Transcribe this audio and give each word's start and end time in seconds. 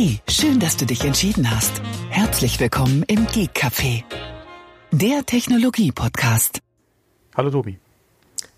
Hey, 0.00 0.20
schön, 0.28 0.60
dass 0.60 0.76
du 0.76 0.86
dich 0.86 1.04
entschieden 1.04 1.50
hast. 1.50 1.82
Herzlich 2.08 2.60
willkommen 2.60 3.02
im 3.08 3.26
Geek 3.26 3.50
Café, 3.56 4.04
der 4.92 5.26
Technologie-Podcast. 5.26 6.60
Hallo 7.36 7.50
Tobi. 7.50 7.80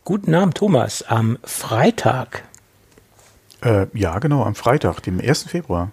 Guten 0.05 0.35
Abend, 0.35 0.59
Thomas. 0.59 1.01
Am 1.01 1.39
Freitag. 1.43 2.45
Äh, 3.63 3.87
ja, 3.95 4.19
genau, 4.19 4.45
am 4.45 4.55
Freitag, 4.55 5.01
dem 5.01 5.19
1. 5.19 5.45
Februar. 5.45 5.93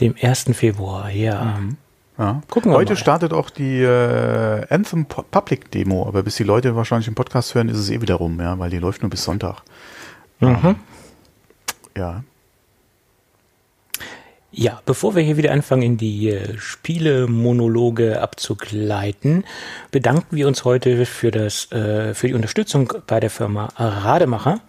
Dem 0.00 0.16
1. 0.20 0.46
Februar, 0.54 1.08
ja. 1.08 1.44
Mhm. 1.44 1.76
ja. 2.18 2.42
Gucken 2.50 2.72
wir 2.72 2.76
Heute 2.76 2.94
mal. 2.94 2.98
startet 2.98 3.32
auch 3.32 3.50
die 3.50 3.80
äh, 3.80 4.66
Anthem 4.70 5.06
Public 5.06 5.70
Demo, 5.70 6.04
aber 6.04 6.24
bis 6.24 6.34
die 6.34 6.42
Leute 6.42 6.74
wahrscheinlich 6.74 7.06
im 7.06 7.14
Podcast 7.14 7.54
hören, 7.54 7.68
ist 7.68 7.78
es 7.78 7.90
eh 7.90 8.00
wieder 8.00 8.16
rum, 8.16 8.40
ja, 8.40 8.58
weil 8.58 8.70
die 8.70 8.78
läuft 8.78 9.02
nur 9.02 9.10
bis 9.10 9.22
Sonntag. 9.22 9.62
Mhm. 10.40 10.74
Ja. 11.96 12.24
Ja, 14.56 14.80
bevor 14.86 15.16
wir 15.16 15.22
hier 15.22 15.36
wieder 15.36 15.50
anfangen, 15.50 15.82
in 15.82 15.96
die 15.96 16.30
äh, 16.30 16.56
Spielemonologe 16.58 18.22
abzugleiten, 18.22 19.42
bedanken 19.90 20.36
wir 20.36 20.46
uns 20.46 20.64
heute 20.64 21.06
für 21.06 21.32
das, 21.32 21.72
äh, 21.72 22.14
für 22.14 22.28
die 22.28 22.34
Unterstützung 22.34 22.92
bei 23.08 23.18
der 23.18 23.30
Firma 23.30 23.70
Rademacher. 23.76 24.60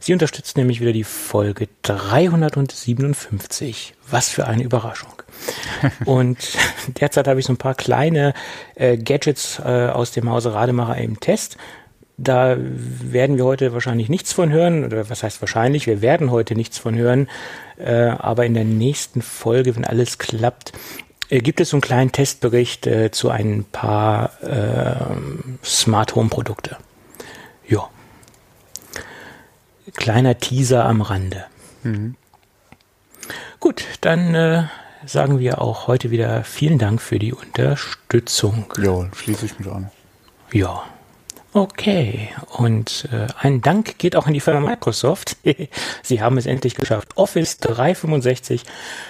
Sie 0.00 0.12
unterstützt 0.12 0.56
nämlich 0.56 0.80
wieder 0.80 0.92
die 0.92 1.04
Folge 1.04 1.68
357. 1.82 3.94
Was 4.10 4.28
für 4.28 4.48
eine 4.48 4.64
Überraschung. 4.64 5.22
Und 6.04 6.38
derzeit 7.00 7.28
habe 7.28 7.38
ich 7.38 7.46
so 7.46 7.52
ein 7.52 7.58
paar 7.58 7.76
kleine 7.76 8.34
äh, 8.74 8.96
Gadgets 8.96 9.60
äh, 9.60 9.88
aus 9.88 10.10
dem 10.10 10.28
Hause 10.28 10.52
Rademacher 10.52 10.96
im 10.96 11.20
Test. 11.20 11.58
Da 12.20 12.56
werden 12.58 13.36
wir 13.36 13.44
heute 13.44 13.72
wahrscheinlich 13.72 14.08
nichts 14.08 14.32
von 14.32 14.50
hören, 14.50 14.84
oder 14.84 15.08
was 15.08 15.22
heißt 15.22 15.40
wahrscheinlich, 15.40 15.86
wir 15.86 16.02
werden 16.02 16.32
heute 16.32 16.56
nichts 16.56 16.76
von 16.76 16.96
hören, 16.96 17.28
äh, 17.78 18.08
aber 18.08 18.44
in 18.44 18.54
der 18.54 18.64
nächsten 18.64 19.22
Folge, 19.22 19.76
wenn 19.76 19.84
alles 19.84 20.18
klappt, 20.18 20.72
äh, 21.30 21.38
gibt 21.38 21.60
es 21.60 21.70
so 21.70 21.76
einen 21.76 21.80
kleinen 21.80 22.10
Testbericht 22.10 22.88
äh, 22.88 23.12
zu 23.12 23.30
ein 23.30 23.64
paar 23.70 24.32
äh, 24.42 24.96
Smart 25.64 26.16
Home 26.16 26.28
Produkte. 26.28 26.76
Ja. 27.68 27.88
Kleiner 29.94 30.38
Teaser 30.38 30.86
am 30.86 31.02
Rande. 31.02 31.44
Mhm. 31.84 32.16
Gut, 33.60 33.84
dann 34.00 34.34
äh, 34.34 34.64
sagen 35.06 35.38
wir 35.38 35.60
auch 35.60 35.86
heute 35.86 36.10
wieder 36.10 36.42
vielen 36.42 36.78
Dank 36.78 37.00
für 37.00 37.20
die 37.20 37.32
Unterstützung. 37.32 38.72
Ja, 38.82 39.08
schließe 39.14 39.46
ich 39.46 39.58
mich 39.60 39.68
an. 39.68 39.90
Ja. 40.52 40.82
Okay, 41.58 42.28
und 42.56 43.08
äh, 43.10 43.26
ein 43.40 43.60
Dank 43.62 43.98
geht 43.98 44.14
auch 44.14 44.28
an 44.28 44.32
die 44.32 44.38
Firma 44.38 44.60
Microsoft. 44.60 45.36
Sie 46.04 46.22
haben 46.22 46.38
es 46.38 46.46
endlich 46.46 46.76
geschafft, 46.76 47.16
Office 47.16 47.58
365 47.58 48.62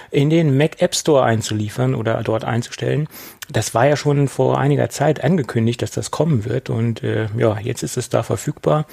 in 0.09 0.31
den 0.31 0.57
Mac 0.57 0.81
App 0.81 0.95
Store 0.95 1.23
einzuliefern 1.23 1.93
oder 1.93 2.23
dort 2.23 2.45
einzustellen. 2.45 3.07
Das 3.51 3.75
war 3.75 3.85
ja 3.85 3.95
schon 3.95 4.27
vor 4.27 4.57
einiger 4.57 4.89
Zeit 4.89 5.23
angekündigt, 5.23 5.83
dass 5.83 5.91
das 5.91 6.09
kommen 6.09 6.43
wird 6.43 6.71
und 6.71 7.03
äh, 7.03 7.27
ja, 7.37 7.59
jetzt 7.59 7.83
ist 7.83 7.97
es 7.97 8.09
da 8.09 8.23
verfügbar, 8.23 8.87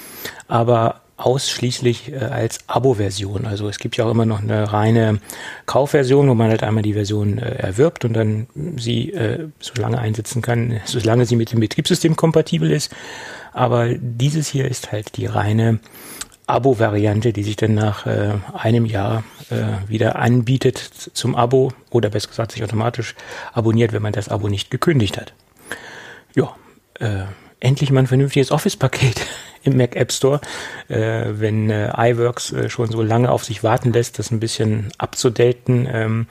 aber 0.48 1.00
ausschließlich 1.16 2.12
äh, 2.12 2.16
als 2.16 2.58
Abo-Version. 2.66 3.46
Also 3.46 3.68
es 3.68 3.78
gibt 3.78 3.96
ja 3.96 4.04
auch 4.04 4.10
immer 4.10 4.26
noch 4.26 4.42
eine 4.42 4.72
reine 4.72 5.20
Kaufversion, 5.64 6.28
wo 6.28 6.34
man 6.34 6.50
halt 6.50 6.62
einmal 6.62 6.82
die 6.82 6.92
Version 6.92 7.38
äh, 7.38 7.54
erwirbt 7.54 8.04
und 8.04 8.12
dann 8.12 8.48
sie 8.76 9.12
äh, 9.12 9.48
so 9.58 9.80
lange 9.80 9.98
einsetzen 9.98 10.42
kann, 10.42 10.80
solange 10.84 11.24
sie 11.24 11.36
mit 11.36 11.52
dem 11.52 11.60
Betriebssystem 11.60 12.16
kompatibel 12.16 12.70
ist. 12.70 12.92
Aber 13.56 13.88
dieses 13.94 14.48
hier 14.48 14.68
ist 14.70 14.92
halt 14.92 15.16
die 15.16 15.24
reine 15.24 15.80
Abo-Variante, 16.46 17.32
die 17.32 17.42
sich 17.42 17.56
dann 17.56 17.72
nach 17.72 18.04
äh, 18.04 18.34
einem 18.52 18.84
Jahr 18.84 19.24
äh, 19.48 19.88
wieder 19.88 20.16
anbietet 20.16 20.76
zum 21.14 21.34
Abo 21.34 21.72
oder 21.88 22.10
besser 22.10 22.28
gesagt 22.28 22.52
sich 22.52 22.62
automatisch 22.62 23.14
abonniert, 23.54 23.94
wenn 23.94 24.02
man 24.02 24.12
das 24.12 24.28
Abo 24.28 24.48
nicht 24.48 24.70
gekündigt 24.70 25.16
hat. 25.16 25.32
Ja, 26.34 26.54
äh, 27.00 27.24
endlich 27.58 27.90
mal 27.90 28.00
ein 28.00 28.06
vernünftiges 28.06 28.50
Office-Paket 28.50 29.22
im 29.62 29.78
Mac 29.78 29.96
App 29.96 30.12
Store, 30.12 30.42
äh, 30.88 31.24
wenn 31.30 31.70
äh, 31.70 31.92
iWorks 31.96 32.52
äh, 32.52 32.68
schon 32.68 32.90
so 32.90 33.00
lange 33.00 33.30
auf 33.30 33.42
sich 33.42 33.64
warten 33.64 33.90
lässt, 33.90 34.18
das 34.18 34.30
ein 34.30 34.38
bisschen 34.38 34.92
abzudaten. 34.98 35.88
Ähm, 35.90 36.26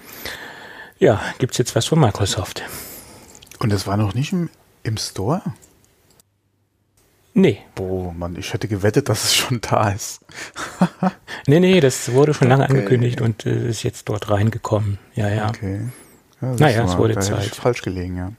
ja, 1.00 1.20
gibt's 1.40 1.58
jetzt 1.58 1.76
was 1.76 1.88
von 1.88 2.00
Microsoft. 2.00 2.62
Und 3.58 3.72
das 3.72 3.88
war 3.88 3.98
noch 3.98 4.14
nicht 4.14 4.32
im, 4.32 4.52
im 4.84 4.98
Store? 4.98 5.42
Nee. 7.38 7.60
Boah, 7.76 8.14
Mann, 8.14 8.38
ich 8.38 8.54
hätte 8.54 8.70
gewettet, 8.70 9.10
dass 9.10 9.26
es 9.26 9.36
schon 9.36 9.60
da 9.60 9.90
ist. 9.90 10.22
nee, 11.48 11.60
nee, 11.60 11.82
das 11.82 12.14
wurde 12.14 12.34
schon 12.34 12.48
lange 12.48 12.64
okay. 12.64 12.74
angekündigt 12.74 13.20
und 13.20 13.46
äh, 13.46 13.68
ist 13.68 13.84
jetzt 13.84 14.08
dort 14.08 14.30
reingekommen. 14.30 15.00
Ja, 15.16 15.28
ja. 15.28 15.50
Okay. 15.50 15.82
Ja, 16.42 16.54
naja, 16.54 16.86
es 16.86 16.98
wurde 16.98 17.20
Zeit. 17.20 17.54
falsch 17.54 17.82
gelegen, 17.82 18.16
ja. 18.16 18.32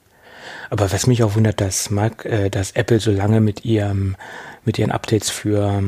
Aber 0.71 0.91
was 0.91 1.07
mich 1.07 1.23
auch 1.23 1.34
wundert, 1.34 1.61
dass, 1.61 1.91
Mac, 1.91 2.25
äh, 2.25 2.49
dass 2.49 2.71
Apple 2.71 2.99
so 2.99 3.11
lange 3.12 3.43
mit 3.43 3.67
ihrem, 3.67 4.17
mit 4.65 4.79
ihren 4.79 4.93
Updates 4.93 5.28
für, 5.28 5.83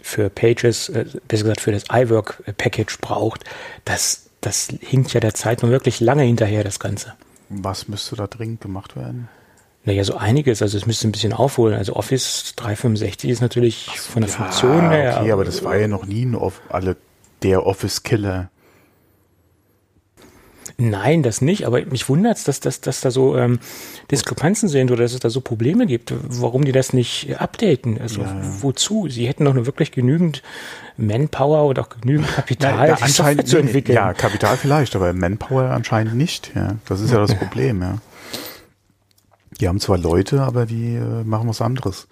für 0.00 0.30
Pages, 0.30 0.88
äh, 0.88 1.06
besser 1.26 1.42
gesagt 1.42 1.60
für 1.60 1.72
das 1.72 1.86
iWork-Package 1.90 2.98
braucht, 3.00 3.44
das, 3.84 4.30
das 4.40 4.68
hinkt 4.80 5.12
ja 5.14 5.18
der 5.18 5.34
Zeit 5.34 5.62
nur 5.62 5.72
wirklich 5.72 5.98
lange 5.98 6.22
hinterher, 6.22 6.62
das 6.62 6.78
Ganze. 6.78 7.14
Was 7.48 7.88
müsste 7.88 8.14
da 8.14 8.28
dringend 8.28 8.60
gemacht 8.60 8.94
werden? 8.94 9.28
Naja, 9.84 10.04
so 10.04 10.16
einiges. 10.16 10.62
Also 10.62 10.76
es 10.76 10.86
müsste 10.86 11.08
ein 11.08 11.12
bisschen 11.12 11.32
aufholen. 11.32 11.76
Also 11.76 11.94
Office 11.96 12.54
365 12.56 13.30
ist 13.30 13.40
natürlich 13.40 13.88
so, 13.96 14.12
von 14.12 14.22
der 14.22 14.30
ja, 14.30 14.36
Funktion 14.36 14.90
her. 14.90 15.18
Okay, 15.20 15.32
aber 15.32 15.44
das 15.44 15.64
war 15.64 15.76
ja 15.76 15.88
noch 15.88 16.06
nie 16.06 16.24
ein 16.24 16.34
Off 16.34 16.60
alle 16.68 16.96
der 17.42 17.66
Office-Killer. 17.66 18.50
Nein, 20.76 21.22
das 21.22 21.42
nicht, 21.42 21.66
aber 21.66 21.84
mich 21.84 22.08
wundert 22.08 22.38
es, 22.38 22.44
dass, 22.44 22.60
dass, 22.60 22.80
dass 22.80 23.02
da 23.02 23.10
so 23.10 23.36
ähm, 23.36 23.58
Diskrepanzen 24.10 24.68
sind 24.68 24.90
oder 24.90 25.02
dass 25.02 25.12
es 25.12 25.20
da 25.20 25.28
so 25.28 25.42
Probleme 25.42 25.86
gibt, 25.86 26.14
warum 26.22 26.64
die 26.64 26.72
das 26.72 26.94
nicht 26.94 27.38
updaten. 27.38 28.00
Also 28.00 28.22
ja. 28.22 28.34
wozu? 28.60 29.06
Sie 29.08 29.28
hätten 29.28 29.44
doch 29.44 29.52
nur 29.52 29.66
wirklich 29.66 29.92
genügend 29.92 30.42
Manpower 30.96 31.66
und 31.66 31.78
auch 31.78 31.90
genügend 31.90 32.28
Kapital, 32.34 32.88
ja, 32.88 32.94
anscheinend 32.98 33.46
zu 33.46 33.58
entwickeln. 33.58 33.94
Ja, 33.94 34.14
Kapital 34.14 34.56
vielleicht, 34.56 34.96
aber 34.96 35.12
Manpower 35.12 35.64
anscheinend 35.64 36.14
nicht. 36.14 36.52
Ja, 36.54 36.76
das 36.86 37.00
ist 37.00 37.12
ja 37.12 37.18
das 37.18 37.34
Problem. 37.38 37.82
Ja. 37.82 37.98
Die 39.60 39.68
haben 39.68 39.80
zwar 39.80 39.98
Leute, 39.98 40.42
aber 40.42 40.66
die 40.66 40.94
äh, 40.94 41.24
machen 41.24 41.48
was 41.48 41.60
anderes. 41.60 42.08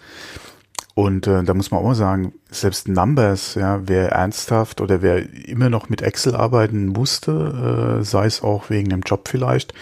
Und 0.95 1.27
äh, 1.27 1.45
da 1.45 1.55
muss 1.55 1.71
man 1.71 1.81
auch 1.81 1.85
mal 1.85 1.95
sagen, 1.95 2.33
selbst 2.51 2.89
Numbers, 2.89 3.55
ja, 3.55 3.87
wer 3.87 4.11
ernsthaft 4.13 4.81
oder 4.81 5.01
wer 5.01 5.33
immer 5.47 5.71
noch 5.71 5.89
mit 5.89 6.03
Excel 6.03 6.35
arbeiten 6.35 6.89
musste, 6.89 8.01
äh, 8.01 8.05
sei 8.05 8.27
es 8.27 8.43
auch 8.43 8.69
wegen 8.69 8.91
dem 8.91 9.03
Job 9.03 9.29
vielleicht, 9.29 9.73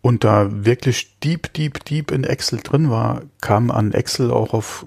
und 0.00 0.22
da 0.22 0.48
wirklich 0.50 1.18
deep, 1.20 1.54
deep, 1.54 1.84
deep 1.86 2.10
in 2.10 2.24
Excel 2.24 2.58
drin 2.62 2.90
war, 2.90 3.22
kam 3.40 3.70
an 3.70 3.92
Excel 3.92 4.30
auch 4.30 4.52
auf 4.52 4.86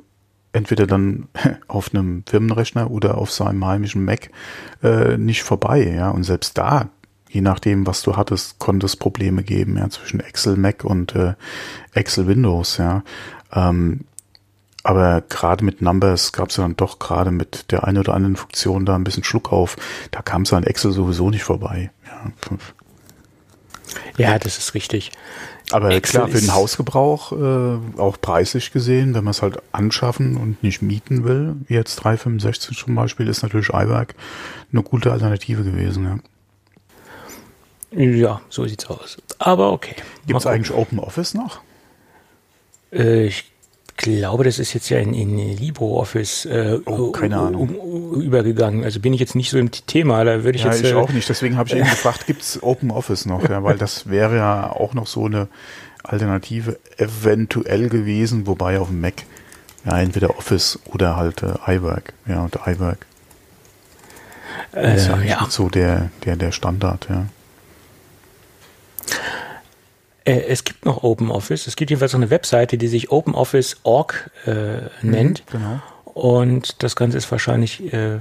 entweder 0.53 0.85
dann 0.85 1.27
auf 1.67 1.93
einem 1.93 2.23
Firmenrechner 2.27 2.91
oder 2.91 3.17
auf 3.17 3.31
seinem 3.31 3.65
heimischen 3.65 4.05
Mac 4.05 4.29
äh, 4.83 5.17
nicht 5.17 5.43
vorbei, 5.43 5.91
ja. 5.95 6.09
Und 6.09 6.23
selbst 6.23 6.57
da 6.57 6.89
je 7.37 7.41
nachdem, 7.41 7.85
was 7.85 8.01
du 8.01 8.15
hattest, 8.17 8.57
konnte 8.57 8.87
es 8.87 8.95
Probleme 8.95 9.43
geben, 9.43 9.77
ja, 9.77 9.87
zwischen 9.89 10.19
Excel 10.19 10.57
Mac 10.57 10.83
und 10.83 11.13
äh, 11.13 11.35
Excel 11.93 12.25
Windows, 12.25 12.77
ja. 12.77 13.03
Ähm, 13.53 14.05
aber 14.81 15.21
gerade 15.21 15.63
mit 15.63 15.81
Numbers 15.81 16.31
gab 16.31 16.49
es 16.49 16.57
ja 16.57 16.63
dann 16.63 16.75
doch 16.75 16.97
gerade 16.97 17.29
mit 17.29 17.71
der 17.71 17.83
einen 17.83 17.99
oder 17.99 18.15
anderen 18.15 18.37
Funktion 18.37 18.85
da 18.85 18.95
ein 18.95 19.03
bisschen 19.03 19.23
Schluck 19.23 19.51
auf. 19.51 19.75
Da 20.09 20.23
kam 20.23 20.43
es 20.43 20.53
an 20.53 20.63
Excel 20.63 20.93
sowieso 20.93 21.29
nicht 21.29 21.43
vorbei. 21.43 21.91
Ja, 22.07 22.31
ja 24.17 24.39
das 24.39 24.57
ist 24.57 24.73
richtig. 24.73 25.11
Aber 25.71 25.91
Excel 25.91 26.21
klar, 26.21 26.29
für 26.29 26.39
den 26.39 26.53
Hausgebrauch, 26.53 27.33
äh, 27.33 27.99
auch 27.99 28.19
preislich 28.19 28.71
gesehen, 28.71 29.13
wenn 29.13 29.25
man 29.25 29.31
es 29.31 29.43
halt 29.43 29.61
anschaffen 29.73 30.37
und 30.37 30.63
nicht 30.63 30.81
mieten 30.81 31.23
will, 31.23 31.57
wie 31.67 31.75
jetzt 31.75 31.97
365 31.97 32.77
zum 32.77 32.95
Beispiel, 32.95 33.27
ist 33.27 33.43
natürlich 33.43 33.69
iWork 33.69 34.15
eine 34.71 34.81
gute 34.81 35.11
Alternative 35.11 35.63
gewesen, 35.63 36.05
ja. 36.05 36.17
Ja, 37.91 38.41
so 38.49 38.65
sieht's 38.65 38.85
aus. 38.87 39.17
Aber 39.39 39.71
okay. 39.71 39.95
Gibt 40.25 40.39
es 40.39 40.45
eigentlich 40.45 40.75
Open 40.75 40.99
Office 40.99 41.33
noch? 41.33 41.61
Äh, 42.91 43.27
ich 43.27 43.45
glaube, 43.95 44.43
das 44.43 44.59
ist 44.59 44.73
jetzt 44.73 44.89
ja 44.89 44.99
in, 44.99 45.13
in 45.13 45.37
LibreOffice 45.57 46.45
äh, 46.45 46.79
oh, 46.85 47.11
keine 47.11 47.37
Ahnung. 47.37 47.75
Um, 47.75 48.21
übergegangen. 48.21 48.83
Also 48.83 48.99
bin 48.99 49.13
ich 49.13 49.19
jetzt 49.19 49.35
nicht 49.35 49.49
so 49.49 49.57
im 49.57 49.71
Thema, 49.71 50.23
da 50.23 50.43
würde 50.43 50.57
ich 50.57 50.63
ja, 50.63 50.71
jetzt. 50.71 50.83
Ich 50.83 50.91
äh, 50.91 50.95
auch 50.95 51.09
nicht, 51.09 51.27
deswegen 51.27 51.57
habe 51.57 51.69
ich 51.69 51.75
eben 51.75 51.85
gefragt, 51.89 52.27
gibt 52.27 52.41
es 52.41 52.61
Open 52.61 52.91
Office 52.91 53.25
noch? 53.25 53.47
Ja, 53.49 53.63
weil 53.63 53.77
das 53.77 54.09
wäre 54.09 54.37
ja 54.37 54.69
auch 54.69 54.93
noch 54.93 55.07
so 55.07 55.25
eine 55.25 55.47
Alternative 56.03 56.77
eventuell 56.97 57.89
gewesen, 57.89 58.47
wobei 58.47 58.79
auf 58.79 58.87
dem 58.87 59.01
Mac 59.01 59.23
ja 59.85 59.99
entweder 59.99 60.37
Office 60.37 60.79
oder 60.85 61.15
halt 61.15 61.43
äh, 61.43 61.75
iWork. 61.75 62.13
Ja, 62.27 62.43
und 62.43 62.57
iWork. 62.65 63.05
Äh, 64.73 64.95
ist 64.95 65.07
ja, 65.07 65.17
ja. 65.21 65.47
so 65.49 65.69
der, 65.69 66.11
der, 66.25 66.35
der 66.35 66.51
Standard, 66.51 67.07
ja. 67.09 67.25
Äh, 70.25 70.41
es 70.47 70.63
gibt 70.63 70.85
noch 70.85 71.03
OpenOffice. 71.03 71.67
Es 71.67 71.75
gibt 71.75 71.89
jedenfalls 71.89 72.13
noch 72.13 72.19
eine 72.19 72.29
Webseite, 72.29 72.77
die 72.77 72.87
sich 72.87 73.11
OpenOffice.org 73.11 74.29
äh, 74.45 74.51
nennt. 75.01 75.43
Mhm, 75.53 75.57
genau. 75.57 75.81
Und 76.03 76.83
das 76.83 76.95
Ganze 76.95 77.17
ist 77.17 77.31
wahrscheinlich 77.31 77.93
äh, 77.93 78.19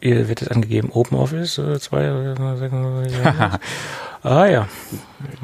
Hier 0.00 0.28
wird 0.28 0.42
es 0.42 0.48
angegeben, 0.48 0.90
Open 0.92 1.18
Office, 1.18 1.58
äh, 1.58 1.78
zwei, 1.78 2.08
ah 4.22 4.46
ja. 4.46 4.68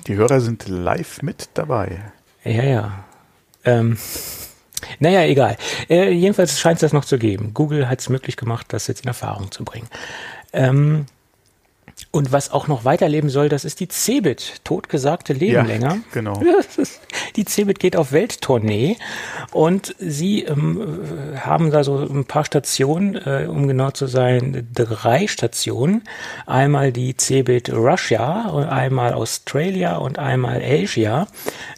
Die 0.06 0.16
Hörer 0.16 0.40
sind 0.40 0.68
live 0.68 1.22
mit 1.22 1.50
dabei. 1.54 2.00
Ja, 2.44 2.62
ja. 2.64 3.04
Ähm, 3.64 3.98
naja, 4.98 5.22
egal. 5.24 5.56
Äh, 5.88 6.10
jedenfalls 6.10 6.58
scheint 6.58 6.76
es 6.76 6.80
das 6.80 6.92
noch 6.92 7.04
zu 7.04 7.18
geben. 7.18 7.54
Google 7.54 7.88
hat 7.88 8.00
es 8.00 8.08
möglich 8.08 8.36
gemacht, 8.36 8.66
das 8.70 8.86
jetzt 8.86 9.02
in 9.02 9.08
Erfahrung 9.08 9.52
zu 9.52 9.64
bringen. 9.64 9.88
Ähm, 10.52 11.06
und 12.12 12.30
was 12.30 12.52
auch 12.52 12.68
noch 12.68 12.84
weiterleben 12.84 13.30
soll, 13.30 13.48
das 13.48 13.64
ist 13.64 13.80
die 13.80 13.88
Cebit, 13.88 14.60
totgesagte 14.64 15.32
Leben 15.32 15.54
ja, 15.54 15.62
länger. 15.62 15.98
Genau. 16.12 16.40
Die 17.36 17.44
Cebit 17.46 17.78
geht 17.78 17.96
auf 17.96 18.12
Welttournee 18.12 18.96
und 19.52 19.94
sie 19.98 20.42
ähm, 20.42 21.00
haben 21.36 21.70
da 21.70 21.84
so 21.84 21.96
ein 21.98 22.26
paar 22.26 22.44
Stationen, 22.44 23.14
äh, 23.14 23.46
um 23.48 23.66
genau 23.66 23.90
zu 23.90 24.06
sein, 24.06 24.68
drei 24.74 25.26
Stationen. 25.26 26.02
Einmal 26.44 26.92
die 26.92 27.16
Cebit 27.16 27.72
Russia, 27.72 28.52
einmal 28.68 29.14
Australia 29.14 29.96
und 29.96 30.18
einmal 30.18 30.62
Asia. 30.62 31.26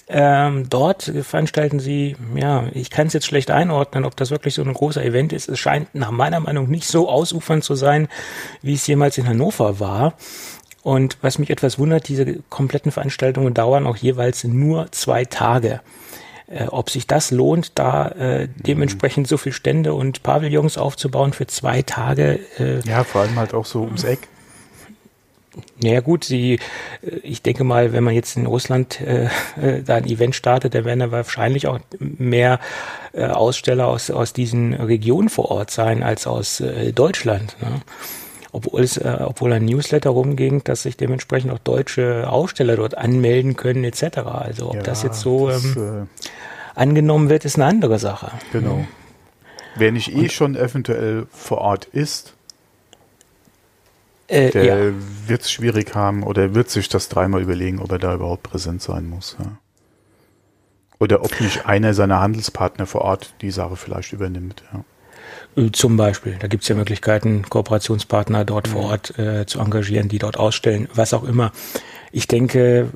Ähm, 0.06 0.68
dort 0.68 1.02
veranstalten 1.02 1.80
sie, 1.80 2.16
ja, 2.34 2.66
ich 2.74 2.90
kann 2.90 3.06
es 3.06 3.14
jetzt 3.14 3.26
schlecht 3.26 3.50
einordnen, 3.50 4.04
ob 4.04 4.16
das 4.16 4.30
wirklich 4.30 4.54
so 4.54 4.62
ein 4.62 4.74
großer 4.74 5.02
Event 5.02 5.32
ist. 5.32 5.48
Es 5.48 5.58
scheint 5.58 5.94
nach 5.94 6.10
meiner 6.10 6.40
Meinung 6.40 6.68
nicht 6.68 6.86
so 6.86 7.08
ausufernd 7.08 7.64
zu 7.64 7.74
sein, 7.74 8.08
wie 8.60 8.74
es 8.74 8.86
jemals 8.86 9.16
in 9.16 9.26
Hannover 9.26 9.80
war. 9.80 10.14
Und 10.82 11.16
was 11.22 11.38
mich 11.38 11.48
etwas 11.48 11.78
wundert, 11.78 12.08
diese 12.08 12.40
kompletten 12.50 12.92
Veranstaltungen 12.92 13.54
dauern 13.54 13.86
auch 13.86 13.96
jeweils 13.96 14.44
nur 14.44 14.92
zwei 14.92 15.24
Tage. 15.24 15.80
Äh, 16.46 16.66
ob 16.66 16.90
sich 16.90 17.06
das 17.06 17.30
lohnt, 17.30 17.78
da 17.78 18.08
äh, 18.08 18.48
dementsprechend 18.54 19.26
so 19.26 19.38
viel 19.38 19.52
Stände 19.52 19.94
und 19.94 20.22
Pavillons 20.22 20.76
aufzubauen 20.76 21.32
für 21.32 21.46
zwei 21.46 21.80
Tage. 21.80 22.40
Äh, 22.58 22.80
ja, 22.86 23.02
vor 23.02 23.22
allem 23.22 23.36
halt 23.36 23.54
auch 23.54 23.64
so 23.64 23.80
ums 23.80 24.04
Eck. 24.04 24.28
Naja 25.82 26.00
gut, 26.00 26.24
sie, 26.24 26.54
äh, 27.02 27.16
ich 27.22 27.42
denke 27.42 27.64
mal, 27.64 27.92
wenn 27.92 28.04
man 28.04 28.14
jetzt 28.14 28.36
in 28.36 28.46
Russland 28.46 29.00
äh, 29.00 29.26
äh, 29.60 29.82
da 29.82 29.96
ein 29.96 30.06
Event 30.06 30.34
startet, 30.34 30.74
dann 30.74 30.84
werden 30.84 31.00
da 31.00 31.10
wahrscheinlich 31.10 31.66
auch 31.66 31.80
mehr 31.98 32.60
äh, 33.12 33.26
Aussteller 33.26 33.86
aus, 33.86 34.10
aus 34.10 34.32
diesen 34.32 34.74
Regionen 34.74 35.28
vor 35.28 35.50
Ort 35.50 35.70
sein 35.70 36.02
als 36.02 36.26
aus 36.26 36.60
äh, 36.60 36.92
Deutschland. 36.92 37.56
Ne? 37.60 37.82
Obwohl 38.52 38.82
es, 38.82 38.96
äh, 38.96 39.16
obwohl 39.20 39.52
ein 39.52 39.64
Newsletter 39.64 40.10
rumging, 40.10 40.62
dass 40.64 40.82
sich 40.84 40.96
dementsprechend 40.96 41.50
auch 41.50 41.58
deutsche 41.58 42.28
Aussteller 42.28 42.76
dort 42.76 42.96
anmelden 42.96 43.56
können, 43.56 43.84
etc. 43.84 44.18
Also 44.26 44.68
ob 44.68 44.76
ja, 44.76 44.82
das 44.82 45.02
jetzt 45.02 45.20
so 45.20 45.48
das, 45.48 45.64
ähm, 45.64 46.08
äh, 46.22 46.78
angenommen 46.78 47.28
wird, 47.28 47.44
ist 47.44 47.56
eine 47.56 47.66
andere 47.66 47.98
Sache. 47.98 48.30
Genau. 48.52 48.76
Mhm. 48.76 48.88
Wer 49.76 49.92
nicht 49.92 50.12
eh 50.12 50.20
Und, 50.20 50.32
schon 50.32 50.56
eventuell 50.56 51.26
vor 51.32 51.58
Ort 51.58 51.86
ist, 51.86 52.33
äh, 54.28 54.50
der 54.50 54.64
ja. 54.64 54.92
wird 55.26 55.42
es 55.42 55.50
schwierig 55.50 55.94
haben 55.94 56.22
oder 56.22 56.54
wird 56.54 56.70
sich 56.70 56.88
das 56.88 57.08
dreimal 57.08 57.42
überlegen, 57.42 57.80
ob 57.80 57.92
er 57.92 57.98
da 57.98 58.14
überhaupt 58.14 58.42
präsent 58.42 58.82
sein 58.82 59.06
muss. 59.06 59.36
Ja. 59.38 59.58
Oder 60.98 61.22
ob 61.22 61.40
nicht 61.40 61.66
einer 61.66 61.92
seiner 61.92 62.20
Handelspartner 62.20 62.86
vor 62.86 63.02
Ort 63.02 63.34
die 63.40 63.50
Sache 63.50 63.76
vielleicht 63.76 64.12
übernimmt. 64.12 64.62
Ja. 64.72 64.84
Zum 65.72 65.96
Beispiel, 65.96 66.36
da 66.38 66.48
gibt 66.48 66.64
es 66.64 66.68
ja 66.68 66.74
Möglichkeiten, 66.74 67.44
Kooperationspartner 67.48 68.44
dort 68.44 68.68
vor 68.68 68.84
Ort 68.84 69.18
äh, 69.18 69.46
zu 69.46 69.60
engagieren, 69.60 70.08
die 70.08 70.18
dort 70.18 70.36
ausstellen, 70.36 70.88
was 70.94 71.14
auch 71.14 71.24
immer. 71.24 71.52
Ich 72.10 72.26
denke, 72.26 72.88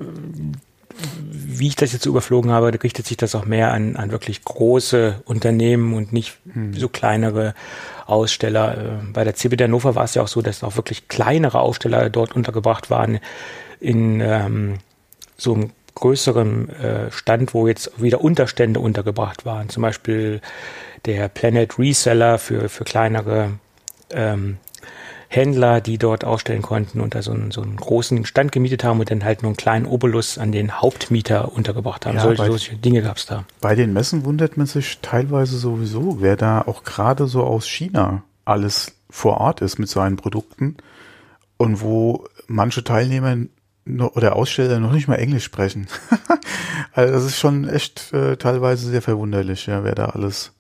wie 1.32 1.68
ich 1.68 1.76
das 1.76 1.92
jetzt 1.92 2.06
überflogen 2.06 2.50
habe, 2.50 2.72
richtet 2.82 3.06
sich 3.06 3.16
das 3.16 3.34
auch 3.34 3.44
mehr 3.44 3.72
an, 3.72 3.96
an 3.96 4.10
wirklich 4.10 4.44
große 4.44 5.22
Unternehmen 5.24 5.94
und 5.94 6.12
nicht 6.12 6.38
hm. 6.52 6.74
so 6.74 6.88
kleinere 6.88 7.54
Aussteller. 8.06 8.78
Äh, 8.78 9.12
bei 9.12 9.24
der 9.24 9.34
CeBIT 9.34 9.62
Hannover 9.62 9.94
war 9.94 10.04
es 10.04 10.14
ja 10.14 10.22
auch 10.22 10.28
so, 10.28 10.42
dass 10.42 10.62
auch 10.62 10.76
wirklich 10.76 11.08
kleinere 11.08 11.60
Aussteller 11.60 12.10
dort 12.10 12.34
untergebracht 12.34 12.90
waren 12.90 13.18
in 13.80 14.20
ähm, 14.20 14.78
so 15.36 15.54
einem 15.54 15.70
größeren 15.94 16.68
äh, 16.68 17.10
Stand, 17.10 17.54
wo 17.54 17.66
jetzt 17.66 18.00
wieder 18.00 18.20
Unterstände 18.20 18.80
untergebracht 18.80 19.44
waren. 19.44 19.68
Zum 19.68 19.82
Beispiel 19.82 20.40
der 21.06 21.28
Planet 21.28 21.78
Reseller 21.78 22.38
für, 22.38 22.68
für 22.68 22.84
kleinere 22.84 23.58
ähm, 24.10 24.58
Händler, 25.28 25.82
die 25.82 25.98
dort 25.98 26.24
ausstellen 26.24 26.62
konnten 26.62 27.00
und 27.00 27.14
da 27.14 27.20
so 27.20 27.32
einen, 27.32 27.50
so 27.50 27.60
einen 27.60 27.76
großen 27.76 28.24
Stand 28.24 28.50
gemietet 28.50 28.82
haben 28.82 28.98
und 28.98 29.10
dann 29.10 29.24
halt 29.24 29.42
nur 29.42 29.50
einen 29.50 29.56
kleinen 29.56 29.84
Obolus 29.84 30.38
an 30.38 30.52
den 30.52 30.80
Hauptmieter 30.80 31.52
untergebracht 31.52 32.06
haben. 32.06 32.16
Ja, 32.16 32.22
solche, 32.22 32.46
solche 32.46 32.76
Dinge 32.76 33.02
gab 33.02 33.18
es 33.18 33.26
da. 33.26 33.44
Bei 33.60 33.74
den 33.74 33.92
Messen 33.92 34.24
wundert 34.24 34.56
man 34.56 34.66
sich 34.66 34.98
teilweise 35.02 35.58
sowieso, 35.58 36.22
wer 36.22 36.36
da 36.36 36.62
auch 36.62 36.82
gerade 36.82 37.26
so 37.26 37.44
aus 37.44 37.68
China 37.68 38.22
alles 38.46 38.94
vor 39.10 39.38
Ort 39.38 39.60
ist 39.60 39.78
mit 39.78 39.90
seinen 39.90 40.16
Produkten 40.16 40.78
und 41.58 41.82
wo 41.82 42.24
manche 42.46 42.82
Teilnehmer 42.82 43.36
oder 44.14 44.36
Aussteller 44.36 44.80
noch 44.80 44.92
nicht 44.92 45.08
mal 45.08 45.16
Englisch 45.16 45.44
sprechen. 45.44 45.88
also 46.92 47.12
das 47.12 47.24
ist 47.24 47.38
schon 47.38 47.68
echt 47.68 48.12
äh, 48.14 48.36
teilweise 48.36 48.88
sehr 48.88 49.02
verwunderlich, 49.02 49.66
ja, 49.66 49.84
wer 49.84 49.94
da 49.94 50.06
alles 50.06 50.52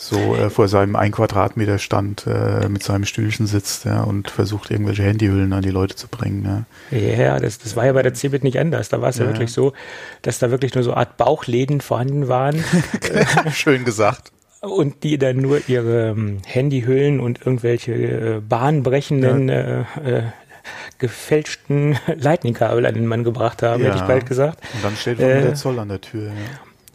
so 0.00 0.36
äh, 0.36 0.48
vor 0.48 0.68
seinem 0.68 0.94
ein 0.94 1.10
Quadratmeter 1.10 1.78
Stand 1.78 2.24
äh, 2.26 2.68
mit 2.68 2.84
seinem 2.84 3.04
Stühlchen 3.04 3.48
sitzt 3.48 3.84
ja, 3.84 4.04
und 4.04 4.30
versucht 4.30 4.70
irgendwelche 4.70 5.02
Handyhüllen 5.02 5.52
an 5.52 5.62
die 5.62 5.70
Leute 5.70 5.96
zu 5.96 6.06
bringen. 6.06 6.66
Ja, 6.90 6.98
ja 6.98 7.40
das, 7.40 7.58
das 7.58 7.74
war 7.74 7.84
ja 7.84 7.92
bei 7.92 8.02
der 8.02 8.14
CeBIT 8.14 8.44
nicht 8.44 8.60
anders. 8.60 8.88
Da 8.88 9.02
war 9.02 9.08
es 9.08 9.18
ja, 9.18 9.24
ja, 9.24 9.32
wirklich 9.32 9.52
so, 9.52 9.72
dass 10.22 10.38
da 10.38 10.52
wirklich 10.52 10.74
nur 10.76 10.84
so 10.84 10.94
Art 10.94 11.16
Bauchläden 11.16 11.80
vorhanden 11.80 12.28
waren. 12.28 12.62
Schön 13.52 13.84
gesagt. 13.84 14.30
Und 14.60 15.02
die 15.02 15.18
dann 15.18 15.38
nur 15.38 15.68
ihre 15.68 16.10
ähm, 16.10 16.38
Handyhüllen 16.46 17.18
und 17.18 17.40
irgendwelche 17.40 17.92
äh, 17.92 18.40
bahnbrechenden 18.40 19.48
ja. 19.48 19.80
äh, 20.04 20.18
äh, 20.18 20.22
gefälschten 20.98 21.98
Lightning-Kabel 22.06 22.86
an 22.86 22.94
den 22.94 23.06
Mann 23.06 23.24
gebracht 23.24 23.64
haben, 23.64 23.82
ja. 23.82 23.88
hätte 23.88 23.98
ich 23.98 24.08
bald 24.08 24.26
gesagt. 24.26 24.60
Und 24.74 24.84
dann 24.84 24.96
steht 24.96 25.18
äh, 25.18 25.42
der 25.42 25.54
Zoll 25.54 25.78
an 25.80 25.88
der 25.88 26.00
Tür. 26.00 26.28
Ja. 26.28 26.32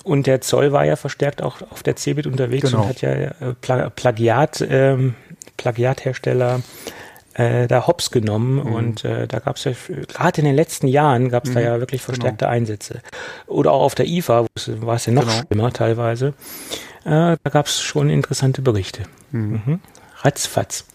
Und 0.04 0.28
der 0.28 0.42
Zoll 0.42 0.72
war 0.74 0.86
ja 0.86 0.96
verstärkt 0.96 1.42
auch 1.42 1.62
auf 1.70 1.82
der 1.82 1.96
Cebit 1.96 2.28
unterwegs 2.28 2.70
genau. 2.70 2.84
und 2.84 2.90
hat 2.90 3.02
ja 3.02 3.12
äh, 3.12 3.34
Pla 3.62 3.90
Plagiat, 3.90 4.66
ähm, 4.70 5.16
Plagiathersteller 5.58 6.62
äh, 7.36 7.68
da 7.68 7.88
hops 7.88 8.12
genommen 8.12 8.56
mhm. 8.56 8.74
und 8.74 9.06
äh, 9.06 9.28
da 9.28 9.40
gab 9.40 9.56
es 9.56 9.64
ja 9.64 9.72
gerade 10.08 10.42
in 10.42 10.46
den 10.46 10.56
letzten 10.56 10.88
Jahren 10.88 11.30
gab 11.30 11.46
es 11.46 11.52
mhm. 11.52 11.56
da 11.56 11.62
ja 11.62 11.80
wirklich 11.80 12.02
genau. 12.02 12.14
verstärkte 12.14 12.46
genau. 12.46 12.56
Einsätze. 12.56 13.02
Oder 13.48 13.72
auch 13.72 13.82
auf 13.82 13.96
der 13.96 14.08
IFA 14.08 14.46
war 14.68 14.96
es 14.96 15.06
ja 15.06 15.14
noch 15.14 15.24
genau. 15.24 15.42
schlimmer 15.48 15.74
teilweise. 15.74 16.34
Äh, 17.06 17.38
da 17.42 17.50
gab 17.50 17.68
es 17.68 17.82
schon 17.82 18.10
interessante 18.10 18.62
Berichte. 18.62 19.04
Mhm. 19.32 19.62
Mhm. 19.66 19.80
Ratzfatz. 20.22 20.86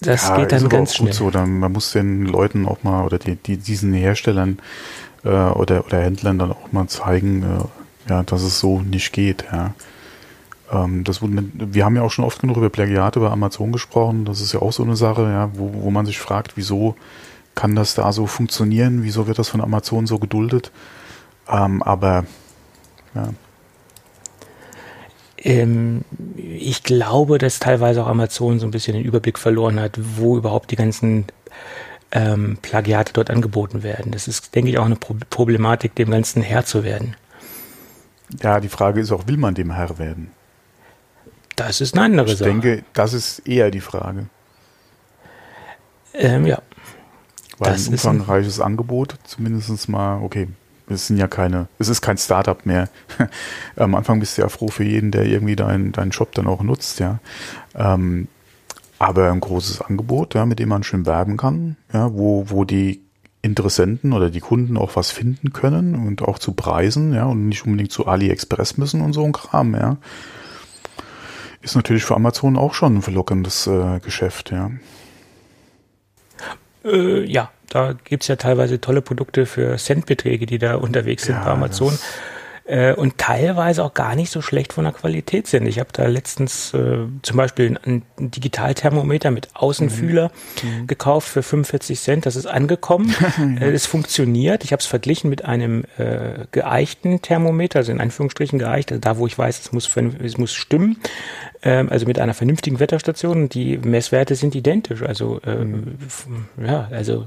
Das 0.00 0.28
ja, 0.28 0.36
geht 0.36 0.52
dann 0.52 0.68
ganz 0.68 0.94
schnell. 0.94 1.12
So, 1.12 1.30
dann, 1.30 1.58
man 1.58 1.72
muss 1.72 1.92
den 1.92 2.26
Leuten 2.26 2.66
auch 2.66 2.82
mal 2.82 3.04
oder 3.04 3.18
die, 3.18 3.36
die 3.36 3.56
diesen 3.56 3.94
Herstellern 3.94 4.58
äh, 5.26 5.50
oder, 5.50 5.84
oder 5.84 6.00
Händlern 6.00 6.38
dann 6.38 6.52
auch 6.52 6.72
mal 6.72 6.86
zeigen, 6.88 7.42
äh, 7.42 8.10
ja, 8.10 8.22
dass 8.22 8.42
es 8.42 8.60
so 8.60 8.80
nicht 8.80 9.12
geht. 9.12 9.44
Ja. 9.52 9.74
Ähm, 10.70 11.04
das 11.04 11.20
wir 11.22 11.84
haben 11.84 11.96
ja 11.96 12.02
auch 12.02 12.10
schon 12.10 12.24
oft 12.24 12.40
genug 12.40 12.56
über 12.56 12.70
Plagiate 12.70 13.20
bei 13.20 13.30
Amazon 13.30 13.72
gesprochen. 13.72 14.24
Das 14.24 14.40
ist 14.40 14.52
ja 14.52 14.62
auch 14.62 14.72
so 14.72 14.82
eine 14.82 14.96
Sache, 14.96 15.22
ja, 15.22 15.50
wo, 15.54 15.70
wo 15.82 15.90
man 15.90 16.06
sich 16.06 16.18
fragt, 16.18 16.56
wieso 16.56 16.96
kann 17.54 17.74
das 17.74 17.94
da 17.94 18.12
so 18.12 18.26
funktionieren? 18.26 19.02
Wieso 19.02 19.26
wird 19.26 19.38
das 19.38 19.48
von 19.48 19.60
Amazon 19.60 20.06
so 20.06 20.18
geduldet? 20.18 20.70
Ähm, 21.48 21.82
aber 21.82 22.24
ja. 23.14 23.30
Ähm, 25.38 26.02
ich 26.36 26.82
glaube, 26.82 27.38
dass 27.38 27.58
teilweise 27.58 28.02
auch 28.02 28.08
Amazon 28.08 28.58
so 28.58 28.66
ein 28.66 28.70
bisschen 28.70 28.94
den 28.94 29.04
Überblick 29.04 29.38
verloren 29.38 29.78
hat, 29.80 29.98
wo 30.16 30.36
überhaupt 30.36 30.70
die 30.70 30.76
ganzen 30.76 31.26
ähm, 32.12 32.58
Plagiate 32.62 33.12
dort 33.12 33.30
angeboten 33.30 33.82
werden. 33.82 34.12
Das 34.12 34.28
ist, 34.28 34.54
denke 34.54 34.70
ich, 34.70 34.78
auch 34.78 34.84
eine 34.84 34.96
Pro 34.96 35.16
Problematik, 35.30 35.94
dem 35.94 36.10
Ganzen 36.10 36.42
Herr 36.42 36.64
zu 36.64 36.84
werden. 36.84 37.16
Ja, 38.42 38.60
die 38.60 38.68
Frage 38.68 39.00
ist 39.00 39.12
auch, 39.12 39.26
will 39.26 39.36
man 39.36 39.54
dem 39.54 39.72
Herr 39.72 39.98
werden? 39.98 40.30
Das 41.56 41.80
ist 41.80 41.94
eine 41.94 42.04
andere 42.04 42.32
ich 42.32 42.38
Sache. 42.38 42.50
Ich 42.50 42.60
denke, 42.60 42.84
das 42.92 43.12
ist 43.12 43.40
eher 43.40 43.70
die 43.70 43.80
Frage. 43.80 44.26
Ähm, 46.12 46.46
ja. 46.46 46.60
Weil 47.58 47.72
das 47.72 47.86
ein 47.86 47.94
umfangreiches 47.94 48.60
ein 48.60 48.66
Angebot, 48.66 49.16
zumindest 49.24 49.88
mal, 49.88 50.22
okay, 50.22 50.48
es 50.88 51.06
sind 51.06 51.16
ja 51.16 51.26
keine, 51.26 51.68
es 51.78 51.88
ist 51.88 52.02
kein 52.02 52.18
Startup 52.18 52.64
mehr. 52.66 52.88
Am 53.76 53.94
Anfang 53.94 54.20
bist 54.20 54.36
du 54.36 54.42
ja 54.42 54.48
froh 54.48 54.68
für 54.68 54.84
jeden, 54.84 55.10
der 55.10 55.24
irgendwie 55.24 55.56
deinen 55.56 55.92
deinen 55.92 56.12
Shop 56.12 56.32
dann 56.32 56.46
auch 56.46 56.62
nutzt, 56.62 57.00
ja. 57.00 57.18
Ähm, 57.74 58.28
aber 58.98 59.30
ein 59.30 59.40
großes 59.40 59.80
Angebot, 59.82 60.34
ja, 60.34 60.46
mit 60.46 60.58
dem 60.58 60.68
man 60.68 60.82
schön 60.82 61.06
werben 61.06 61.36
kann, 61.36 61.76
ja, 61.92 62.12
wo, 62.12 62.44
wo 62.48 62.64
die 62.64 63.02
Interessenten 63.42 64.12
oder 64.12 64.30
die 64.30 64.40
Kunden 64.40 64.76
auch 64.76 64.96
was 64.96 65.10
finden 65.10 65.52
können 65.52 65.94
und 65.94 66.22
auch 66.22 66.38
zu 66.38 66.52
Preisen, 66.52 67.14
ja, 67.14 67.24
und 67.24 67.48
nicht 67.48 67.64
unbedingt 67.64 67.92
zu 67.92 68.06
AliExpress 68.06 68.76
müssen 68.76 69.00
und 69.02 69.12
so 69.12 69.24
ein 69.24 69.32
Kram, 69.32 69.74
ja. 69.74 69.98
Ist 71.62 71.76
natürlich 71.76 72.04
für 72.04 72.14
Amazon 72.14 72.56
auch 72.56 72.74
schon 72.74 72.96
ein 72.96 73.02
verlockendes 73.02 73.66
äh, 73.66 74.00
Geschäft, 74.00 74.50
ja. 74.50 74.70
Äh, 76.84 77.24
ja, 77.24 77.50
da 77.68 77.92
gibt's 77.92 78.28
ja 78.28 78.36
teilweise 78.36 78.80
tolle 78.80 79.02
Produkte 79.02 79.46
für 79.46 79.76
Centbeträge, 79.76 80.46
die 80.46 80.58
da 80.58 80.76
unterwegs 80.76 81.24
sind 81.24 81.36
ja, 81.36 81.44
bei 81.44 81.50
Amazon. 81.50 81.98
Äh, 82.66 82.94
und 82.94 83.18
teilweise 83.18 83.84
auch 83.84 83.94
gar 83.94 84.16
nicht 84.16 84.30
so 84.30 84.42
schlecht 84.42 84.72
von 84.72 84.84
der 84.84 84.92
Qualität 84.92 85.46
sind. 85.46 85.66
Ich 85.66 85.78
habe 85.78 85.90
da 85.92 86.06
letztens 86.06 86.74
äh, 86.74 86.98
zum 87.22 87.36
Beispiel 87.36 87.78
ein, 87.84 88.02
ein 88.18 88.30
Digitalthermometer 88.30 89.30
mit 89.30 89.48
Außenfühler 89.54 90.30
mhm. 90.62 90.80
mhm. 90.80 90.86
gekauft 90.86 91.28
für 91.28 91.42
45 91.42 92.00
Cent. 92.00 92.26
Das 92.26 92.34
ist 92.34 92.46
angekommen. 92.46 93.14
äh, 93.60 93.70
es 93.70 93.86
funktioniert. 93.86 94.64
Ich 94.64 94.72
habe 94.72 94.80
es 94.80 94.86
verglichen 94.86 95.30
mit 95.30 95.44
einem 95.44 95.84
äh, 95.96 96.46
geeichten 96.50 97.22
Thermometer, 97.22 97.78
also 97.80 97.92
in 97.92 98.00
Anführungsstrichen 98.00 98.58
geeicht, 98.58 98.90
also 98.90 99.00
da 99.00 99.16
wo 99.18 99.26
ich 99.26 99.38
weiß, 99.38 99.60
es 99.60 99.72
muss, 99.72 99.88
es 100.22 100.36
muss 100.36 100.52
stimmen. 100.52 100.98
Ähm, 101.66 101.88
also 101.90 102.06
mit 102.06 102.20
einer 102.20 102.32
vernünftigen 102.32 102.78
Wetterstation. 102.78 103.48
Die 103.48 103.76
Messwerte 103.76 104.36
sind 104.36 104.54
identisch. 104.54 105.02
Also 105.02 105.40
ähm, 105.44 105.98
ja, 106.64 106.86
also 106.92 107.26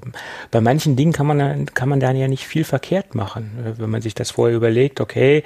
bei 0.49 0.61
manchen 0.61 0.95
Dingen 0.95 1.11
kann 1.11 1.27
man 1.27 1.65
kann 1.73 1.89
man 1.89 1.99
da 1.99 2.11
ja 2.11 2.29
nicht 2.29 2.45
viel 2.45 2.63
verkehrt 2.63 3.15
machen, 3.15 3.51
äh, 3.65 3.77
wenn 3.81 3.89
man 3.89 4.01
sich 4.01 4.15
das 4.15 4.31
vorher 4.31 4.55
überlegt. 4.55 5.01
Okay. 5.01 5.43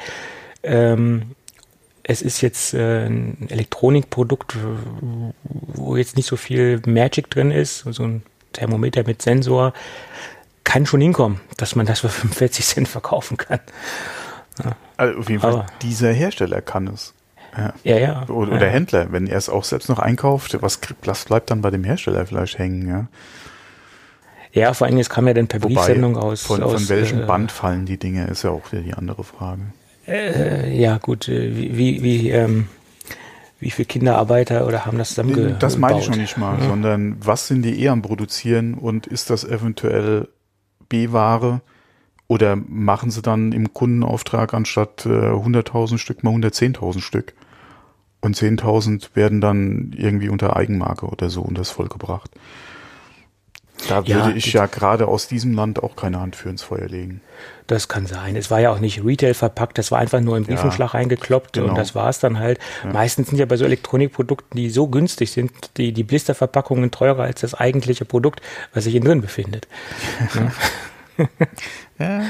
Ähm, 0.62 1.32
es 2.04 2.22
ist 2.22 2.42
jetzt 2.42 2.76
äh, 2.76 3.08
ein 3.08 3.48
Elektronikprodukt, 3.50 4.58
wo 5.42 5.96
jetzt 5.96 6.16
nicht 6.16 6.28
so 6.28 6.36
viel 6.36 6.80
Magic 6.86 7.32
drin 7.32 7.50
ist, 7.50 7.80
so 7.80 8.04
ein 8.04 8.22
Thermometer 8.52 9.04
mit 9.08 9.24
Sensor, 9.24 9.74
kann 10.64 10.86
schon 10.86 11.02
hinkommen, 11.02 11.40
dass 11.58 11.76
man 11.76 11.88
das 11.88 12.02
für 12.02 12.10
45 12.10 12.66
Cent 12.66 12.88
verkaufen 12.88 13.38
kann. 13.38 13.60
Ja. 14.64 14.76
Also 14.98 15.20
auf 15.20 15.30
jeden 15.30 15.42
Fall, 15.42 15.54
Aber 15.54 15.66
dieser 15.82 16.12
Hersteller 16.12 16.62
kann 16.62 16.88
es. 16.88 17.14
Ja, 17.56 17.74
ja. 17.84 17.98
ja. 17.98 18.30
Oder, 18.30 18.60
ja. 18.60 18.68
Händler, 18.68 19.12
wenn 19.12 19.28
er 19.28 19.38
es 19.38 19.50
auch 19.50 19.64
selbst 19.64 19.90
noch 19.90 20.00
einkauft, 20.00 20.58
was, 20.62 20.80
was 21.04 21.26
bleibt 21.26 21.52
dann 21.52 21.62
bei 21.62 21.70
dem 21.70 21.84
Hersteller 21.84 22.26
vielleicht 22.26 22.58
hängen, 22.58 22.88
ja? 22.88 23.08
Ja, 24.54 24.74
vor 24.74 24.86
allem, 24.86 25.00
es 25.00 25.10
kam 25.10 25.28
ja 25.28 25.34
dann 25.34 25.48
per 25.48 25.60
Briefsendung 25.60 26.16
aus. 26.16 26.44
Von, 26.44 26.62
aus, 26.62 26.74
von 26.74 26.90
welchem 26.90 27.22
äh, 27.22 27.26
Band 27.26 27.52
fallen 27.52 27.86
die 27.88 27.98
Dinge, 27.98 28.28
ist 28.28 28.44
ja 28.44 28.52
auch 28.52 28.72
wieder 28.72 28.84
die 28.84 28.94
andere 28.94 29.24
Frage. 29.24 29.62
Äh, 30.08 30.80
ja, 30.80 31.00
gut, 31.00 31.28
äh, 31.28 31.56
wie, 31.56 31.76
wie, 31.76 32.04
wie, 32.04 32.30
ähm, 32.30 32.68
wie 33.60 33.72
viele 33.72 33.88
Kinderarbeiter 33.88 34.68
oder 34.68 34.86
haben 34.86 35.00
das 35.00 35.10
zusammengebaut? 35.10 35.56
Das 35.62 35.78
meine 35.78 36.00
ich 36.00 36.10
noch 36.10 36.18
nicht 36.18 36.38
mal, 36.38 36.60
ja. 36.60 36.68
sondern 36.68 37.18
was 37.20 37.48
sind 37.48 37.64
die 37.64 37.82
eher 37.82 37.94
am 37.94 38.04
Produzieren 38.04 38.76
und 38.76 39.08
ist 39.08 39.32
das 39.32 39.44
eventuell 39.44 40.28
B-Ware? 40.88 41.62
Oder 42.28 42.56
machen 42.56 43.12
sie 43.12 43.22
dann 43.22 43.52
im 43.52 43.74
Kundenauftrag 43.74 44.54
anstatt 44.54 45.06
äh, 45.06 45.10
100.000 45.10 45.98
Stück 45.98 46.24
mal 46.24 46.34
110.000 46.34 47.02
Stück? 47.02 47.34
Und 48.24 48.38
10.000 48.38 49.10
werden 49.16 49.42
dann 49.42 49.92
irgendwie 49.98 50.30
unter 50.30 50.56
Eigenmarke 50.56 51.08
oder 51.08 51.30
so 51.30 51.42
unters 51.42 51.72
Volk 51.72 51.92
gebracht. 51.92 52.32
Da 53.90 53.98
würde 54.08 54.12
ja, 54.12 54.30
ich 54.30 54.54
ja 54.54 54.66
gerade 54.66 55.10
aus 55.10 55.28
diesem 55.28 55.54
Land 55.54 55.84
auch 55.84 55.98
keine 55.98 56.22
Hand 56.22 56.38
für 56.38 56.48
ins 56.48 56.62
Feuer 56.62 56.88
legen. 56.88 57.20
Das 57.68 57.90
kann 57.90 58.06
sein. 58.06 58.38
Es 58.38 58.50
war 58.50 58.62
ja 58.62 58.72
auch 58.72 58.80
nicht 58.80 59.04
Retail 59.04 59.34
verpackt, 59.34 59.78
das 59.78 59.92
war 59.92 60.00
einfach 60.00 60.22
nur 60.22 60.38
im 60.38 60.46
Briefumschlag 60.46 60.94
ja, 60.94 61.00
reingekloppt 61.00 61.52
genau. 61.52 61.68
und 61.68 61.78
das 61.78 61.96
war 61.96 62.08
es 62.08 62.20
dann 62.20 62.40
halt. 62.40 62.60
Ja. 62.86 62.94
Meistens 62.94 63.28
sind 63.28 63.40
ja 63.40 63.46
bei 63.46 63.58
so 63.58 63.66
Elektronikprodukten, 63.66 64.56
die 64.56 64.70
so 64.70 64.88
günstig 64.88 65.34
sind, 65.34 65.52
die, 65.76 65.92
die 65.92 66.04
Blisterverpackungen 66.04 66.92
teurer 66.92 67.24
als 67.24 67.42
das 67.42 67.54
eigentliche 67.54 68.06
Produkt, 68.06 68.42
was 68.74 68.86
sich 68.86 68.96
innen 68.96 69.06
drin 69.06 69.22
befindet. 69.22 69.68
ja. 72.00 72.22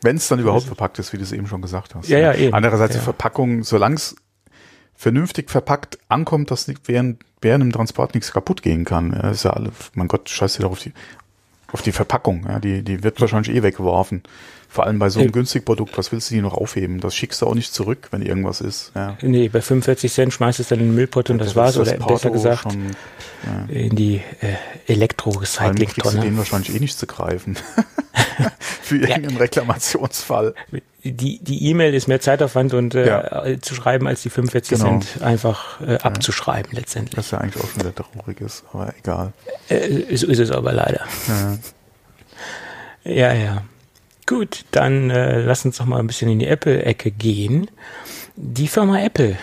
Wenn 0.00 0.16
es 0.16 0.26
dann 0.26 0.40
überhaupt 0.40 0.64
verpackt 0.64 0.98
ist, 0.98 1.12
wie 1.12 1.18
du 1.18 1.22
es 1.22 1.30
eben 1.30 1.46
schon 1.46 1.62
gesagt 1.62 1.94
hast. 1.94 2.08
Ja, 2.08 2.18
ja, 2.18 2.34
eben. 2.34 2.54
Andererseits 2.54 2.96
die 2.96 3.00
Verpackung, 3.00 3.62
solange 3.62 3.94
es 3.94 4.16
vernünftig 5.02 5.50
verpackt 5.50 5.98
ankommt, 6.08 6.52
dass 6.52 6.72
während, 6.84 7.24
während 7.40 7.64
dem 7.64 7.72
Transport 7.72 8.14
nichts 8.14 8.30
kaputt 8.30 8.62
gehen 8.62 8.84
kann. 8.84 9.12
Ja, 9.12 9.30
ist 9.30 9.42
ja 9.42 9.50
alles, 9.50 9.72
mein 9.94 10.06
Gott, 10.06 10.28
scheiße 10.28 10.60
dir 10.60 10.68
auf 10.68 10.78
die, 10.78 10.92
auf 11.72 11.82
die 11.82 11.90
Verpackung. 11.90 12.46
Ja, 12.48 12.60
die, 12.60 12.84
die 12.84 13.02
wird 13.02 13.20
wahrscheinlich 13.20 13.52
eh 13.52 13.64
weggeworfen. 13.64 14.22
Vor 14.72 14.86
allem 14.86 14.98
bei 14.98 15.10
so 15.10 15.20
einem 15.20 15.28
ja. 15.28 15.32
Günstigprodukt, 15.32 15.98
was 15.98 16.12
willst 16.12 16.30
du 16.30 16.34
die 16.34 16.40
noch 16.40 16.54
aufheben? 16.54 16.98
Das 16.98 17.14
schickst 17.14 17.42
du 17.42 17.46
auch 17.46 17.54
nicht 17.54 17.74
zurück, 17.74 18.08
wenn 18.10 18.22
irgendwas 18.22 18.62
ist. 18.62 18.90
Ja. 18.94 19.18
Nee, 19.20 19.50
bei 19.50 19.60
45 19.60 20.10
Cent 20.10 20.32
schmeißt 20.32 20.60
es 20.60 20.68
dann 20.68 20.80
in 20.80 20.86
den 20.86 20.94
Müllpott 20.94 21.28
und 21.28 21.40
ja, 21.40 21.44
das, 21.44 21.54
war's. 21.54 21.76
Oder 21.76 21.92
besser 21.98 22.30
gesagt, 22.30 22.62
schon, 22.62 22.96
ja. 23.44 23.74
in 23.74 23.94
die 23.94 24.22
äh, 24.40 24.54
Elektro-Recycling-Tonne. 24.90 26.22
den 26.22 26.38
wahrscheinlich 26.38 26.74
eh 26.74 26.78
nicht 26.80 26.98
zu 26.98 27.06
greifen. 27.06 27.58
Für 28.82 28.96
irgendeinen 28.96 29.36
Reklamationsfall. 29.36 30.54
Die 31.04 31.38
die 31.38 31.68
E-Mail 31.68 31.92
ist 31.92 32.08
mehr 32.08 32.22
Zeitaufwand 32.22 32.72
und 32.72 32.94
äh, 32.94 33.58
zu 33.60 33.74
schreiben, 33.74 34.06
als 34.06 34.22
die 34.22 34.30
45 34.30 34.78
genau. 34.78 34.88
Cent 34.88 35.20
einfach 35.20 35.82
äh, 35.82 35.98
abzuschreiben 35.98 36.72
letztendlich. 36.72 37.18
Was 37.18 37.30
ja 37.30 37.38
eigentlich 37.38 37.62
auch 37.62 37.68
schon 37.68 37.80
wieder 37.80 37.94
traurig 37.94 38.40
ist, 38.40 38.64
aber 38.72 38.94
egal. 38.98 39.34
Äh, 39.68 40.16
so 40.16 40.28
ist 40.28 40.38
es 40.38 40.50
aber 40.50 40.72
leider. 40.72 41.04
Ja, 43.04 43.34
ja. 43.34 43.62
Gut, 44.26 44.64
dann 44.70 45.10
äh, 45.10 45.40
lass 45.40 45.64
uns 45.64 45.78
doch 45.78 45.86
mal 45.86 45.98
ein 45.98 46.06
bisschen 46.06 46.30
in 46.30 46.38
die 46.38 46.46
Apple-Ecke 46.46 47.10
gehen. 47.10 47.68
Die 48.36 48.68
Firma 48.68 49.00
Apple 49.00 49.36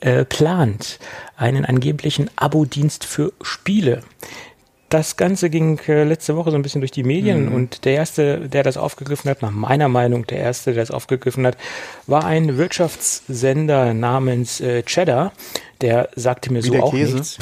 äh, 0.00 0.24
plant 0.24 0.98
einen 1.36 1.64
angeblichen 1.64 2.30
Abo-Dienst 2.36 3.04
für 3.04 3.32
Spiele. 3.42 4.02
Das 4.90 5.16
Ganze 5.16 5.50
ging 5.50 5.78
äh, 5.86 6.04
letzte 6.04 6.36
Woche 6.36 6.50
so 6.50 6.56
ein 6.56 6.62
bisschen 6.62 6.80
durch 6.80 6.90
die 6.90 7.02
Medien 7.02 7.46
mhm. 7.46 7.54
und 7.54 7.84
der 7.84 7.94
erste, 7.94 8.48
der 8.48 8.62
das 8.62 8.76
aufgegriffen 8.76 9.30
hat, 9.30 9.42
nach 9.42 9.50
meiner 9.50 9.88
Meinung 9.88 10.26
der 10.26 10.38
erste, 10.38 10.72
der 10.72 10.82
das 10.82 10.90
aufgegriffen 10.90 11.46
hat, 11.46 11.56
war 12.06 12.24
ein 12.24 12.56
Wirtschaftssender 12.56 13.92
namens 13.92 14.60
äh, 14.60 14.82
Cheddar. 14.82 15.32
Der 15.80 16.08
sagte 16.16 16.52
mir 16.52 16.64
Wie 16.64 16.68
so 16.68 16.82
auch 16.82 16.90
Käse. 16.90 17.14
nichts. 17.14 17.38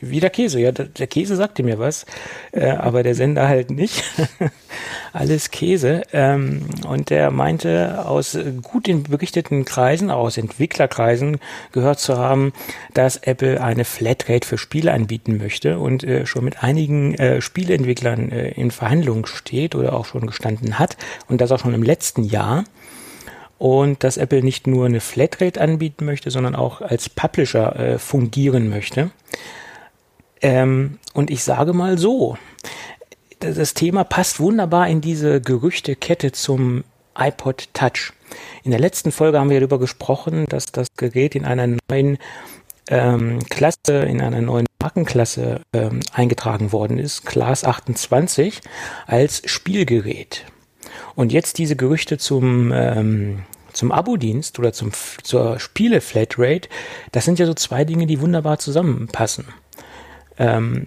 Wie 0.00 0.20
der 0.20 0.28
Käse, 0.28 0.60
ja, 0.60 0.72
der 0.72 1.06
Käse 1.06 1.36
sagte 1.36 1.62
mir 1.62 1.78
was, 1.78 2.04
äh, 2.52 2.68
aber 2.70 3.02
der 3.02 3.14
Sender 3.14 3.48
halt 3.48 3.70
nicht. 3.70 4.04
Alles 5.14 5.50
Käse. 5.50 6.02
Ähm, 6.12 6.66
und 6.86 7.08
der 7.08 7.30
meinte, 7.30 8.04
aus 8.06 8.38
gut 8.62 8.88
in 8.88 9.04
berichteten 9.04 9.64
Kreisen, 9.64 10.10
aus 10.10 10.36
Entwicklerkreisen 10.36 11.38
gehört 11.72 11.98
zu 11.98 12.18
haben, 12.18 12.52
dass 12.92 13.16
Apple 13.16 13.62
eine 13.62 13.84
Flatrate 13.84 14.46
für 14.46 14.58
Spiele 14.58 14.92
anbieten 14.92 15.38
möchte 15.38 15.78
und 15.78 16.04
äh, 16.04 16.26
schon 16.26 16.44
mit 16.44 16.62
einigen 16.62 17.14
äh, 17.14 17.40
Spieleentwicklern 17.40 18.30
äh, 18.30 18.50
in 18.50 18.70
Verhandlungen 18.70 19.24
steht 19.26 19.74
oder 19.74 19.94
auch 19.94 20.04
schon 20.04 20.26
gestanden 20.26 20.78
hat 20.78 20.98
und 21.28 21.40
das 21.40 21.52
auch 21.52 21.60
schon 21.60 21.74
im 21.74 21.82
letzten 21.82 22.24
Jahr 22.24 22.64
und 23.58 24.04
dass 24.04 24.16
Apple 24.16 24.42
nicht 24.42 24.66
nur 24.66 24.86
eine 24.86 25.00
Flatrate 25.00 25.60
anbieten 25.60 26.04
möchte, 26.04 26.30
sondern 26.30 26.54
auch 26.54 26.80
als 26.80 27.08
Publisher 27.08 27.76
äh, 27.76 27.98
fungieren 27.98 28.68
möchte. 28.68 29.10
Ähm, 30.40 30.98
und 31.14 31.30
ich 31.30 31.42
sage 31.42 31.72
mal 31.72 31.98
so, 31.98 32.38
das 33.40 33.74
Thema 33.74 34.04
passt 34.04 34.40
wunderbar 34.40 34.88
in 34.88 35.00
diese 35.00 35.40
Gerüchtekette 35.40 36.32
zum 36.32 36.84
iPod 37.16 37.68
Touch. 37.72 38.12
In 38.62 38.70
der 38.70 38.80
letzten 38.80 39.12
Folge 39.12 39.38
haben 39.38 39.50
wir 39.50 39.60
darüber 39.60 39.78
gesprochen, 39.78 40.44
dass 40.48 40.66
das 40.66 40.88
Gerät 40.96 41.34
in 41.34 41.44
einer 41.44 41.78
neuen 41.90 42.18
ähm, 42.88 43.40
Klasse, 43.48 44.04
in 44.06 44.20
einer 44.20 44.40
neuen 44.40 44.66
Markenklasse 44.80 45.60
ähm, 45.72 46.00
eingetragen 46.12 46.72
worden 46.72 46.98
ist, 46.98 47.26
Class 47.26 47.64
28, 47.64 48.60
als 49.06 49.42
Spielgerät. 49.44 50.44
Und 51.14 51.32
jetzt 51.32 51.58
diese 51.58 51.76
Gerüchte 51.76 52.18
zum, 52.18 52.72
ähm, 52.72 53.44
zum 53.72 53.92
Abo-Dienst 53.92 54.58
oder 54.58 54.72
zum, 54.72 54.92
zur 55.22 55.58
Spiele-Flatrate, 55.58 56.68
das 57.12 57.24
sind 57.24 57.38
ja 57.38 57.46
so 57.46 57.54
zwei 57.54 57.84
Dinge, 57.84 58.06
die 58.06 58.20
wunderbar 58.20 58.58
zusammenpassen. 58.58 59.46
Ähm, 60.38 60.86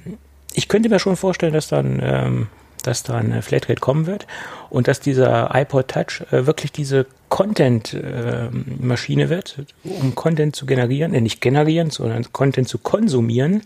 ich 0.53 0.67
könnte 0.67 0.89
mir 0.89 0.99
schon 0.99 1.15
vorstellen, 1.15 1.53
dass 1.53 1.67
dann, 1.67 1.99
ähm, 2.03 2.47
dass 2.83 3.03
da 3.03 3.17
eine 3.17 3.41
Flatrate 3.41 3.79
kommen 3.79 4.07
wird 4.07 4.27
und 4.69 4.87
dass 4.87 4.99
dieser 4.99 5.51
iPod 5.53 5.87
Touch 5.87 6.21
äh, 6.31 6.45
wirklich 6.45 6.71
diese 6.71 7.05
Content-Maschine 7.29 9.23
äh, 9.23 9.29
wird, 9.29 9.65
um 9.83 10.15
Content 10.15 10.55
zu 10.55 10.65
generieren, 10.65 11.13
äh, 11.13 11.21
nicht 11.21 11.41
generieren, 11.41 11.91
sondern 11.91 12.33
Content 12.33 12.67
zu 12.67 12.77
konsumieren 12.79 13.61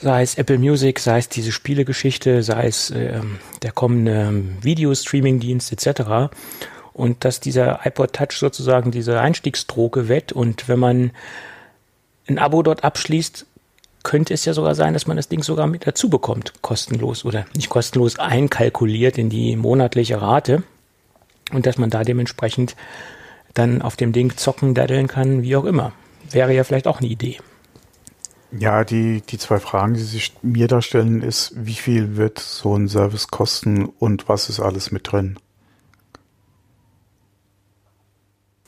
sei 0.00 0.22
es 0.22 0.36
Apple 0.36 0.58
Music, 0.58 0.98
sei 0.98 1.18
es 1.18 1.28
diese 1.28 1.52
Spielegeschichte, 1.52 2.42
sei 2.42 2.66
es 2.66 2.90
äh, 2.90 3.20
der 3.62 3.72
kommende 3.72 4.42
Videostreaming-Dienst 4.62 5.72
etc. 5.72 6.32
Und 6.92 7.24
dass 7.24 7.40
dieser 7.40 7.80
iPod 7.84 8.12
Touch 8.12 8.32
sozusagen 8.32 8.90
diese 8.90 9.20
Einstiegsdroge 9.20 10.08
wett 10.08 10.32
und 10.32 10.68
wenn 10.68 10.78
man 10.78 11.10
ein 12.26 12.38
Abo 12.38 12.62
dort 12.62 12.84
abschließt, 12.84 13.46
könnte 14.02 14.32
es 14.32 14.44
ja 14.44 14.54
sogar 14.54 14.74
sein, 14.74 14.94
dass 14.94 15.06
man 15.06 15.16
das 15.16 15.28
Ding 15.28 15.42
sogar 15.42 15.66
mit 15.66 15.86
dazu 15.86 16.08
bekommt, 16.08 16.54
kostenlos 16.62 17.24
oder 17.24 17.44
nicht 17.54 17.68
kostenlos 17.68 18.18
einkalkuliert 18.18 19.18
in 19.18 19.28
die 19.28 19.56
monatliche 19.56 20.22
Rate 20.22 20.62
und 21.52 21.66
dass 21.66 21.76
man 21.76 21.90
da 21.90 22.02
dementsprechend 22.02 22.76
dann 23.52 23.82
auf 23.82 23.96
dem 23.96 24.12
Ding 24.12 24.36
zocken, 24.36 24.74
daddeln 24.74 25.06
kann, 25.06 25.42
wie 25.42 25.56
auch 25.56 25.64
immer. 25.64 25.92
Wäre 26.30 26.54
ja 26.54 26.64
vielleicht 26.64 26.86
auch 26.86 27.00
eine 27.00 27.08
Idee. 27.08 27.38
Ja, 28.52 28.84
die, 28.84 29.20
die 29.20 29.38
zwei 29.38 29.60
Fragen, 29.60 29.94
die 29.94 30.00
sich 30.00 30.34
mir 30.42 30.66
da 30.66 30.82
stellen, 30.82 31.22
ist, 31.22 31.52
wie 31.54 31.74
viel 31.74 32.16
wird 32.16 32.38
so 32.40 32.74
ein 32.74 32.88
Service 32.88 33.28
kosten 33.28 33.84
und 33.84 34.28
was 34.28 34.48
ist 34.48 34.58
alles 34.58 34.90
mit 34.90 35.12
drin? 35.12 35.38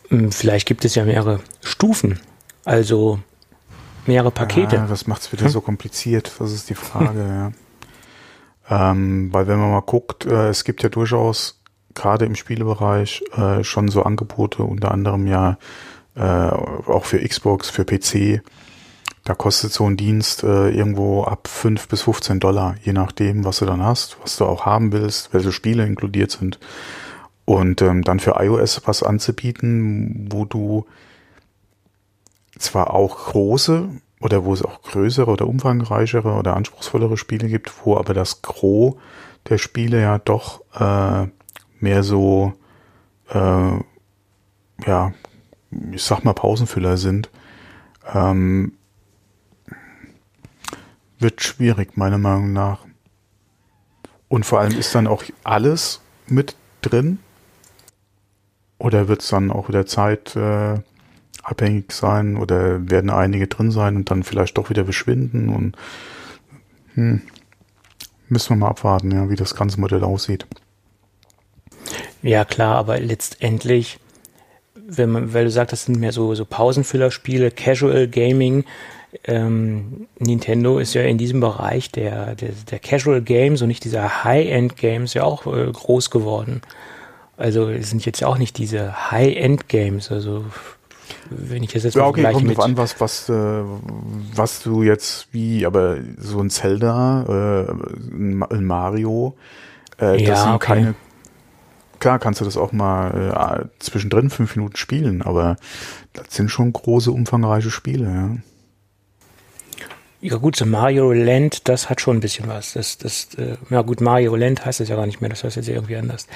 Hm, 0.08 0.30
vielleicht 0.30 0.68
gibt 0.68 0.84
es 0.84 0.94
ja 0.94 1.04
mehrere 1.04 1.40
Stufen, 1.62 2.20
also 2.64 3.18
mehrere 4.06 4.30
Pakete. 4.30 4.76
Ja, 4.76 4.86
das 4.86 5.06
macht 5.06 5.22
es 5.22 5.32
wieder 5.32 5.46
hm? 5.46 5.50
so 5.50 5.60
kompliziert, 5.60 6.32
das 6.38 6.52
ist 6.52 6.70
die 6.70 6.74
Frage, 6.74 7.52
ja. 8.68 8.90
Ähm, 8.90 9.32
weil 9.32 9.48
wenn 9.48 9.58
man 9.58 9.72
mal 9.72 9.80
guckt, 9.80 10.24
äh, 10.26 10.48
es 10.48 10.62
gibt 10.64 10.82
ja 10.84 10.88
durchaus 10.88 11.60
gerade 11.94 12.24
im 12.24 12.36
Spielebereich 12.36 13.22
äh, 13.36 13.64
schon 13.64 13.88
so 13.88 14.04
Angebote, 14.04 14.62
unter 14.62 14.92
anderem 14.92 15.26
ja 15.26 15.58
äh, 16.14 16.20
auch 16.22 17.04
für 17.04 17.26
Xbox, 17.26 17.70
für 17.70 17.84
PC. 17.84 18.42
Da 19.24 19.34
kostet 19.34 19.72
so 19.72 19.86
ein 19.86 19.96
Dienst 19.96 20.42
äh, 20.42 20.70
irgendwo 20.70 21.22
ab 21.24 21.46
5 21.46 21.88
bis 21.88 22.02
15 22.02 22.40
Dollar, 22.40 22.74
je 22.82 22.92
nachdem, 22.92 23.44
was 23.44 23.58
du 23.58 23.66
dann 23.66 23.82
hast, 23.82 24.16
was 24.22 24.36
du 24.36 24.44
auch 24.44 24.66
haben 24.66 24.92
willst, 24.92 25.32
welche 25.32 25.52
Spiele 25.52 25.86
inkludiert 25.86 26.32
sind. 26.32 26.58
Und 27.44 27.82
ähm, 27.82 28.02
dann 28.02 28.20
für 28.20 28.36
iOS 28.38 28.82
was 28.86 29.02
anzubieten, 29.02 30.28
wo 30.30 30.44
du 30.44 30.86
zwar 32.58 32.94
auch 32.94 33.26
große 33.26 33.88
oder 34.20 34.44
wo 34.44 34.54
es 34.54 34.62
auch 34.62 34.82
größere 34.82 35.30
oder 35.30 35.46
umfangreichere 35.46 36.32
oder 36.34 36.56
anspruchsvollere 36.56 37.16
Spiele 37.16 37.48
gibt, 37.48 37.72
wo 37.84 37.96
aber 37.96 38.14
das 38.14 38.42
Gros 38.42 38.96
der 39.48 39.58
Spiele 39.58 40.00
ja 40.00 40.18
doch 40.18 40.62
äh, 40.78 41.26
mehr 41.80 42.02
so, 42.02 42.52
äh, 43.30 43.72
ja, 44.86 45.12
ich 45.92 46.02
sag 46.02 46.24
mal 46.24 46.34
Pausenfüller 46.34 46.96
sind, 46.96 47.30
ähm, 48.14 48.72
wird 51.22 51.42
schwierig, 51.42 51.96
meiner 51.96 52.18
Meinung 52.18 52.52
nach. 52.52 52.84
Und 54.28 54.46
vor 54.46 54.60
allem 54.60 54.78
ist 54.78 54.94
dann 54.94 55.06
auch 55.06 55.24
alles 55.44 56.00
mit 56.26 56.56
drin. 56.80 57.18
Oder 58.78 59.08
wird 59.08 59.22
es 59.22 59.28
dann 59.28 59.50
auch 59.50 59.68
wieder 59.68 59.86
Zeit 59.86 60.34
äh, 60.34 60.80
abhängig 61.42 61.92
sein 61.92 62.36
oder 62.36 62.88
werden 62.90 63.10
einige 63.10 63.46
drin 63.46 63.70
sein 63.70 63.96
und 63.96 64.10
dann 64.10 64.22
vielleicht 64.22 64.56
doch 64.58 64.70
wieder 64.70 64.84
verschwinden 64.84 65.48
und 65.48 65.76
hm, 66.94 67.22
müssen 68.28 68.50
wir 68.50 68.56
mal 68.56 68.68
abwarten, 68.68 69.10
ja, 69.10 69.28
wie 69.28 69.36
das 69.36 69.54
ganze 69.54 69.80
Modell 69.80 70.04
aussieht. 70.04 70.46
Ja, 72.22 72.44
klar, 72.44 72.76
aber 72.76 73.00
letztendlich, 73.00 73.98
wenn 74.74 75.10
man, 75.10 75.34
weil 75.34 75.44
du 75.44 75.50
sagst, 75.50 75.72
das 75.72 75.84
sind 75.86 75.98
mehr 75.98 76.12
so, 76.12 76.34
so 76.34 76.44
Pausenfüllerspiele, 76.44 77.50
Casual 77.50 78.08
Gaming, 78.08 78.64
ähm, 79.24 80.06
Nintendo 80.18 80.78
ist 80.78 80.94
ja 80.94 81.02
in 81.02 81.18
diesem 81.18 81.40
Bereich 81.40 81.90
der, 81.90 82.34
der, 82.34 82.50
der 82.70 82.78
Casual 82.78 83.22
Games 83.22 83.62
und 83.62 83.68
nicht 83.68 83.84
dieser 83.84 84.24
High-End 84.24 84.76
Games 84.76 85.14
ja 85.14 85.24
auch 85.24 85.46
äh, 85.46 85.70
groß 85.70 86.10
geworden. 86.10 86.62
Also 87.36 87.68
es 87.68 87.90
sind 87.90 88.04
jetzt 88.04 88.20
ja 88.20 88.28
auch 88.28 88.38
nicht 88.38 88.58
diese 88.58 89.10
High-End 89.10 89.68
Games, 89.68 90.10
also 90.10 90.44
wenn 91.30 91.62
ich 91.62 91.72
das 91.72 91.84
jetzt 91.84 91.94
ja, 91.94 92.06
okay, 92.06 92.30
kommt 92.32 92.48
drauf 92.48 92.64
an, 92.64 92.76
was, 92.76 93.00
was, 93.00 93.28
äh, 93.28 93.62
was 94.34 94.62
du 94.62 94.82
jetzt 94.82 95.28
wie, 95.32 95.66
aber 95.66 95.98
so 96.18 96.40
ein 96.40 96.50
Zelda, 96.50 97.66
äh, 97.68 97.72
ein 98.12 98.64
Mario, 98.64 99.36
äh, 100.00 100.22
ja, 100.22 100.30
das 100.30 100.42
sind 100.42 100.52
okay. 100.52 100.74
keine, 100.74 100.94
klar 101.98 102.18
kannst 102.18 102.40
du 102.40 102.44
das 102.44 102.56
auch 102.56 102.72
mal 102.72 103.66
äh, 103.66 103.78
zwischendrin 103.78 104.30
fünf 104.30 104.56
Minuten 104.56 104.76
spielen, 104.76 105.22
aber 105.22 105.56
das 106.12 106.26
sind 106.30 106.50
schon 106.50 106.72
große, 106.72 107.10
umfangreiche 107.10 107.70
Spiele, 107.70 108.06
ja. 108.06 108.36
Ja 110.22 110.36
gut, 110.36 110.54
so 110.54 110.64
Mario 110.64 111.12
Land, 111.12 111.68
das 111.68 111.90
hat 111.90 112.00
schon 112.00 112.18
ein 112.18 112.20
bisschen 112.20 112.46
was. 112.46 112.74
Das, 112.74 112.96
das, 112.96 113.34
äh, 113.36 113.56
ja 113.70 113.82
gut, 113.82 114.00
Mario 114.00 114.36
Land 114.36 114.64
heißt 114.64 114.80
es 114.80 114.88
ja 114.88 114.94
gar 114.94 115.06
nicht 115.06 115.20
mehr, 115.20 115.28
das 115.28 115.42
heißt 115.42 115.56
jetzt 115.56 115.68
irgendwie 115.68 115.96
anders. 115.96 116.28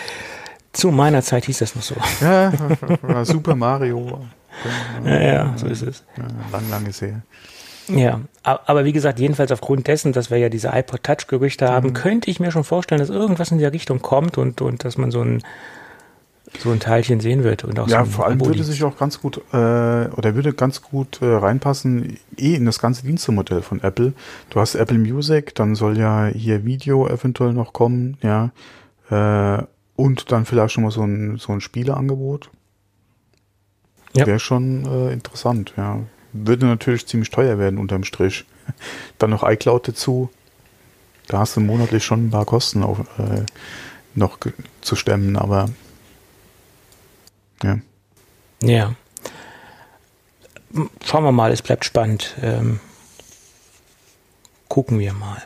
Zu 0.73 0.91
meiner 0.91 1.23
Zeit 1.23 1.45
hieß 1.45 1.59
das 1.59 1.77
noch 1.77 1.83
so. 1.83 1.95
Ja, 2.21 3.25
Super 3.25 3.55
Mario. 3.55 4.27
Ja, 5.05 5.21
ja, 5.21 5.55
so 5.57 5.67
ist 5.67 5.83
es. 5.83 6.03
Ja, 6.17 6.25
lang, 6.51 6.71
lang 6.71 6.87
ist 6.87 7.03
her. 7.03 7.21
Ja, 7.89 8.21
aber 8.43 8.87
wie 8.87 8.93
gesagt, 8.93 9.21
jedenfalls 9.21 9.53
aufgrund 9.53 9.87
dessen, 9.87 10.13
dass 10.13 10.31
wir 10.31 10.39
ja 10.39 10.49
diese 10.49 10.71
iPod 10.73 11.05
Touch-Gerüchte 11.05 11.69
haben, 11.69 11.89
mhm. 11.89 11.93
könnte 11.93 12.31
ich 12.31 12.41
mir 12.41 12.51
schon 12.51 12.65
vorstellen, 12.65 12.99
dass 12.99 13.11
irgendwas 13.11 13.51
in 13.51 13.59
der 13.59 13.75
Richtung 13.75 14.01
kommt 14.01 14.39
und, 14.39 14.63
und 14.63 14.83
dass 14.83 14.97
man 14.97 15.11
so 15.11 15.21
ein, 15.21 15.43
so 16.61 16.71
ein 16.71 16.81
Teilchen 16.81 17.21
sehen 17.21 17.45
wird. 17.45 17.65
Und 17.65 17.79
auch 17.79 17.89
ja, 17.89 18.05
so 18.05 18.11
vor 18.11 18.27
allem 18.27 18.41
würde 18.41 18.65
sich 18.65 18.83
auch 18.85 18.97
ganz 18.97 19.21
gut 19.21 19.39
äh, 19.53 19.57
oder 19.57 20.35
würde 20.35 20.53
ganz 20.53 20.83
gut 20.83 21.21
äh, 21.23 21.27
reinpassen, 21.27 22.19
eh 22.37 22.55
in 22.55 22.67
das 22.67 22.79
ganze 22.79 23.05
Dienstemodell 23.05 23.63
von 23.63 23.83
Apple. 23.83 24.13
Du 24.51 24.61
hast 24.61 24.75
Apple 24.75 24.99
Music, 24.99 25.55
dann 25.55 25.75
soll 25.75 25.99
ja 25.99 26.27
hier 26.27 26.65
Video 26.65 27.09
eventuell 27.09 27.53
noch 27.53 27.73
kommen, 27.73 28.17
ja. 28.23 28.51
Äh, 29.11 29.63
und 29.97 30.31
dann 30.31 30.45
vielleicht 30.45 30.75
schon 30.75 30.85
mal 30.85 30.91
so 30.91 31.03
ein, 31.03 31.39
so 31.39 31.53
ein 31.53 31.61
Spieleangebot. 31.61 32.51
Ja. 34.15 34.27
Wäre 34.27 34.39
schon 34.39 34.85
äh, 34.85 35.13
interessant, 35.13 35.75
ja. 35.77 36.01
Würde 36.33 36.67
natürlich 36.67 37.07
ziemlich 37.07 37.31
teuer 37.31 37.59
werden 37.59 37.79
unterm 37.79 38.05
Strich. 38.05 38.45
Dann 39.19 39.31
noch 39.31 39.43
iCloud 39.43 39.89
dazu. 39.89 40.29
Da 41.29 41.39
hast 41.39 41.57
du 41.57 41.61
monatlich 41.61 42.05
schon 42.05 42.27
ein 42.27 42.31
paar 42.31 42.45
Kosten 42.45 42.83
auf, 42.83 43.01
äh, 43.19 43.45
noch 44.15 44.39
zu 44.81 44.97
stemmen, 44.97 45.37
aber 45.37 45.71
ja. 47.63 47.79
Ja. 48.63 48.95
Schauen 51.05 51.25
wir 51.25 51.33
mal, 51.33 51.53
es 51.53 51.63
bleibt 51.63 51.85
spannend. 51.85 52.35
Ähm, 52.43 52.81
gucken 54.69 54.99
wir 54.99 55.13
mal. 55.13 55.43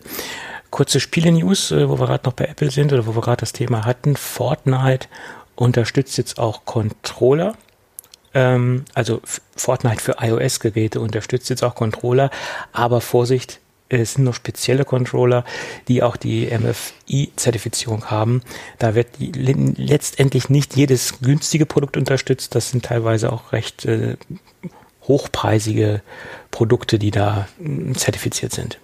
Kurze 0.70 1.00
Spiele-News, 1.00 1.72
äh, 1.72 1.88
wo 1.88 1.98
wir 1.98 2.06
gerade 2.06 2.26
noch 2.26 2.32
bei 2.32 2.46
Apple 2.46 2.70
sind 2.70 2.92
oder 2.92 3.06
wo 3.06 3.14
wir 3.14 3.22
gerade 3.22 3.40
das 3.40 3.52
Thema 3.52 3.84
hatten. 3.84 4.16
Fortnite 4.16 5.08
unterstützt 5.56 6.16
jetzt 6.18 6.38
auch 6.38 6.64
Controller. 6.64 7.54
Ähm, 8.32 8.84
also 8.94 9.20
Fortnite 9.56 10.00
für 10.00 10.16
iOS-Geräte 10.20 11.00
unterstützt 11.00 11.50
jetzt 11.50 11.64
auch 11.64 11.74
Controller, 11.74 12.30
aber 12.72 13.00
Vorsicht, 13.00 13.60
es 13.90 14.14
sind 14.14 14.24
noch 14.24 14.34
spezielle 14.34 14.84
Controller, 14.84 15.44
die 15.88 16.02
auch 16.02 16.16
die 16.16 16.46
MFI-Zertifizierung 16.46 18.06
haben. 18.06 18.42
Da 18.78 18.94
wird 18.94 19.08
letztendlich 19.18 20.48
nicht 20.48 20.76
jedes 20.76 21.20
günstige 21.20 21.66
Produkt 21.66 21.96
unterstützt. 21.96 22.54
Das 22.54 22.70
sind 22.70 22.84
teilweise 22.84 23.32
auch 23.32 23.52
recht 23.52 23.84
äh, 23.84 24.16
hochpreisige 25.08 26.02
Produkte, 26.50 26.98
die 26.98 27.10
da 27.10 27.48
äh, 27.62 27.92
zertifiziert 27.94 28.52
sind. 28.52 28.78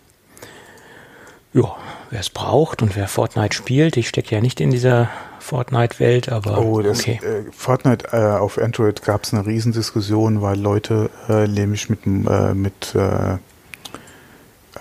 Ja, 1.53 1.75
wer 2.11 2.21
es 2.21 2.29
braucht 2.29 2.83
und 2.83 2.97
wer 2.97 3.09
Fortnite 3.09 3.57
spielt, 3.57 3.97
ich 3.97 4.09
stecke 4.09 4.35
ja 4.35 4.43
nicht 4.43 4.61
in 4.61 4.71
dieser 4.71 5.09
Fortnite-Welt, 5.39 6.29
aber 6.31 6.59
oh, 6.59 6.83
das, 6.83 7.01
okay. 7.01 7.21
Äh, 7.23 7.51
Fortnite 7.53 8.09
äh, 8.13 8.39
auf 8.39 8.59
Android 8.59 9.03
gab 9.03 9.25
es 9.25 9.33
eine 9.33 9.47
Riesendiskussion, 9.47 10.43
weil 10.43 10.59
Leute 10.59 11.09
äh, 11.29 11.47
nämlich 11.47 11.89
mit, 11.89 12.01
äh, 12.05 12.53
mit 12.53 12.95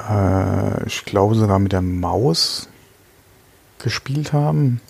äh, 0.10 0.86
ich 0.86 1.06
glaube 1.06 1.36
sogar 1.36 1.60
mit 1.60 1.72
der 1.72 1.82
Maus 1.82 2.70
gespielt 3.80 4.34
haben. 4.34 4.82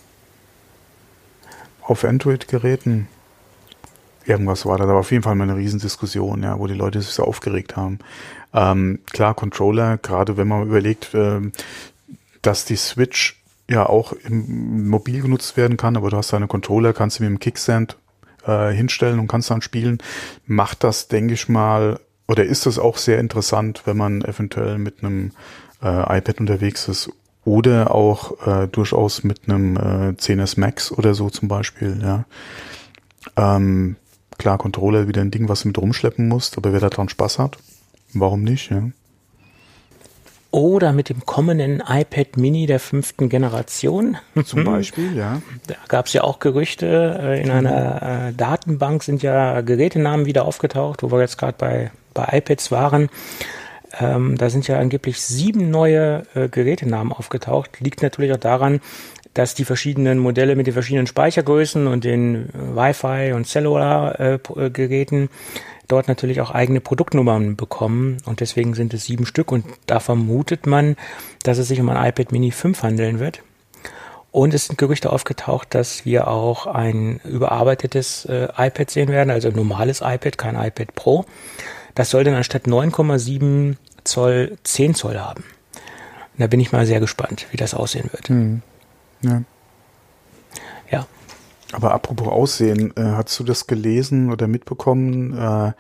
Auf 1.82 2.04
Android-Geräten. 2.04 3.08
Irgendwas 4.26 4.66
war 4.66 4.78
da, 4.78 4.86
aber 4.86 4.96
auf 4.96 5.12
jeden 5.12 5.24
Fall 5.24 5.36
mal 5.36 5.44
eine 5.44 5.58
Riesendiskussion, 5.58 6.42
ja, 6.42 6.58
wo 6.58 6.66
die 6.66 6.74
Leute 6.74 7.00
sich 7.02 7.12
so 7.12 7.24
aufgeregt 7.24 7.76
haben. 7.76 8.00
Ähm, 8.54 9.00
klar, 9.12 9.36
Controller, 9.36 9.98
gerade 9.98 10.38
wenn 10.38 10.48
man 10.48 10.64
überlegt, 10.64 11.14
äh, 11.14 11.42
dass 12.42 12.66
die 12.66 12.76
Switch 12.76 13.44
ja 13.70 13.86
auch 13.86 14.14
im 14.14 14.88
mobil 14.88 15.22
genutzt 15.22 15.58
werden 15.58 15.78
kann, 15.78 15.98
aber 15.98 16.10
du 16.10 16.18
hast 16.18 16.34
deine 16.34 16.48
Controller, 16.48 16.94
kannst 16.94 17.20
du 17.20 17.24
mit 17.24 17.30
dem 17.30 17.40
Kickstand 17.40 17.98
äh, 18.46 18.72
hinstellen 18.72 19.20
und 19.20 19.28
kannst 19.28 19.52
dann 19.52 19.62
spielen. 19.62 20.00
Macht 20.46 20.84
das, 20.84 21.08
denke 21.08 21.34
ich 21.34 21.50
mal, 21.50 22.00
oder 22.28 22.44
ist 22.44 22.66
das 22.66 22.80
auch 22.80 22.98
sehr 22.98 23.20
interessant, 23.20 23.84
wenn 23.86 23.98
man 23.98 24.22
eventuell 24.24 24.78
mit 24.78 25.04
einem 25.04 25.32
äh, 25.84 26.18
iPad 26.18 26.40
unterwegs 26.40 26.88
ist 26.88 27.10
oder 27.44 27.94
auch 27.94 28.46
äh, 28.46 28.68
durchaus 28.68 29.24
mit 29.24 29.48
einem 29.48 29.78
äh, 29.78 30.14
10S 30.14 30.60
Max 30.60 30.92
oder 30.92 31.14
so 31.14 31.30
zum 31.30 31.48
Beispiel, 31.48 32.00
ja. 32.02 32.26
Ähm, 33.38 33.96
klar, 34.38 34.58
Controller 34.58 35.08
wieder 35.08 35.22
ein 35.22 35.32
Ding, 35.32 35.48
was 35.50 35.62
du 35.62 35.70
mit 35.70 35.78
rumschleppen 35.78 36.28
musst, 36.28 36.58
aber 36.58 36.74
wer 36.74 36.80
daran 36.80 37.10
Spaß 37.10 37.40
hat, 37.40 37.58
warum 38.14 38.44
nicht, 38.44 38.72
ja. 38.72 38.90
Oder 40.56 40.94
mit 40.94 41.10
dem 41.10 41.26
kommenden 41.26 41.84
iPad 41.86 42.38
Mini 42.38 42.66
der 42.66 42.80
fünften 42.80 43.28
Generation. 43.28 44.18
Zum 44.46 44.64
Beispiel, 44.64 45.16
ja. 45.16 45.42
Da 45.68 45.76
gab 45.90 46.06
es 46.06 46.14
ja 46.14 46.24
auch 46.24 46.40
Gerüchte. 46.40 47.20
Äh, 47.22 47.42
in 47.44 47.52
einer 47.52 48.30
äh, 48.30 48.34
Datenbank 48.34 49.04
sind 49.04 49.22
ja 49.22 49.60
Gerätenamen 49.60 50.26
wieder 50.26 50.46
aufgetaucht, 50.46 51.04
wo 51.04 51.12
wir 51.12 51.20
jetzt 51.20 51.38
gerade 51.38 51.58
bei, 51.58 51.92
bei 52.16 52.28
iPads 52.40 52.72
waren. 52.72 53.10
Ähm, 54.00 54.36
da 54.38 54.50
sind 54.50 54.68
ja 54.68 54.80
angeblich 54.80 55.22
sieben 55.22 55.70
neue 55.70 56.24
äh, 56.34 56.50
Gerätenamen 56.50 57.14
aufgetaucht. 57.14 57.80
Liegt 57.80 58.02
natürlich 58.02 58.34
auch 58.34 58.38
daran, 58.38 58.82
dass 59.36 59.54
die 59.54 59.66
verschiedenen 59.66 60.18
Modelle 60.18 60.56
mit 60.56 60.66
den 60.66 60.74
verschiedenen 60.74 61.08
Speichergrößen 61.08 61.88
und 61.88 62.04
den 62.04 62.50
Wi-Fi 62.54 63.34
und 63.34 63.46
Cellular-Geräten 63.46 65.26
äh, 65.26 65.28
dort 65.88 66.08
natürlich 66.08 66.42
auch 66.42 66.52
eigene 66.52 66.82
Produktnummern 66.82 67.56
bekommen 67.56 68.18
und 68.26 68.40
deswegen 68.40 68.74
sind 68.74 68.94
es 68.94 69.06
sieben 69.06 69.26
Stück 69.26 69.52
und 69.52 69.66
da 69.86 70.00
vermutet 70.00 70.66
man, 70.66 70.96
dass 71.44 71.58
es 71.58 71.68
sich 71.68 71.80
um 71.80 71.90
ein 71.90 72.10
iPad 72.10 72.32
Mini 72.32 72.52
5 72.52 72.82
handeln 72.82 73.20
wird. 73.20 73.44
Und 74.32 74.54
es 74.54 74.66
sind 74.66 74.78
Gerüchte 74.78 75.14
aufgetaucht, 75.14 75.74
dass 75.74 76.06
wir 76.06 76.28
auch 76.28 76.68
ein 76.68 77.22
überarbeitetes 77.24 78.26
äh, 78.26 78.48
iPad 78.58 78.90
sehen 78.90 79.08
werden, 79.08 79.30
also 79.30 79.48
ein 79.48 79.56
normales 79.56 80.02
iPad, 80.02 80.38
kein 80.38 80.56
iPad 80.56 80.94
Pro. 80.94 81.26
Das 81.96 82.10
soll 82.10 82.24
dann 82.24 82.36
anstatt 82.36 82.68
9,7 82.68 83.78
Zoll 84.04 84.58
10 84.64 84.96
Zoll 84.96 85.18
haben. 85.20 85.44
Und 86.34 86.42
da 86.42 86.48
bin 86.48 86.60
ich 86.60 86.72
mal 86.72 86.86
sehr 86.86 87.00
gespannt, 87.00 87.48
wie 87.52 87.58
das 87.58 87.74
aussehen 87.74 88.10
wird. 88.12 88.30
Mhm. 88.30 88.62
Ja. 89.22 89.42
ja. 90.92 91.08
Aber 91.72 91.94
apropos 91.94 92.28
Aussehen, 92.28 92.96
äh, 92.96 93.02
hast 93.02 93.40
du 93.40 93.44
das 93.44 93.68
gelesen 93.68 94.32
oder 94.32 94.48
mitbekommen? 94.48 95.38
Äh, 95.38 95.68
äh, 95.70 95.72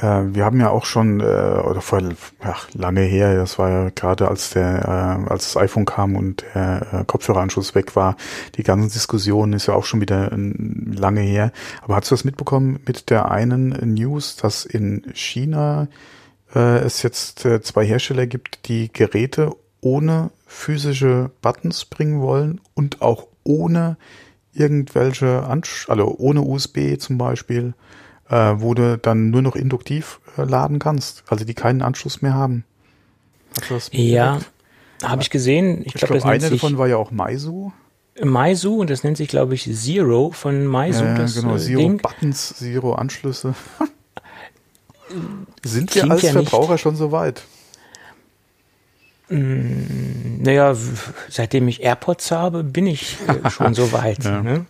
wir 0.00 0.44
haben 0.44 0.58
ja 0.58 0.70
auch 0.70 0.86
schon, 0.86 1.20
äh, 1.20 1.22
oder 1.22 1.80
vor 1.80 2.00
ach, 2.40 2.68
lange 2.74 3.02
her, 3.02 3.36
das 3.36 3.60
war 3.60 3.70
ja 3.70 3.90
gerade 3.90 4.26
als 4.26 4.50
der, 4.50 4.82
äh, 4.84 5.30
als 5.30 5.52
das 5.52 5.56
iPhone 5.56 5.84
kam 5.84 6.16
und 6.16 6.44
der 6.54 6.86
äh, 6.92 7.04
Kopfhöreranschluss 7.04 7.76
weg 7.76 7.94
war, 7.94 8.16
die 8.56 8.64
ganzen 8.64 8.90
Diskussionen 8.90 9.52
ist 9.52 9.66
ja 9.66 9.74
auch 9.74 9.84
schon 9.84 10.00
wieder 10.00 10.32
äh, 10.32 10.52
lange 10.92 11.20
her. 11.20 11.52
Aber 11.82 11.94
hast 11.94 12.10
du 12.10 12.14
das 12.14 12.24
mitbekommen 12.24 12.80
mit 12.86 13.08
der 13.10 13.30
einen 13.30 13.94
News, 13.94 14.34
dass 14.34 14.64
in 14.64 15.04
China 15.14 15.86
äh, 16.54 16.78
es 16.78 17.02
jetzt 17.02 17.44
äh, 17.44 17.60
zwei 17.62 17.86
Hersteller 17.86 18.26
gibt, 18.26 18.68
die 18.68 18.92
Geräte 18.92 19.52
ohne 19.80 20.30
physische 20.46 21.30
Buttons 21.40 21.84
bringen 21.84 22.20
wollen 22.20 22.60
und 22.74 23.00
auch 23.00 23.28
ohne 23.44 23.96
irgendwelche, 24.52 25.44
Ansch 25.44 25.88
also 25.88 26.16
ohne 26.18 26.40
USB 26.40 26.98
zum 26.98 27.18
Beispiel 27.18 27.74
äh, 28.34 28.60
wo 28.60 28.74
du 28.74 28.98
dann 28.98 29.30
nur 29.30 29.42
noch 29.42 29.54
induktiv 29.54 30.18
äh, 30.36 30.42
laden 30.42 30.80
kannst, 30.80 31.22
also 31.28 31.44
die 31.44 31.54
keinen 31.54 31.82
Anschluss 31.82 32.20
mehr 32.20 32.34
haben. 32.34 32.64
ja, 33.92 34.40
habe 35.04 35.22
ich 35.22 35.30
gesehen. 35.30 35.82
Ich, 35.82 35.86
ich 35.86 35.94
glaube, 35.94 36.18
glaub, 36.18 36.26
eine 36.26 36.50
davon 36.50 36.76
war 36.76 36.88
ja 36.88 36.96
auch 36.96 37.12
Maisu. 37.12 37.70
Maisu 38.20 38.80
und 38.80 38.90
das 38.90 39.04
nennt 39.04 39.16
sich, 39.16 39.28
glaube 39.28 39.54
ich, 39.54 39.70
Zero 39.72 40.32
von 40.32 40.66
Maisu. 40.66 41.04
Ja, 41.04 41.14
das 41.14 41.36
genau, 41.36 41.54
äh, 41.54 41.58
Zero 41.60 41.80
Ding. 41.80 41.98
Buttons, 41.98 42.56
Zero 42.56 42.94
Anschlüsse. 42.94 43.54
Sind 45.64 45.94
wir 45.94 46.10
als 46.10 46.22
ja 46.22 46.32
Verbraucher 46.32 46.72
nicht. 46.72 46.80
schon 46.80 46.96
so 46.96 47.12
weit? 47.12 47.42
Mm, 49.28 50.42
naja, 50.42 50.74
seitdem 51.28 51.68
ich 51.68 51.82
AirPods 51.82 52.32
habe, 52.32 52.64
bin 52.64 52.88
ich 52.88 53.16
äh, 53.28 53.48
schon 53.48 53.74
so 53.74 53.92
weit. 53.92 54.24
ja. 54.24 54.42
Ne? 54.42 54.66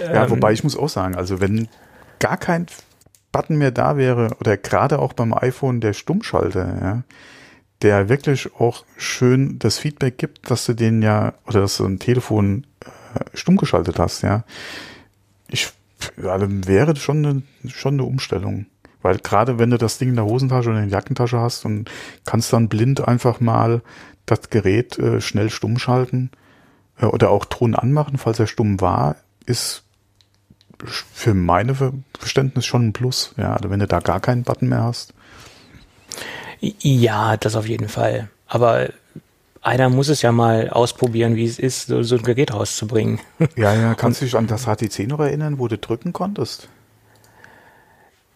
ja, 0.00 0.24
ähm, 0.24 0.30
wobei 0.30 0.52
ich 0.52 0.64
muss 0.64 0.76
auch 0.76 0.88
sagen, 0.88 1.14
also 1.14 1.40
wenn 1.40 1.68
gar 2.18 2.38
kein 2.38 2.66
Button 3.32 3.56
mehr 3.56 3.70
da 3.70 3.96
wäre, 3.96 4.36
oder 4.40 4.56
gerade 4.56 4.98
auch 4.98 5.12
beim 5.12 5.34
iPhone 5.34 5.80
der 5.80 5.92
Stummschalter, 5.92 6.78
ja, 6.80 7.02
der 7.82 8.08
wirklich 8.08 8.54
auch 8.58 8.84
schön 8.96 9.58
das 9.58 9.78
Feedback 9.78 10.18
gibt, 10.18 10.50
dass 10.50 10.64
du 10.66 10.74
den 10.74 11.02
ja, 11.02 11.34
oder 11.46 11.60
dass 11.60 11.76
du 11.76 11.84
ein 11.84 11.98
Telefon 11.98 12.66
äh, 12.80 12.88
stumm 13.34 13.56
geschaltet 13.56 13.98
hast, 13.98 14.22
ja. 14.22 14.44
Ich, 15.48 15.70
also 16.22 16.46
wäre 16.48 16.96
schon 16.96 17.24
eine, 17.24 17.42
schon 17.70 17.94
eine 17.94 18.04
Umstellung. 18.04 18.66
Weil 19.02 19.18
gerade 19.18 19.58
wenn 19.58 19.70
du 19.70 19.78
das 19.78 19.98
Ding 19.98 20.08
in 20.08 20.16
der 20.16 20.24
Hosentasche 20.24 20.70
oder 20.70 20.82
in 20.82 20.88
der 20.88 20.98
Jackentasche 20.98 21.38
hast 21.38 21.64
und 21.64 21.90
kannst 22.24 22.52
dann 22.52 22.68
blind 22.68 23.06
einfach 23.06 23.38
mal 23.40 23.82
das 24.24 24.50
Gerät 24.50 24.98
äh, 24.98 25.20
schnell 25.20 25.50
stumm 25.50 25.78
schalten 25.78 26.30
äh, 26.98 27.06
oder 27.06 27.30
auch 27.30 27.44
Ton 27.44 27.74
anmachen, 27.76 28.18
falls 28.18 28.40
er 28.40 28.48
stumm 28.48 28.80
war, 28.80 29.16
ist 29.46 29.84
für 30.84 31.34
meine 31.34 31.74
Verständnis 32.18 32.66
schon 32.66 32.88
ein 32.88 32.92
Plus. 32.92 33.34
Ja, 33.36 33.54
also 33.54 33.70
wenn 33.70 33.80
du 33.80 33.86
da 33.86 34.00
gar 34.00 34.20
keinen 34.20 34.42
Button 34.42 34.68
mehr 34.68 34.82
hast. 34.82 35.14
Ja, 36.60 37.36
das 37.36 37.56
auf 37.56 37.68
jeden 37.68 37.88
Fall. 37.88 38.28
Aber 38.46 38.88
einer 39.62 39.88
muss 39.88 40.08
es 40.08 40.22
ja 40.22 40.32
mal 40.32 40.70
ausprobieren, 40.70 41.34
wie 41.36 41.44
es 41.44 41.58
ist, 41.58 41.88
so, 41.88 42.02
so 42.02 42.16
ein 42.16 42.22
Gerät 42.22 42.54
rauszubringen. 42.54 43.20
Ja, 43.56 43.74
ja, 43.74 43.94
kannst 43.94 44.20
du 44.20 44.24
dich 44.24 44.36
an 44.36 44.46
das 44.46 44.64
HTC 44.64 45.08
noch 45.08 45.20
erinnern, 45.20 45.58
wo 45.58 45.68
du 45.68 45.76
drücken 45.76 46.12
konntest? 46.12 46.68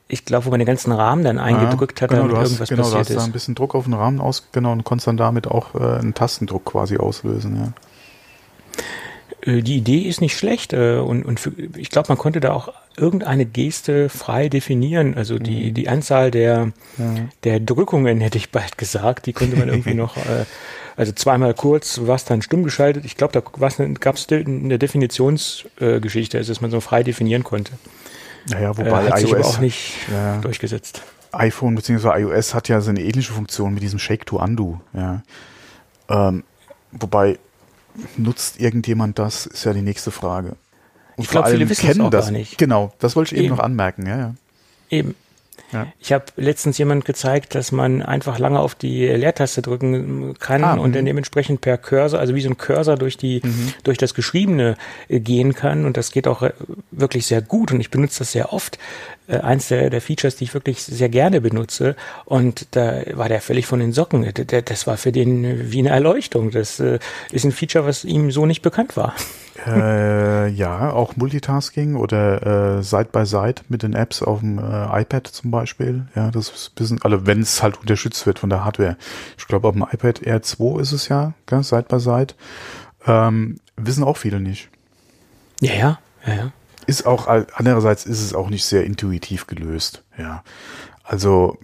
Ich 0.08 0.24
glaube, 0.24 0.46
wo 0.46 0.50
man 0.50 0.58
den 0.58 0.66
ganzen 0.66 0.90
Rahmen 0.90 1.22
dann 1.22 1.38
eingedrückt 1.38 2.00
ja, 2.00 2.04
hat, 2.04 2.10
genau, 2.10 2.22
damit 2.22 2.36
hast, 2.36 2.48
irgendwas 2.48 2.68
genau, 2.68 2.82
passiert 2.82 3.02
ist. 3.02 3.08
Genau, 3.08 3.14
du 3.14 3.20
hast 3.20 3.24
da 3.24 3.30
ein 3.30 3.32
bisschen 3.32 3.54
Druck 3.54 3.74
auf 3.76 3.84
den 3.84 3.94
Rahmen 3.94 4.20
aus, 4.20 4.48
genau, 4.50 4.72
und 4.72 4.82
konntest 4.82 5.06
dann 5.06 5.16
damit 5.16 5.46
auch 5.46 5.74
äh, 5.76 5.98
einen 6.00 6.14
Tastendruck 6.14 6.64
quasi 6.64 6.96
auslösen, 6.96 7.56
ja. 7.56 7.72
Äh, 9.42 9.62
die 9.62 9.76
Idee 9.76 10.00
ist 10.00 10.20
nicht 10.20 10.36
schlecht 10.36 10.72
äh, 10.72 10.96
und, 10.96 11.24
und 11.24 11.40
für, 11.40 11.52
ich 11.76 11.90
glaube, 11.90 12.08
man 12.08 12.18
konnte 12.18 12.40
da 12.40 12.52
auch 12.52 12.72
irgendeine 12.96 13.46
Geste 13.46 14.08
frei 14.08 14.48
definieren. 14.48 15.14
Also 15.16 15.38
die, 15.38 15.70
mhm. 15.70 15.74
die 15.74 15.88
Anzahl 15.88 16.30
der, 16.30 16.72
ja. 16.98 17.14
der 17.44 17.60
Drückungen, 17.60 18.20
hätte 18.20 18.38
ich 18.38 18.50
bald 18.50 18.78
gesagt, 18.78 19.26
die 19.26 19.32
konnte 19.32 19.56
man 19.56 19.68
irgendwie 19.68 19.94
noch, 19.94 20.16
äh, 20.18 20.44
also 20.96 21.12
zweimal 21.12 21.54
kurz 21.54 22.00
war 22.04 22.16
es 22.16 22.24
dann 22.24 22.42
stumm 22.42 22.62
geschaltet. 22.64 23.04
Ich 23.04 23.16
glaube, 23.16 23.32
da 23.32 23.40
gab 23.40 24.16
es 24.16 24.28
eine 24.30 24.78
Definitionsgeschichte, 24.78 26.38
also 26.38 26.52
dass 26.52 26.60
man 26.60 26.70
so 26.70 26.80
frei 26.80 27.02
definieren 27.02 27.44
konnte. 27.44 27.72
Naja, 28.48 28.76
wobei 28.76 29.06
äh, 29.06 29.10
hat 29.10 29.22
iOS 29.22 29.46
auch 29.46 29.60
nicht 29.60 29.94
ja. 30.10 30.38
durchgesetzt. 30.38 31.02
iPhone 31.32 31.74
bzw. 31.74 32.20
iOS 32.20 32.54
hat 32.54 32.68
ja 32.68 32.80
so 32.80 32.90
eine 32.90 33.00
ähnliche 33.00 33.32
Funktion 33.32 33.74
mit 33.74 33.82
diesem 33.82 33.98
Shake 33.98 34.26
to 34.26 34.42
Undo. 34.42 34.80
Ja. 34.92 35.22
Ähm, 36.08 36.44
wobei 36.92 37.38
nutzt 38.16 38.60
irgendjemand 38.60 39.18
das, 39.18 39.46
ist 39.46 39.64
ja 39.64 39.72
die 39.72 39.82
nächste 39.82 40.10
Frage. 40.10 40.56
Und 41.16 41.24
ich 41.24 41.30
glaube, 41.30 41.50
viele 41.50 41.68
wissen 41.68 41.86
kennen 41.86 42.10
das. 42.10 42.26
Gar 42.26 42.32
nicht. 42.32 42.58
Genau, 42.58 42.92
das 42.98 43.16
wollte 43.16 43.34
ich 43.34 43.38
eben, 43.38 43.46
eben 43.46 43.56
noch 43.56 43.62
anmerken. 43.62 44.06
Ja, 44.06 44.18
ja. 44.18 44.34
Eben. 44.90 45.14
Ja. 45.72 45.86
Ich 46.00 46.12
habe 46.12 46.24
letztens 46.36 46.78
jemand 46.78 47.04
gezeigt, 47.04 47.54
dass 47.54 47.70
man 47.70 48.02
einfach 48.02 48.38
lange 48.38 48.58
auf 48.58 48.74
die 48.74 49.06
Leertaste 49.06 49.62
drücken 49.62 50.34
kann 50.38 50.64
ah, 50.64 50.74
und 50.74 50.94
dann 50.94 51.02
mhm. 51.02 51.06
dementsprechend 51.06 51.60
per 51.60 51.78
Cursor, 51.78 52.18
also 52.18 52.34
wie 52.34 52.40
so 52.40 52.48
ein 52.48 52.58
Cursor 52.58 52.96
durch 52.96 53.16
die 53.16 53.40
mhm. 53.44 53.72
durch 53.84 53.98
das 53.98 54.14
Geschriebene 54.14 54.76
äh, 55.08 55.20
gehen 55.20 55.54
kann 55.54 55.84
und 55.84 55.96
das 55.96 56.10
geht 56.10 56.26
auch 56.26 56.42
äh, 56.42 56.52
wirklich 56.90 57.26
sehr 57.26 57.42
gut 57.42 57.70
und 57.72 57.80
ich 57.80 57.90
benutze 57.90 58.20
das 58.20 58.32
sehr 58.32 58.52
oft. 58.52 58.78
Äh, 59.30 59.38
eins 59.38 59.68
der, 59.68 59.90
der 59.90 60.00
Features, 60.00 60.36
die 60.36 60.44
ich 60.44 60.54
wirklich 60.54 60.82
sehr 60.82 61.08
gerne 61.08 61.40
benutze 61.40 61.96
und 62.24 62.66
da 62.72 63.02
war 63.12 63.28
der 63.28 63.40
völlig 63.40 63.66
von 63.66 63.80
den 63.80 63.92
Socken. 63.92 64.30
Das 64.64 64.86
war 64.86 64.96
für 64.96 65.12
den 65.12 65.70
wie 65.70 65.78
eine 65.78 65.90
Erleuchtung. 65.90 66.50
Das 66.50 66.80
ist 66.80 67.44
ein 67.44 67.52
Feature, 67.52 67.86
was 67.86 68.04
ihm 68.04 68.30
so 68.30 68.46
nicht 68.46 68.62
bekannt 68.62 68.96
war. 68.96 69.14
Äh, 69.66 70.48
ja, 70.48 70.92
auch 70.92 71.16
Multitasking 71.16 71.96
oder 71.96 72.78
äh, 72.78 72.82
Side 72.82 73.08
by 73.12 73.26
Side 73.26 73.62
mit 73.68 73.82
den 73.82 73.94
Apps 73.94 74.22
auf 74.22 74.40
dem 74.40 74.58
äh, 74.58 75.02
iPad 75.02 75.26
zum 75.26 75.50
Beispiel. 75.50 76.06
Ja, 76.14 76.30
das 76.30 76.48
ist 76.48 76.70
ein 76.70 76.74
bisschen, 76.76 77.02
also 77.02 77.26
wenn 77.26 77.42
es 77.42 77.62
halt 77.62 77.78
unterstützt 77.78 78.26
wird 78.26 78.38
von 78.38 78.50
der 78.50 78.64
Hardware. 78.64 78.96
Ich 79.36 79.46
glaube, 79.46 79.68
auf 79.68 79.74
dem 79.74 79.84
iPad 79.90 80.22
Air 80.22 80.42
2 80.42 80.80
ist 80.80 80.92
es 80.92 81.08
ja, 81.08 81.34
gell, 81.46 81.62
Side 81.62 81.86
by 81.88 82.00
Side. 82.00 82.34
Ähm, 83.06 83.58
wissen 83.76 84.04
auch 84.04 84.16
viele 84.16 84.40
nicht. 84.40 84.70
Ja, 85.60 85.72
ja, 85.72 85.98
ja, 86.26 86.34
ja. 86.34 86.52
Ist 86.90 87.06
auch, 87.06 87.28
andererseits 87.28 88.04
ist 88.04 88.20
es 88.20 88.34
auch 88.34 88.50
nicht 88.50 88.64
sehr 88.64 88.84
intuitiv 88.84 89.46
gelöst. 89.46 90.02
Ja, 90.18 90.42
also 91.04 91.56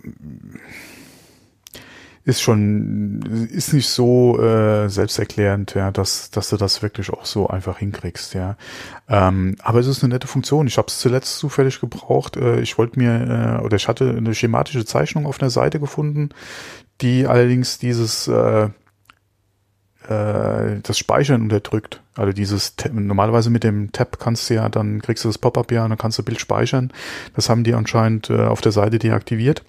ist 2.25 2.43
schon, 2.43 3.49
ist 3.51 3.73
nicht 3.73 3.89
so 3.89 4.41
äh, 4.41 4.89
selbsterklärend, 4.89 5.75
ja, 5.75 5.91
dass, 5.91 6.31
dass 6.31 6.51
du 6.51 6.57
das 6.57 6.81
wirklich 6.81 7.11
auch 7.11 7.25
so 7.25 7.49
einfach 7.49 7.79
hinkriegst, 7.79 8.35
ja. 8.35 8.57
Ähm, 9.09 9.57
aber 9.63 9.81
es 9.81 9.89
ist 9.89 10.05
eine 10.05 10.15
nette 10.15 10.29
Funktion. 10.29 10.69
Ich 10.69 10.79
habe 10.79 10.87
es 10.87 11.01
zuletzt 11.01 11.39
zufällig 11.39 11.81
gebraucht. 11.81 12.37
Äh, 12.37 12.61
ich 12.61 12.79
wollte 12.79 12.97
mir, 13.01 13.59
äh, 13.61 13.65
oder 13.65 13.75
ich 13.75 13.89
hatte 13.89 14.09
eine 14.11 14.33
schematische 14.33 14.85
Zeichnung 14.85 15.27
auf 15.27 15.41
einer 15.41 15.51
Seite 15.51 15.81
gefunden, 15.81 16.29
die 17.01 17.27
allerdings 17.27 17.79
dieses 17.79 18.29
äh, 18.29 18.69
äh, 20.09 20.81
das 20.83 20.99
Speichern 20.99 21.43
unterdrückt. 21.43 22.03
Also 22.15 22.33
dieses 22.33 22.75
normalerweise 22.93 23.51
mit 23.51 23.65
dem 23.65 23.93
Tab 23.93 24.19
kannst 24.19 24.49
du 24.49 24.55
ja, 24.55 24.69
dann 24.69 25.03
kriegst 25.03 25.25
du 25.25 25.29
das 25.29 25.39
Pop-up 25.39 25.71
ja 25.73 25.85
und 25.85 25.91
dann 25.91 25.99
kannst 25.99 26.19
du 26.19 26.23
Bild 26.23 26.41
speichern. 26.41 26.93
Das 27.35 27.49
haben 27.49 27.65
die 27.65 27.75
anscheinend 27.75 28.31
äh, 28.31 28.45
auf 28.45 28.61
der 28.61 28.73
Seite 28.73 28.99
deaktiviert. 28.99 29.63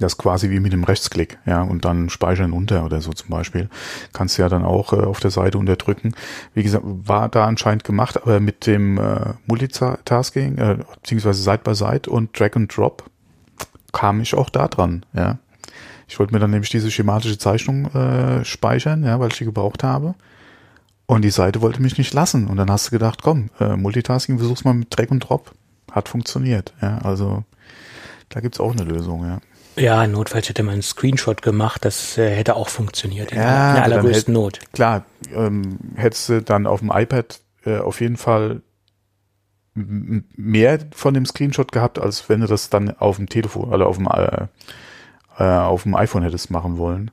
Das 0.00 0.18
quasi 0.18 0.50
wie 0.50 0.58
mit 0.58 0.72
dem 0.72 0.82
Rechtsklick, 0.82 1.38
ja, 1.46 1.62
und 1.62 1.84
dann 1.84 2.10
speichern 2.10 2.52
unter 2.52 2.84
oder 2.84 3.00
so 3.00 3.12
zum 3.12 3.30
Beispiel. 3.30 3.68
Kannst 4.12 4.36
du 4.36 4.42
ja 4.42 4.48
dann 4.48 4.64
auch 4.64 4.92
äh, 4.92 4.96
auf 4.96 5.20
der 5.20 5.30
Seite 5.30 5.56
unterdrücken. 5.58 6.14
Wie 6.52 6.64
gesagt, 6.64 6.84
war 6.84 7.28
da 7.28 7.46
anscheinend 7.46 7.84
gemacht, 7.84 8.20
aber 8.20 8.40
mit 8.40 8.66
dem 8.66 8.98
äh, 8.98 9.34
Multitasking, 9.46 10.58
äh, 10.58 10.78
beziehungsweise 11.00 11.42
Side 11.42 11.60
by 11.62 11.74
Side 11.76 12.10
und 12.10 12.38
Drag 12.38 12.56
and 12.56 12.76
Drop 12.76 13.04
kam 13.92 14.20
ich 14.20 14.34
auch 14.34 14.50
da 14.50 14.66
dran, 14.66 15.06
ja. 15.12 15.38
Ich 16.08 16.18
wollte 16.18 16.32
mir 16.32 16.40
dann 16.40 16.50
nämlich 16.50 16.70
diese 16.70 16.90
schematische 16.90 17.38
Zeichnung 17.38 17.86
äh, 17.94 18.44
speichern, 18.44 19.04
ja, 19.04 19.18
weil 19.20 19.28
ich 19.28 19.38
die 19.38 19.44
gebraucht 19.44 19.82
habe. 19.82 20.14
Und 21.06 21.22
die 21.22 21.30
Seite 21.30 21.60
wollte 21.60 21.82
mich 21.82 21.98
nicht 21.98 22.14
lassen. 22.14 22.46
Und 22.46 22.56
dann 22.56 22.70
hast 22.70 22.86
du 22.86 22.90
gedacht, 22.90 23.22
komm, 23.22 23.50
äh, 23.60 23.76
Multitasking 23.76 24.38
versuch's 24.38 24.64
mal 24.64 24.74
mit 24.74 24.88
Drag 24.90 25.10
und 25.10 25.20
Drop. 25.20 25.52
Hat 25.90 26.08
funktioniert, 26.08 26.72
ja. 26.80 26.98
Also 26.98 27.44
da 28.28 28.40
gibt's 28.40 28.60
auch 28.60 28.72
eine 28.72 28.84
Lösung, 28.84 29.24
ja. 29.24 29.40
Ja, 29.76 30.06
notfalls 30.06 30.48
hätte 30.48 30.62
man 30.62 30.74
einen 30.74 30.82
Screenshot 30.82 31.42
gemacht, 31.42 31.84
das 31.84 32.16
äh, 32.16 32.30
hätte 32.30 32.54
auch 32.54 32.68
funktioniert 32.68 33.32
in, 33.32 33.38
ja, 33.38 33.70
in 33.70 33.74
der 33.74 33.84
allergrößten 33.84 34.32
hätt, 34.32 34.42
Not. 34.42 34.60
Klar, 34.72 35.04
ähm, 35.34 35.78
hättest 35.96 36.28
du 36.28 36.42
dann 36.42 36.66
auf 36.66 36.78
dem 36.78 36.92
iPad 36.94 37.40
äh, 37.64 37.78
auf 37.78 38.00
jeden 38.00 38.16
Fall 38.16 38.62
mehr 39.74 40.78
von 40.92 41.14
dem 41.14 41.26
Screenshot 41.26 41.72
gehabt, 41.72 41.98
als 41.98 42.28
wenn 42.28 42.40
du 42.40 42.46
das 42.46 42.70
dann 42.70 42.96
auf 42.96 43.16
dem 43.16 43.28
Telefon 43.28 43.72
oder 43.72 43.88
auf 43.88 43.96
dem, 43.96 44.06
äh, 44.06 44.46
äh, 45.38 45.44
auf 45.44 45.84
dem 45.84 45.94
iPhone 45.94 46.22
hättest 46.22 46.50
machen 46.50 46.78
wollen. 46.78 47.10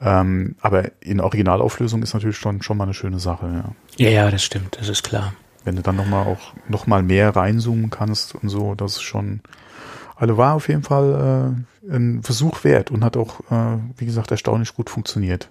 Ähm, 0.00 0.56
aber 0.60 0.90
in 1.00 1.20
Originalauflösung 1.20 2.02
ist 2.02 2.14
natürlich 2.14 2.36
schon, 2.36 2.62
schon 2.62 2.76
mal 2.76 2.84
eine 2.84 2.94
schöne 2.94 3.18
Sache, 3.18 3.46
ja. 3.46 4.04
Ja, 4.04 4.10
ja, 4.10 4.30
das 4.30 4.42
stimmt, 4.42 4.76
das 4.78 4.88
ist 4.88 5.02
klar. 5.02 5.32
Wenn 5.64 5.76
du 5.76 5.82
dann 5.82 5.96
nochmal 5.96 6.26
auch 6.26 6.52
nochmal 6.68 7.02
mehr 7.02 7.34
reinzoomen 7.34 7.90
kannst 7.90 8.34
und 8.34 8.48
so, 8.48 8.74
das 8.74 8.96
ist 8.96 9.02
schon, 9.02 9.40
also 10.16 10.36
war 10.36 10.54
auf 10.54 10.68
jeden 10.68 10.82
Fall 10.82 11.56
äh, 11.88 11.94
ein 11.94 12.22
Versuch 12.22 12.64
wert 12.64 12.90
und 12.90 13.02
hat 13.02 13.16
auch, 13.16 13.40
äh, 13.50 13.78
wie 13.96 14.04
gesagt, 14.04 14.30
erstaunlich 14.30 14.74
gut 14.74 14.90
funktioniert. 14.90 15.48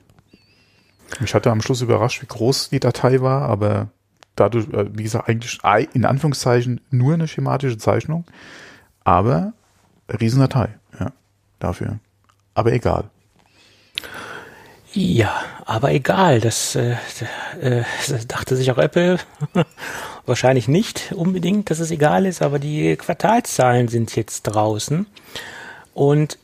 Mich 1.19 1.33
hatte 1.33 1.51
am 1.51 1.61
Schluss 1.61 1.81
überrascht, 1.81 2.21
wie 2.21 2.27
groß 2.27 2.69
die 2.69 2.79
Datei 2.79 3.21
war, 3.21 3.43
aber 3.43 3.87
dadurch, 4.35 4.67
äh, 4.69 4.85
wie 4.95 5.03
gesagt, 5.03 5.27
eigentlich 5.27 5.59
in 5.93 6.05
Anführungszeichen 6.05 6.81
nur 6.91 7.13
eine 7.13 7.27
schematische 7.27 7.77
Zeichnung, 7.77 8.25
aber 9.03 9.53
Riesendatei, 10.09 10.69
ja, 10.99 11.11
dafür. 11.63 11.99
Aber 12.53 12.71
egal. 12.71 13.05
Ja, 14.93 15.33
aber 15.65 15.91
egal, 15.91 16.39
das, 16.39 16.75
äh, 16.75 16.95
äh, 17.59 17.83
dachte 18.27 18.55
sich 18.55 18.71
auch 18.71 18.77
Apple 18.77 19.17
wahrscheinlich 20.27 20.67
nicht 20.67 21.13
unbedingt, 21.15 21.71
dass 21.71 21.79
es 21.79 21.89
egal 21.89 22.27
ist, 22.27 22.43
aber 22.43 22.59
die 22.59 22.95
Quartalszahlen 22.95 23.87
sind 23.87 24.15
jetzt 24.15 24.43
draußen 24.43 25.07
und 25.95 26.37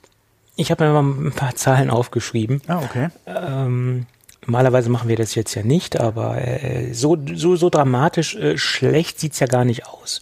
ich 0.55 0.71
habe 0.71 0.83
mir 0.83 1.01
mal 1.01 1.27
ein 1.27 1.31
paar 1.31 1.55
Zahlen 1.55 1.91
aufgeschrieben. 1.91 2.61
Ah, 2.67 2.81
okay. 2.83 3.09
Ähm, 3.27 4.07
normalerweise 4.45 4.89
machen 4.89 5.09
wir 5.09 5.15
das 5.15 5.35
jetzt 5.35 5.53
ja 5.53 5.61
nicht, 5.63 5.99
aber 5.99 6.41
äh, 6.41 6.91
so, 6.93 7.17
so, 7.35 7.55
so 7.55 7.69
dramatisch 7.69 8.35
äh, 8.35 8.57
schlecht 8.57 9.19
sieht's 9.19 9.39
ja 9.39 9.47
gar 9.47 9.63
nicht 9.63 9.85
aus. 9.85 10.21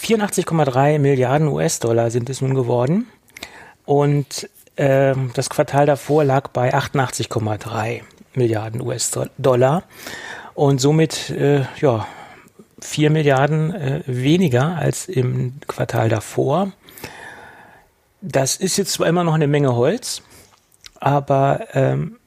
84,3 0.00 0.98
Milliarden 0.98 1.48
US-Dollar 1.48 2.10
sind 2.10 2.28
es 2.30 2.42
nun 2.42 2.54
geworden 2.54 3.06
und 3.88 4.50
ähm, 4.76 5.30
das 5.32 5.48
Quartal 5.48 5.86
davor 5.86 6.22
lag 6.22 6.48
bei 6.48 6.74
88,3 6.74 8.02
Milliarden 8.34 8.82
US-Dollar. 8.82 9.84
Und 10.52 10.78
somit 10.78 11.30
äh, 11.30 11.62
ja 11.80 12.06
4 12.80 13.08
Milliarden 13.08 13.74
äh, 13.74 14.02
weniger 14.04 14.76
als 14.76 15.08
im 15.08 15.54
Quartal 15.66 16.10
davor. 16.10 16.72
Das 18.20 18.56
ist 18.56 18.76
jetzt 18.76 18.92
zwar 18.92 19.06
immer 19.06 19.24
noch 19.24 19.32
eine 19.32 19.46
Menge 19.46 19.74
Holz, 19.74 20.20
aber 21.00 21.68
ähm, 21.72 22.18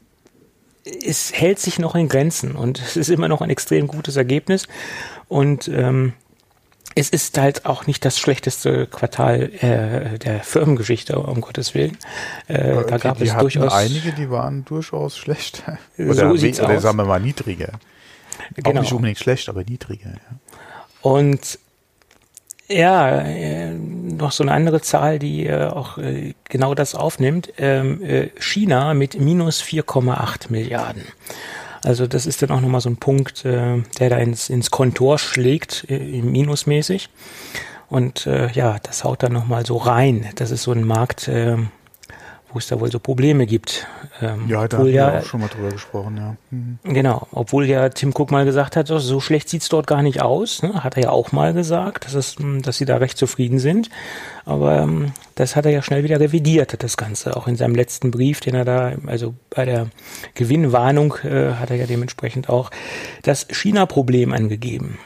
es 0.83 1.31
hält 1.31 1.59
sich 1.59 1.77
noch 1.77 1.93
in 1.93 2.09
Grenzen. 2.09 2.55
Und 2.55 2.81
es 2.81 2.97
ist 2.97 3.09
immer 3.09 3.27
noch 3.27 3.41
ein 3.41 3.51
extrem 3.51 3.85
gutes 3.85 4.15
Ergebnis. 4.15 4.67
Und 5.27 5.67
ähm, 5.67 6.13
es 6.95 7.09
ist 7.09 7.37
halt 7.37 7.65
auch 7.65 7.87
nicht 7.87 8.03
das 8.05 8.19
schlechteste 8.19 8.87
Quartal 8.87 9.51
äh, 9.61 10.19
der 10.19 10.43
Firmengeschichte, 10.43 11.17
um 11.19 11.41
Gottes 11.41 11.73
Willen. 11.73 11.97
Äh, 12.47 12.83
da 12.87 12.97
gab 12.97 13.21
es 13.21 13.33
durchaus 13.35 13.71
einige, 13.71 14.11
die 14.13 14.29
waren 14.29 14.65
durchaus 14.65 15.17
schlecht. 15.17 15.63
Oder, 15.97 16.13
so 16.13 16.35
sieht's 16.35 16.59
oder 16.59 16.75
aus. 16.75 16.83
sagen 16.83 16.97
wir 16.97 17.05
mal 17.05 17.19
niedriger. 17.19 17.73
Genau. 18.55 18.69
Auch 18.69 18.81
nicht 18.81 18.93
unbedingt 18.93 19.19
schlecht, 19.19 19.49
aber 19.49 19.63
niedriger. 19.63 20.09
Ja. 20.09 20.39
Und 21.01 21.59
ja, 22.67 23.21
äh, 23.21 23.71
noch 23.73 24.31
so 24.31 24.43
eine 24.43 24.53
andere 24.53 24.81
Zahl, 24.81 25.19
die 25.19 25.45
äh, 25.45 25.67
auch 25.67 25.97
äh, 25.97 26.33
genau 26.45 26.73
das 26.73 26.95
aufnimmt. 26.95 27.51
Ähm, 27.57 28.01
äh, 28.01 28.29
China 28.39 28.93
mit 28.93 29.19
minus 29.19 29.61
4,8 29.61 30.49
Milliarden. 30.49 31.03
Also 31.83 32.07
das 32.07 32.25
ist 32.25 32.41
dann 32.41 32.51
auch 32.51 32.61
nochmal 32.61 32.81
so 32.81 32.89
ein 32.89 32.97
Punkt, 32.97 33.43
äh, 33.45 33.81
der 33.99 34.09
da 34.09 34.17
ins, 34.17 34.49
ins 34.49 34.71
Kontor 34.71 35.17
schlägt, 35.17 35.85
äh, 35.89 36.21
minusmäßig. 36.21 37.09
Und 37.89 38.25
äh, 38.25 38.51
ja, 38.51 38.77
das 38.83 39.03
haut 39.03 39.23
dann 39.23 39.33
nochmal 39.33 39.65
so 39.65 39.77
rein. 39.77 40.29
Das 40.35 40.51
ist 40.51 40.63
so 40.63 40.71
ein 40.71 40.85
Markt, 40.85 41.27
äh, 41.27 41.57
wo 42.53 42.59
es 42.59 42.67
da 42.67 42.79
wohl 42.79 42.91
so 42.91 42.99
Probleme 42.99 43.45
gibt. 43.45 43.87
Ähm, 44.21 44.47
ja, 44.47 44.67
da 44.67 44.77
haben 44.77 44.85
wir 44.85 44.91
ja, 44.91 45.19
auch 45.19 45.25
schon 45.25 45.41
mal 45.41 45.47
drüber 45.47 45.69
gesprochen, 45.69 46.17
ja. 46.17 46.35
Mhm. 46.49 46.79
Genau, 46.83 47.27
obwohl 47.31 47.65
ja 47.65 47.89
Tim 47.89 48.13
Cook 48.15 48.31
mal 48.31 48.45
gesagt 48.45 48.75
hat, 48.75 48.87
so 48.87 49.19
schlecht 49.19 49.49
sieht's 49.49 49.69
dort 49.69 49.87
gar 49.87 50.01
nicht 50.01 50.21
aus. 50.21 50.61
Ne? 50.63 50.83
Hat 50.83 50.97
er 50.97 51.03
ja 51.03 51.09
auch 51.11 51.31
mal 51.31 51.53
gesagt, 51.53 52.05
dass, 52.05 52.13
es, 52.13 52.37
hm, 52.37 52.61
dass 52.61 52.77
sie 52.77 52.85
da 52.85 52.97
recht 52.97 53.17
zufrieden 53.17 53.59
sind. 53.59 53.89
Aber 54.45 54.79
ähm, 54.79 55.13
das 55.35 55.55
hat 55.55 55.65
er 55.65 55.71
ja 55.71 55.81
schnell 55.81 56.03
wieder 56.03 56.19
revidiert, 56.19 56.81
das 56.83 56.97
Ganze. 56.97 57.37
Auch 57.37 57.47
in 57.47 57.55
seinem 57.55 57.75
letzten 57.75 58.11
Brief, 58.11 58.39
den 58.39 58.55
er 58.55 58.65
da, 58.65 58.93
also 59.07 59.33
bei 59.49 59.65
der 59.65 59.87
Gewinnwarnung, 60.35 61.15
äh, 61.23 61.53
hat 61.53 61.69
er 61.69 61.77
ja 61.77 61.85
dementsprechend 61.85 62.49
auch 62.49 62.71
das 63.23 63.47
China-Problem 63.49 64.33
angegeben 64.33 64.97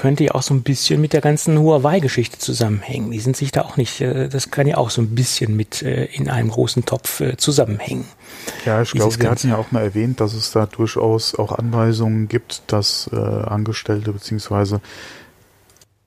könnte 0.00 0.24
ja 0.24 0.34
auch 0.34 0.40
so 0.40 0.54
ein 0.54 0.62
bisschen 0.62 0.98
mit 0.98 1.12
der 1.12 1.20
ganzen 1.20 1.58
Huawei-Geschichte 1.58 2.38
zusammenhängen. 2.38 3.10
Die 3.10 3.20
sind 3.20 3.36
sich 3.36 3.52
da 3.52 3.60
auch 3.62 3.76
nicht, 3.76 4.00
äh, 4.00 4.30
das 4.30 4.50
kann 4.50 4.66
ja 4.66 4.78
auch 4.78 4.88
so 4.88 5.02
ein 5.02 5.14
bisschen 5.14 5.54
mit 5.54 5.82
äh, 5.82 6.06
in 6.06 6.30
einem 6.30 6.48
großen 6.48 6.86
Topf 6.86 7.20
äh, 7.20 7.36
zusammenhängen. 7.36 8.06
Ja, 8.64 8.80
ich 8.80 8.92
glaube, 8.92 9.14
wir 9.20 9.30
hatten 9.30 9.50
ja 9.50 9.58
auch 9.58 9.72
mal 9.72 9.82
erwähnt, 9.82 10.20
dass 10.20 10.32
es 10.32 10.52
da 10.52 10.64
durchaus 10.64 11.34
auch 11.34 11.52
Anweisungen 11.52 12.28
gibt, 12.28 12.62
dass 12.68 13.10
äh, 13.12 13.16
Angestellte 13.16 14.12
beziehungsweise 14.12 14.80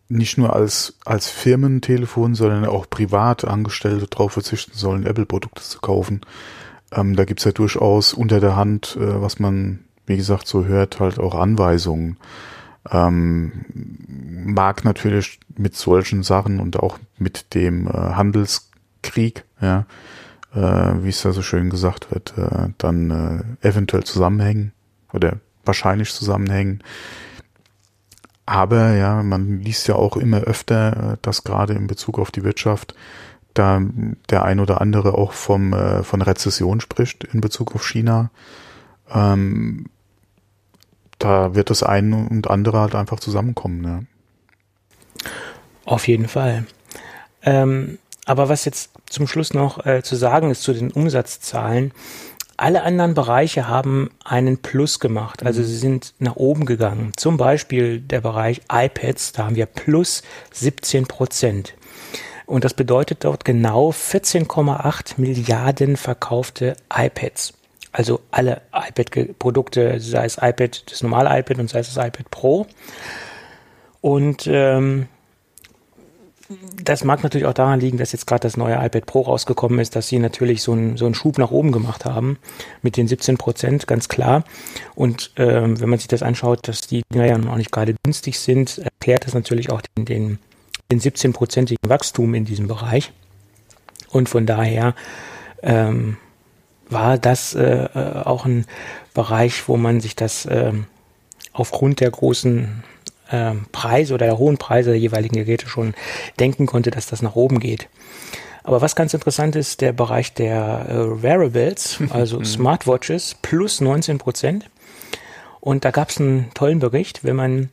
nicht 0.10 0.40
nur 0.40 0.56
als, 0.56 0.96
als 1.06 1.30
Firmentelefon, 1.30 2.34
sondern 2.34 2.66
auch 2.66 2.90
privat 2.90 3.46
Angestellte 3.46 4.08
darauf 4.08 4.34
verzichten 4.34 4.74
sollen, 4.76 5.06
Apple-Produkte 5.06 5.62
zu 5.62 5.80
kaufen. 5.82 6.22
Ähm, 6.92 7.16
da 7.16 7.26
gibt's 7.26 7.44
ja 7.44 7.52
durchaus 7.52 8.16
unter 8.16 8.40
der 8.40 8.56
Hand, 8.56 8.98
äh, 9.00 9.22
was 9.22 9.38
man, 9.38 9.82
wie 10.08 10.18
gesagt, 10.18 10.48
so 10.48 10.66
hört, 10.66 11.00
halt 11.00 11.20
auch 11.20 11.36
Anweisungen. 11.36 12.18
Ähm, 12.92 13.66
mag 14.46 14.84
natürlich 14.84 15.40
mit 15.56 15.76
solchen 15.76 16.24
Sachen 16.24 16.60
und 16.60 16.78
auch 16.78 17.00
mit 17.18 17.54
dem 17.54 17.88
äh, 17.88 17.92
Handelskrieg, 17.92 19.46
ja, 19.62 19.86
äh, 20.54 21.04
wie 21.04 21.10
es 21.10 21.22
da 21.22 21.32
so 21.32 21.42
schön 21.42 21.70
gesagt 21.70 22.12
wird, 22.12 22.34
äh, 22.38 22.70
dann 22.78 23.58
äh, 23.62 23.68
eventuell 23.68 24.04
zusammenhängen 24.04 24.74
oder 25.14 25.38
wahrscheinlich 25.66 26.14
zusammenhängen. 26.14 26.84
Aber 28.46 28.92
ja, 28.92 29.24
man 29.24 29.62
liest 29.62 29.88
ja 29.88 29.96
auch 29.96 30.18
immer 30.18 30.42
öfter, 30.42 31.14
äh, 31.14 31.18
dass 31.22 31.44
gerade 31.44 31.74
in 31.74 31.88
Bezug 31.88 32.20
auf 32.20 32.32
die 32.32 32.44
Wirtschaft 32.44 32.94
da 33.54 33.82
der 34.30 34.44
ein 34.44 34.60
oder 34.60 34.82
andere 34.82 35.14
auch 35.14 35.32
vom 35.32 35.74
äh, 35.74 36.04
von 36.04 36.22
Rezession 36.22 36.82
spricht 36.82 37.24
in 37.24 37.40
Bezug 37.40 37.76
auf 37.76 37.88
China. 37.88 38.32
Ähm, 39.12 39.86
da 41.24 41.56
wird 41.56 41.70
das 41.70 41.84
eine 41.84 42.28
und 42.30 42.50
andere 42.50 42.80
halt 42.80 42.96
einfach 42.96 43.20
zusammenkommen. 43.20 43.84
Ja. 43.84 45.30
Auf 45.86 46.08
jeden 46.08 46.28
Fall. 46.28 46.66
Ähm, 47.44 47.98
aber 48.26 48.50
was 48.50 48.66
jetzt 48.66 48.92
zum 49.10 49.28
Schluss 49.28 49.54
noch 49.54 49.86
äh, 49.86 50.02
zu 50.02 50.16
sagen 50.16 50.50
ist 50.52 50.64
zu 50.64 50.74
den 50.74 50.92
Umsatzzahlen, 50.92 51.92
alle 52.56 52.84
anderen 52.84 53.14
Bereiche 53.14 53.68
haben 53.68 54.12
einen 54.24 54.60
Plus 54.60 55.00
gemacht. 55.00 55.44
Also 55.44 55.64
sie 55.64 55.78
sind 55.78 56.14
nach 56.20 56.36
oben 56.36 56.66
gegangen. 56.66 57.12
Zum 57.16 57.38
Beispiel 57.38 58.00
der 58.00 58.22
Bereich 58.22 58.62
iPads, 58.72 59.32
da 59.34 59.46
haben 59.46 59.56
wir 59.56 59.66
plus 59.66 60.24
17 60.52 61.08
Prozent. 61.08 61.74
Und 62.46 62.64
das 62.64 62.74
bedeutet 62.74 63.24
dort 63.24 63.46
genau 63.46 63.92
14,8 63.92 65.14
Milliarden 65.18 65.98
verkaufte 65.98 66.76
iPads. 66.94 67.54
Also 67.94 68.22
alle 68.32 68.62
iPad-Produkte, 68.74 70.00
sei 70.00 70.26
es 70.26 70.38
iPad, 70.42 70.92
das 70.92 71.04
normale 71.04 71.40
iPad 71.40 71.60
und 71.60 71.70
sei 71.70 71.80
es 71.80 71.94
das 71.94 72.06
iPad 72.06 72.30
Pro. 72.32 72.68
Und 74.02 74.48
ähm, 74.48 75.08
das 76.84 77.04
mag 77.04 77.24
natürlich 77.24 77.46
auch 77.46 77.54
daran 77.54 77.80
liegen, 77.80 77.98
dass 77.98 78.12
jetzt 78.12 78.28
gerade 78.28 78.42
das 78.42 78.58
neue 78.58 78.76
iPad 78.76 79.06
Pro 79.06 79.22
rausgekommen 79.22 79.80
ist, 79.80 79.96
dass 79.96 80.08
sie 80.08 80.20
natürlich 80.20 80.62
so 80.62 80.74
einen, 80.74 80.98
so 80.98 81.06
einen 81.06 81.16
Schub 81.16 81.38
nach 81.38 81.52
oben 81.52 81.72
gemacht 81.72 82.06
haben 82.06 82.38
mit 82.82 82.98
den 82.98 83.08
17 83.08 83.38
Prozent, 83.38 83.88
ganz 83.88 84.10
klar. 84.10 84.44
Und 84.96 85.32
ähm, 85.38 85.80
wenn 85.80 85.90
man 85.90 86.00
sich 86.00 86.08
das 86.08 86.24
anschaut, 86.24 86.68
dass 86.68 86.82
die 86.82 87.04
Dinger 87.14 87.28
ja 87.28 87.38
noch 87.38 87.56
nicht 87.56 87.72
gerade 87.72 87.96
günstig 88.04 88.40
sind, 88.40 88.80
erklärt 88.80 89.26
das 89.26 89.34
natürlich 89.34 89.72
auch 89.72 89.82
den, 89.82 90.06
den, 90.06 90.40
den 90.92 91.00
17-prozentigen 91.00 91.88
Wachstum 91.88 92.34
in 92.34 92.46
diesem 92.46 92.68
Bereich. 92.68 93.12
Und 94.10 94.30
von 94.30 94.46
daher 94.46 94.96
ähm, 95.62 96.18
war 96.94 97.18
das 97.18 97.56
äh, 97.56 97.86
äh, 97.94 98.24
auch 98.24 98.46
ein 98.46 98.66
Bereich, 99.14 99.68
wo 99.68 99.78
man 99.78 100.00
sich 100.00 100.16
das 100.16 100.46
äh, 100.46 100.74
aufgrund 101.52 102.00
der 102.00 102.12
großen 102.12 102.84
äh, 103.30 103.52
Preise 103.72 104.14
oder 104.14 104.26
der 104.26 104.38
hohen 104.38 104.58
Preise 104.58 104.92
der 104.92 105.00
jeweiligen 105.00 105.36
Geräte 105.36 105.68
schon 105.68 105.94
denken 106.40 106.66
konnte, 106.66 106.92
dass 106.92 107.08
das 107.08 107.22
nach 107.22 107.36
oben 107.36 107.60
geht. 107.60 107.88
Aber 108.64 108.82
was 108.82 108.96
ganz 108.96 109.14
interessant 109.14 109.56
ist, 109.56 109.82
der 109.82 109.92
Bereich 109.92 110.34
der 110.34 110.86
äh, 110.90 111.24
Wearables, 111.24 112.00
also 112.10 112.40
mhm. 112.40 112.46
Smartwatches, 112.46 113.36
plus 113.42 113.82
19 113.82 114.18
Prozent. 114.18 114.70
Und 115.60 115.86
da 115.86 115.92
gab 115.92 116.10
es 116.10 116.20
einen 116.20 116.52
tollen 116.54 116.80
Bericht, 116.80 117.24
wenn 117.24 117.36
man 117.36 117.70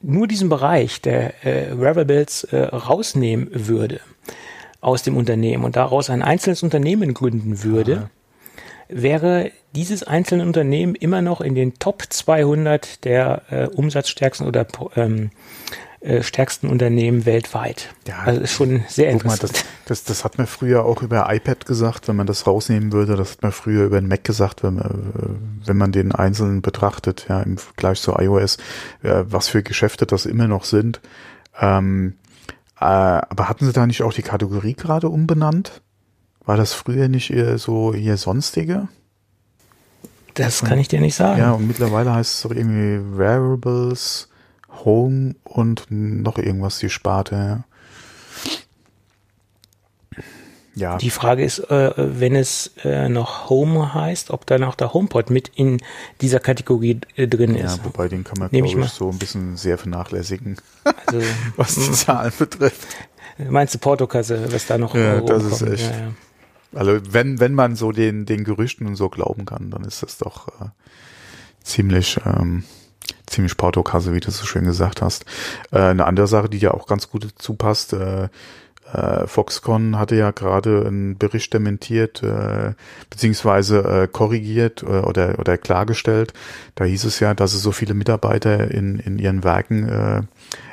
nur 0.00 0.26
diesen 0.26 0.48
Bereich 0.48 1.00
der 1.00 1.44
äh, 1.44 1.78
Wearables 1.78 2.44
äh, 2.44 2.56
rausnehmen 2.56 3.48
würde 3.52 4.00
aus 4.80 5.04
dem 5.04 5.16
Unternehmen 5.16 5.62
und 5.62 5.76
daraus 5.76 6.10
ein 6.10 6.22
einzelnes 6.22 6.64
Unternehmen 6.64 7.14
gründen 7.14 7.62
würde, 7.62 7.96
Aha 7.96 8.10
wäre 8.92 9.50
dieses 9.74 10.02
einzelne 10.02 10.44
Unternehmen 10.44 10.94
immer 10.94 11.22
noch 11.22 11.40
in 11.40 11.54
den 11.54 11.78
Top 11.78 12.04
200 12.08 13.04
der 13.04 13.42
äh, 13.50 13.66
umsatzstärksten 13.68 14.46
oder 14.46 14.66
ähm, 14.96 15.30
äh, 16.02 16.22
stärksten 16.22 16.68
Unternehmen 16.68 17.26
weltweit. 17.26 17.94
Ja, 18.08 18.22
also 18.24 18.40
ist 18.40 18.52
schon 18.52 18.82
sehr 18.88 19.10
interessant. 19.10 19.42
Mal, 19.42 19.48
das, 19.48 19.64
das, 19.84 20.04
das 20.04 20.24
hat 20.24 20.36
man 20.36 20.48
früher 20.48 20.84
auch 20.84 21.00
über 21.00 21.32
iPad 21.32 21.64
gesagt, 21.64 22.08
wenn 22.08 22.16
man 22.16 22.26
das 22.26 22.46
rausnehmen 22.46 22.92
würde. 22.92 23.16
Das 23.16 23.32
hat 23.32 23.42
man 23.42 23.52
früher 23.52 23.84
über 23.84 24.00
den 24.00 24.08
Mac 24.08 24.24
gesagt, 24.24 24.64
wenn 24.64 24.74
man, 24.74 24.84
äh, 24.84 25.66
wenn 25.66 25.76
man 25.76 25.92
den 25.92 26.12
einzelnen 26.12 26.60
betrachtet, 26.60 27.26
ja, 27.28 27.40
im 27.42 27.56
Vergleich 27.56 28.00
zu 28.00 28.14
iOS, 28.18 28.56
äh, 29.02 29.24
was 29.26 29.48
für 29.48 29.62
Geschäfte 29.62 30.04
das 30.04 30.26
immer 30.26 30.48
noch 30.48 30.64
sind. 30.64 31.00
Ähm, 31.60 32.14
äh, 32.80 32.84
aber 32.84 33.48
hatten 33.48 33.64
sie 33.64 33.72
da 33.72 33.86
nicht 33.86 34.02
auch 34.02 34.12
die 34.12 34.22
Kategorie 34.22 34.74
gerade 34.74 35.08
umbenannt? 35.08 35.82
War 36.44 36.56
das 36.56 36.72
früher 36.72 37.08
nicht 37.08 37.30
eher 37.30 37.58
so 37.58 37.94
hier 37.94 38.16
sonstige? 38.16 38.88
Das 40.34 40.62
kann 40.62 40.78
ich 40.78 40.88
dir 40.88 41.00
nicht 41.00 41.14
sagen. 41.14 41.38
Ja, 41.38 41.52
und 41.52 41.66
mittlerweile 41.66 42.14
heißt 42.14 42.34
es 42.34 42.42
doch 42.42 42.50
irgendwie 42.50 43.18
Wearables, 43.18 44.28
Home 44.84 45.34
und 45.44 45.86
noch 45.90 46.38
irgendwas, 46.38 46.78
die 46.78 46.88
Sparte. 46.88 47.64
Ja. 50.74 50.96
Die 50.96 51.10
Frage 51.10 51.44
ist, 51.44 51.58
äh, 51.70 51.92
wenn 51.96 52.34
es 52.34 52.72
äh, 52.82 53.10
noch 53.10 53.50
Home 53.50 53.92
heißt, 53.92 54.30
ob 54.30 54.46
dann 54.46 54.64
auch 54.64 54.74
der 54.74 54.94
HomePod 54.94 55.28
mit 55.28 55.48
in 55.54 55.82
dieser 56.22 56.40
Kategorie 56.40 56.98
äh, 57.14 57.28
drin 57.28 57.54
ist. 57.54 57.76
Ja, 57.76 57.84
wobei 57.84 58.08
den 58.08 58.24
kann 58.24 58.38
man, 58.38 58.48
glaube 58.48 58.66
ich, 58.66 58.74
ich 58.74 58.88
so 58.88 59.10
ein 59.10 59.18
bisschen 59.18 59.58
sehr 59.58 59.76
vernachlässigen, 59.76 60.56
also, 60.84 61.20
was 61.56 61.74
die 61.74 61.92
Zahlen 61.92 62.32
betrifft. 62.38 62.88
Meinst 63.36 63.74
du 63.74 63.78
Portokasse, 63.78 64.50
was 64.50 64.66
da 64.66 64.78
noch 64.78 64.94
Ja, 64.94 65.20
das 65.20 65.44
ist 65.44 65.62
echt. 65.62 65.90
Ja, 65.90 65.98
ja. 65.98 66.12
Also 66.74 67.00
wenn, 67.10 67.40
wenn 67.40 67.54
man 67.54 67.76
so 67.76 67.92
den, 67.92 68.26
den 68.26 68.44
Gerüchten 68.44 68.86
und 68.86 68.96
so 68.96 69.08
glauben 69.08 69.44
kann, 69.44 69.70
dann 69.70 69.84
ist 69.84 70.02
das 70.02 70.18
doch 70.18 70.48
äh, 70.48 70.68
ziemlich, 71.62 72.18
ähm, 72.24 72.64
ziemlich 73.26 73.56
Portokasse, 73.56 74.12
wie 74.14 74.20
du 74.20 74.30
so 74.30 74.46
schön 74.46 74.64
gesagt 74.64 75.02
hast. 75.02 75.24
Äh, 75.70 75.78
eine 75.78 76.06
andere 76.06 76.26
Sache, 76.26 76.48
die 76.48 76.58
ja 76.58 76.72
auch 76.72 76.86
ganz 76.86 77.10
gut 77.10 77.24
dazu 77.24 77.54
passt, 77.54 77.92
äh, 77.92 78.28
äh, 78.92 79.26
Foxconn 79.26 79.98
hatte 79.98 80.16
ja 80.16 80.32
gerade 80.32 80.84
einen 80.86 81.16
Bericht 81.16 81.54
dementiert, 81.54 82.22
äh, 82.22 82.74
beziehungsweise 83.08 83.78
äh, 83.78 84.08
korrigiert 84.08 84.82
äh, 84.82 84.86
oder, 84.86 85.38
oder 85.38 85.56
klargestellt. 85.56 86.34
Da 86.74 86.84
hieß 86.84 87.04
es 87.04 87.20
ja, 87.20 87.34
dass 87.34 87.54
es 87.54 87.62
so 87.62 87.72
viele 87.72 87.94
Mitarbeiter 87.94 88.70
in, 88.70 88.98
in 88.98 89.18
ihren 89.18 89.44
Werken 89.44 89.88
äh, 89.88 90.22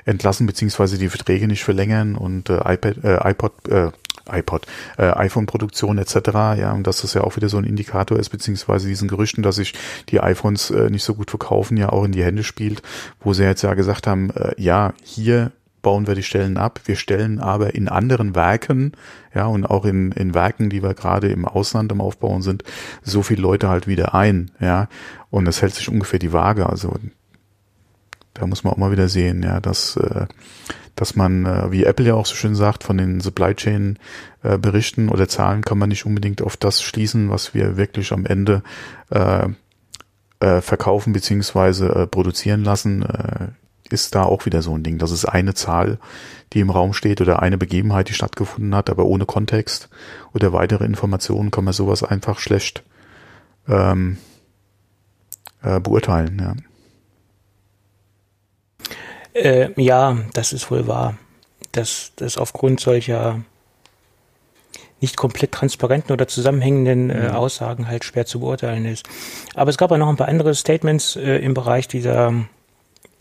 entlassen, 0.06 0.48
beziehungsweise 0.48 0.98
die 0.98 1.10
Verträge 1.10 1.48
nicht 1.48 1.64
verlängern 1.64 2.16
und 2.16 2.50
äh, 2.50 2.58
iPad, 2.74 3.04
äh, 3.04 3.30
iPod, 3.30 3.68
äh, 3.70 3.92
iPod, 4.32 4.66
äh, 4.98 5.12
iPhone-Produktion 5.12 5.98
etc. 5.98 6.16
Ja, 6.58 6.74
und 6.74 6.86
dass 6.86 7.02
das 7.02 7.14
ja 7.14 7.22
auch 7.22 7.36
wieder 7.36 7.50
so 7.50 7.58
ein 7.58 7.64
Indikator 7.64 8.18
ist, 8.20 8.30
beziehungsweise 8.30 8.88
diesen 8.88 9.08
Gerüchten, 9.08 9.44
dass 9.44 9.56
sich 9.56 9.74
die 10.10 10.20
iPhones 10.20 10.72
äh, 10.72 10.90
nicht 10.90 11.04
so 11.04 11.16
gut 11.16 11.30
verkaufen, 11.30 11.78
ja 11.78 11.90
auch 11.90 12.04
in 12.04 12.12
die 12.12 12.24
Hände 12.24 12.44
spielt, 12.44 12.82
wo 13.20 13.34
sie 13.34 13.44
jetzt 13.44 13.62
ja 13.62 13.74
gesagt 13.74 14.08
haben, 14.08 14.30
äh, 14.32 14.54
ja, 14.58 14.94
hier 15.04 15.52
bauen 15.82 16.08
wir 16.08 16.16
die 16.16 16.24
Stellen 16.24 16.58
ab. 16.58 16.82
Wir 16.86 16.96
stellen 16.96 17.40
aber 17.40 17.76
in 17.76 17.88
anderen 17.88 18.36
Werken, 18.36 18.94
ja, 19.34 19.46
und 19.46 19.66
auch 19.66 19.86
in, 19.86 20.12
in 20.12 20.34
Werken, 20.34 20.70
die 20.70 20.84
wir 20.84 20.94
gerade 20.94 21.30
im 21.30 21.46
Ausland 21.46 21.92
am 21.92 22.02
Aufbauen 22.02 22.42
sind, 22.42 22.64
so 23.02 23.24
viele 23.24 23.42
Leute 23.42 23.70
halt 23.70 23.88
wieder 23.88 24.14
ein, 24.14 24.52
ja. 24.60 24.88
Und 25.30 25.46
das 25.46 25.62
hält 25.62 25.76
sich 25.76 25.90
ungefähr 25.90 26.20
die 26.20 26.34
Waage. 26.34 26.68
Also 26.68 26.94
da 28.34 28.48
muss 28.48 28.64
man 28.64 28.74
auch 28.74 28.78
mal 28.78 28.92
wieder 28.92 29.10
sehen, 29.10 29.44
ja, 29.44 29.60
dass, 29.60 29.96
äh, 29.98 30.26
dass 31.00 31.16
man, 31.16 31.46
äh, 31.46 31.72
wie 31.72 31.86
Apple 31.86 32.08
ja 32.08 32.16
auch 32.16 32.26
so 32.26 32.36
schön 32.36 32.56
sagt, 32.56 32.84
von 32.84 32.98
den 32.98 33.22
Supply 33.22 33.56
Chain 33.56 33.98
äh, 34.44 34.58
Berichten 34.58 35.08
oder 35.08 35.30
Zahlen 35.30 35.64
kann 35.64 35.78
man 35.78 35.88
nicht 35.88 36.06
unbedingt 36.06 36.42
auf 36.42 36.58
das 36.58 36.82
schließen, 36.82 37.30
was 37.30 37.54
wir 37.54 37.78
wirklich 37.78 38.12
am 38.12 38.26
Ende 38.26 38.62
äh, 39.10 39.48
verkaufen 40.40 41.12
beziehungsweise 41.12 42.08
produzieren 42.10 42.64
lassen. 42.64 43.04
Ist 43.90 44.16
da 44.16 44.24
auch 44.24 44.46
wieder 44.46 44.62
so 44.62 44.74
ein 44.74 44.84
Ding. 44.84 44.98
Das 44.98 45.12
ist 45.12 45.26
eine 45.26 45.54
Zahl, 45.54 46.00
die 46.54 46.62
im 46.62 46.70
Raum 46.70 46.94
steht 46.94 47.20
oder 47.20 47.42
eine 47.42 47.58
Begebenheit, 47.58 48.08
die 48.08 48.14
stattgefunden 48.14 48.74
hat, 48.74 48.90
aber 48.90 49.04
ohne 49.04 49.26
Kontext 49.26 49.90
oder 50.34 50.54
weitere 50.54 50.86
Informationen 50.86 51.52
kann 51.52 51.66
man 51.66 51.74
sowas 51.74 52.04
einfach 52.04 52.40
schlecht 52.40 52.84
ähm, 53.68 54.18
äh, 55.62 55.82
beurteilen. 55.82 56.40
Ja. 56.40 56.69
Äh, 59.40 59.70
ja, 59.82 60.18
das 60.34 60.54
ist 60.54 60.70
wohl 60.70 60.88
wahr, 60.88 61.18
dass 61.72 62.12
das 62.16 62.38
aufgrund 62.38 62.80
solcher 62.80 63.42
nicht 65.02 65.16
komplett 65.16 65.54
transparenten 65.54 66.12
oder 66.12 66.28
zusammenhängenden 66.28 67.10
äh, 67.10 67.30
mhm. 67.30 67.36
Aussagen 67.36 67.88
halt 67.88 68.04
schwer 68.04 68.26
zu 68.26 68.42
beurteilen 68.42 68.86
ist. 68.86 69.08
Aber 69.56 69.70
es 69.70 69.78
gab 69.78 69.92
ja 69.92 69.98
noch 69.98 70.10
ein 70.10 70.18
paar 70.18 70.28
andere 70.28 70.54
Statements 70.56 71.16
äh, 71.16 71.38
im 71.38 71.54
Bereich 71.54 71.88
dieser 71.88 72.34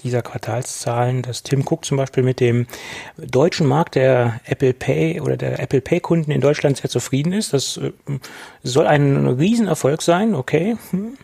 dieser 0.04 0.22
Quartalszahlen, 0.22 1.22
dass 1.22 1.42
Tim 1.42 1.64
Cook 1.66 1.84
zum 1.84 1.96
Beispiel 1.96 2.22
mit 2.22 2.38
dem 2.38 2.66
deutschen 3.16 3.66
Markt 3.66 3.96
der 3.96 4.40
Apple 4.44 4.72
Pay 4.72 5.20
oder 5.20 5.36
der 5.36 5.58
Apple 5.58 5.80
Pay 5.80 5.98
Kunden 5.98 6.30
in 6.30 6.40
Deutschland 6.40 6.76
sehr 6.76 6.88
zufrieden 6.90 7.32
ist. 7.32 7.52
Das 7.52 7.78
äh, 7.78 7.92
soll 8.62 8.86
ein 8.86 9.26
Riesenerfolg 9.26 10.02
sein, 10.02 10.34
okay. 10.34 10.76
Hm. 10.90 11.18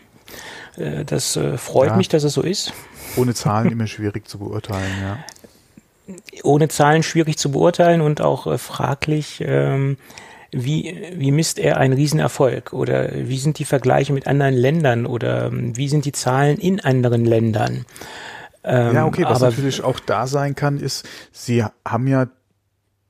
Äh, 0.77 1.05
das 1.05 1.35
äh, 1.35 1.57
freut 1.57 1.89
ja. 1.89 1.95
mich, 1.95 2.09
dass 2.09 2.23
es 2.23 2.33
so 2.33 2.41
ist. 2.41 2.73
Ohne 3.15 3.33
Zahlen 3.33 3.71
immer 3.71 3.87
schwierig 3.87 4.27
zu 4.27 4.39
beurteilen, 4.39 4.91
ja. 5.01 5.17
Ohne 6.43 6.67
Zahlen 6.67 7.01
schwierig 7.01 7.37
zu 7.37 7.51
beurteilen 7.51 8.01
und 8.01 8.21
auch 8.21 8.59
fraglich, 8.59 9.43
ähm, 9.43 9.97
wie, 10.51 11.03
wie 11.13 11.31
misst 11.31 11.59
er 11.59 11.77
einen 11.77 11.93
Riesenerfolg? 11.93 12.73
Oder 12.73 13.09
wie 13.13 13.37
sind 13.39 13.59
die 13.59 13.65
Vergleiche 13.65 14.13
mit 14.13 14.27
anderen 14.27 14.53
Ländern? 14.53 15.05
Oder 15.05 15.47
ähm, 15.47 15.75
wie 15.75 15.89
sind 15.89 16.05
die 16.05 16.11
Zahlen 16.11 16.57
in 16.57 16.79
anderen 16.79 17.25
Ländern? 17.25 17.85
Ähm, 18.63 18.95
ja, 18.95 19.05
okay, 19.05 19.23
was 19.23 19.41
aber, 19.41 19.49
natürlich 19.51 19.83
auch 19.83 19.99
da 19.99 20.27
sein 20.27 20.55
kann, 20.55 20.79
ist, 20.79 21.07
sie 21.31 21.63
haben 21.85 22.07
ja 22.07 22.27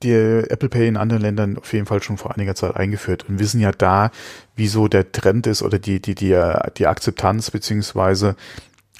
die 0.02 0.12
Apple 0.12 0.68
Pay 0.68 0.88
in 0.88 0.96
anderen 0.96 1.22
Ländern 1.22 1.58
auf 1.58 1.72
jeden 1.72 1.86
Fall 1.86 2.02
schon 2.02 2.18
vor 2.18 2.34
einiger 2.34 2.54
Zeit 2.54 2.76
eingeführt 2.76 3.28
und 3.28 3.38
wissen 3.38 3.60
ja 3.60 3.72
da, 3.72 4.10
wieso 4.54 4.88
der 4.88 5.10
Trend 5.12 5.46
ist 5.46 5.62
oder 5.62 5.78
die, 5.78 6.00
die, 6.00 6.14
die, 6.14 6.38
die 6.76 6.86
Akzeptanz 6.86 7.50
beziehungsweise 7.50 8.36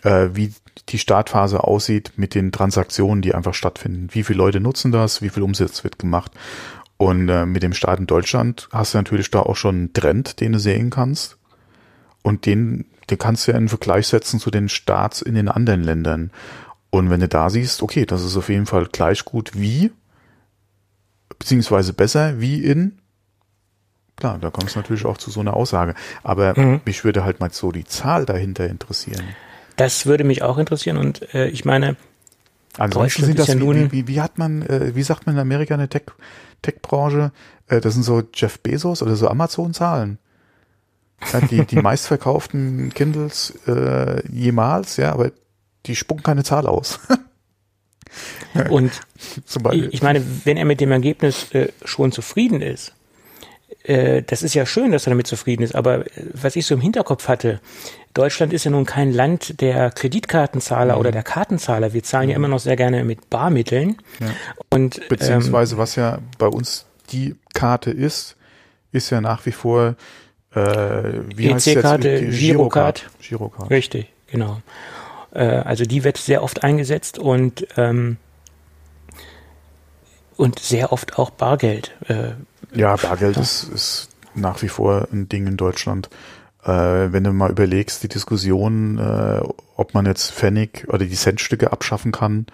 äh, 0.03 0.29
wie 0.33 0.53
die 0.89 0.99
Startphase 0.99 1.65
aussieht 1.65 2.13
mit 2.17 2.35
den 2.35 2.53
Transaktionen, 2.53 3.23
die 3.23 3.35
einfach 3.35 3.55
stattfinden. 3.55 4.09
Wie 4.13 4.23
viele 4.23 4.39
Leute 4.39 4.61
nutzen 4.61 4.93
das, 4.93 5.23
wie 5.23 5.31
viel 5.31 5.43
Umsatz 5.43 5.85
wird 5.85 5.99
gemacht. 5.99 6.33
Und 6.97 7.29
äh, 7.29 7.45
mit 7.45 7.63
dem 7.63 7.75
Start 7.75 8.01
in 8.01 8.07
Deutschland 8.07 8.69
hast 8.73 8.95
du 8.95 8.99
natürlich 8.99 9.31
da 9.31 9.41
auch 9.41 9.57
schon 9.57 9.75
einen 9.75 9.93
Trend, 9.93 10.41
den 10.41 10.53
du 10.53 10.59
sehen 10.59 10.91
kannst. 10.91 11.37
Und 12.23 12.47
den 12.47 12.87
den 13.11 13.19
kannst 13.19 13.47
du 13.47 13.53
ja 13.53 13.59
in 13.59 13.69
Vergleich 13.69 14.09
setzen 14.09 14.41
zu 14.41 14.51
den 14.51 14.69
Starts 14.69 15.23
in 15.23 15.35
den 15.35 15.49
anderen 15.49 15.83
Ländern. 15.83 16.31
Und 16.91 17.11
wenn 17.11 17.21
du 17.21 17.29
da 17.29 17.51
siehst, 17.51 17.83
okay, 17.83 18.07
das 18.07 18.25
ist 18.25 18.37
auf 18.37 18.49
jeden 18.49 18.67
Fall 18.67 18.87
gleich 18.87 19.25
gut 19.25 19.53
wie, 19.55 19.93
beziehungsweise 21.47 21.93
besser 21.93 22.41
wie 22.41 22.61
in, 22.65 22.99
klar, 24.17 24.37
da 24.41 24.51
kommst 24.51 24.75
du 24.75 24.81
natürlich 24.81 25.05
auch 25.05 25.17
zu 25.17 25.31
so 25.31 25.39
einer 25.39 25.55
Aussage. 25.55 25.95
Aber 26.25 26.59
mhm. 26.59 26.81
mich 26.85 27.05
würde 27.05 27.23
halt 27.25 27.39
mal 27.39 27.53
so 27.53 27.71
die 27.71 27.85
Zahl 27.85 28.27
dahinter 28.27 28.67
interessieren. 28.67 29.23
Das 29.77 30.07
würde 30.07 30.25
mich 30.25 30.43
auch 30.43 30.59
interessieren 30.59 30.97
und 30.97 31.33
äh, 31.35 31.47
ich 31.47 31.65
meine, 31.65 31.95
Ansonsten 32.79 33.25
sind 33.25 33.39
das, 33.39 33.47
ja 33.47 33.61
wie, 33.61 33.93
wie, 33.93 34.09
wie, 34.09 34.21
hat 34.21 34.39
man, 34.39 34.63
äh, 34.63 34.97
wie 34.97 35.05
sagt 35.05 35.27
man 35.27 35.37
in 35.37 35.41
Amerika 35.41 35.75
eine 35.75 35.89
Tech, 35.89 36.03
Tech-Branche, 36.63 37.31
äh, 37.69 37.81
das 37.81 37.95
sind 37.95 38.03
so 38.03 38.25
Jeff 38.35 38.59
Bezos 38.59 39.01
oder 39.01 39.15
so 39.15 39.29
Amazon-Zahlen. 39.29 40.19
Ja, 41.33 41.41
die, 41.43 41.65
die 41.65 41.77
meistverkauften 41.81 42.93
Kindles 42.93 43.55
äh, 43.69 44.21
jemals, 44.29 44.97
ja, 44.97 45.13
aber 45.13 45.31
die 45.87 45.95
spucken 45.95 46.25
keine 46.25 46.43
Zahl 46.43 46.67
aus. 46.67 46.99
Und 48.71 48.93
ich 49.91 50.03
meine, 50.03 50.23
wenn 50.45 50.57
er 50.57 50.65
mit 50.65 50.81
dem 50.81 50.93
Ergebnis 50.93 51.53
äh, 51.53 51.69
schon 51.85 52.13
zufrieden 52.13 52.63
ist, 52.63 52.93
äh, 53.87 54.23
das 54.23 54.43
ist 54.43 54.55
ja 54.55 54.67
schön, 54.67 54.93
dass 54.93 55.07
er 55.07 55.11
damit 55.11 55.27
zufrieden 55.27 55.63
ist, 55.63 55.75
aber 55.75 56.07
äh, 56.07 56.11
was 56.33 56.57
ich 56.57 56.67
so 56.67 56.75
im 56.75 56.81
Hinterkopf 56.81 57.29
hatte, 57.29 57.61
Deutschland 58.15 58.53
ist 58.53 58.65
ja 58.65 58.71
nun 58.71 58.85
kein 58.85 59.13
Land 59.13 59.61
der 59.61 59.91
Kreditkartenzahler 59.91 60.95
mhm. 60.95 61.01
oder 61.01 61.13
der 61.13 61.23
Kartenzahler. 61.23 61.93
Wir 61.93 62.03
zahlen 62.03 62.27
mhm. 62.27 62.31
ja 62.31 62.37
immer 62.37 62.49
noch 62.49 62.59
sehr 62.59 62.77
gerne 62.77 63.05
mit 63.05 63.31
Barmitteln. 63.31 63.97
Ja. 64.21 64.29
Und, 64.71 65.09
Beziehungsweise 65.09 65.75
ähm, 65.75 65.79
was 65.79 65.97
ja 65.97 66.19
bei 66.39 66.47
uns 66.47 66.87
die 67.11 67.37
Karte 67.55 67.91
ist, 67.91 68.37
ist 68.93 69.11
ja 69.11 69.21
nach 69.21 69.47
wie 69.47 69.53
vor 69.53 69.97
äh, 70.55 70.59
wie 71.35 71.51
EC-Karte, 71.51 72.27
Girocard. 72.31 73.09
Girocard. 73.21 73.71
Richtig, 73.71 74.11
genau. 74.27 74.63
Äh, 75.37 75.63
also 75.65 75.85
die 75.85 76.03
wird 76.03 76.17
sehr 76.17 76.43
oft 76.43 76.65
eingesetzt 76.65 77.19
und 77.19 77.67
ähm, 77.77 78.17
und 80.37 80.59
sehr 80.59 80.93
oft 80.93 81.19
auch 81.19 81.31
Bargeld. 81.31 81.95
Äh, 82.09 82.33
ja, 82.75 82.97
Bargeld 82.97 83.37
ist, 83.37 83.65
ist 83.65 84.11
nach 84.35 84.61
wie 84.63 84.69
vor 84.69 85.09
ein 85.13 85.29
Ding 85.29 85.47
in 85.47 85.57
Deutschland. 85.57 86.11
Äh, 86.63 86.71
wenn 86.71 87.25
du 87.25 87.33
mal 87.33 87.51
überlegst, 87.51 88.03
die 88.03 88.09
Diskussion, 88.09 88.99
äh, 88.99 89.41
ob 89.77 89.95
man 89.95 90.05
jetzt 90.05 90.33
Pfennig 90.33 90.87
oder 90.89 91.07
die 91.07 91.15
Centstücke 91.15 91.73
abschaffen 91.73 92.13
kann, 92.13 92.47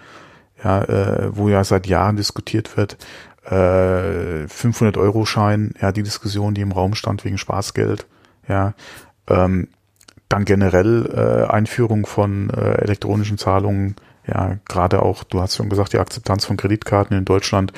ja, 0.63 0.81
äh, 0.83 1.35
wo 1.35 1.49
ja 1.49 1.63
seit 1.63 1.87
Jahren 1.87 2.15
diskutiert 2.15 2.77
wird, 2.77 2.97
äh, 3.45 4.47
500 4.47 4.95
Euro 4.95 5.25
Schein, 5.25 5.73
ja, 5.81 5.91
die 5.91 6.03
Diskussion, 6.03 6.53
die 6.53 6.61
im 6.61 6.71
Raum 6.71 6.95
stand 6.95 7.25
wegen 7.25 7.37
Spaßgeld, 7.37 8.05
ja, 8.47 8.73
ähm, 9.27 9.67
dann 10.29 10.45
generell 10.45 11.09
äh, 11.13 11.51
Einführung 11.51 12.05
von 12.05 12.49
äh, 12.49 12.81
elektronischen 12.81 13.37
Zahlungen, 13.37 13.95
ja, 14.25 14.57
gerade 14.67 15.01
auch, 15.01 15.23
du 15.23 15.41
hast 15.41 15.55
schon 15.55 15.69
gesagt, 15.69 15.93
die 15.93 15.99
Akzeptanz 15.99 16.45
von 16.45 16.57
Kreditkarten 16.57 17.17
in 17.17 17.25
Deutschland, 17.25 17.73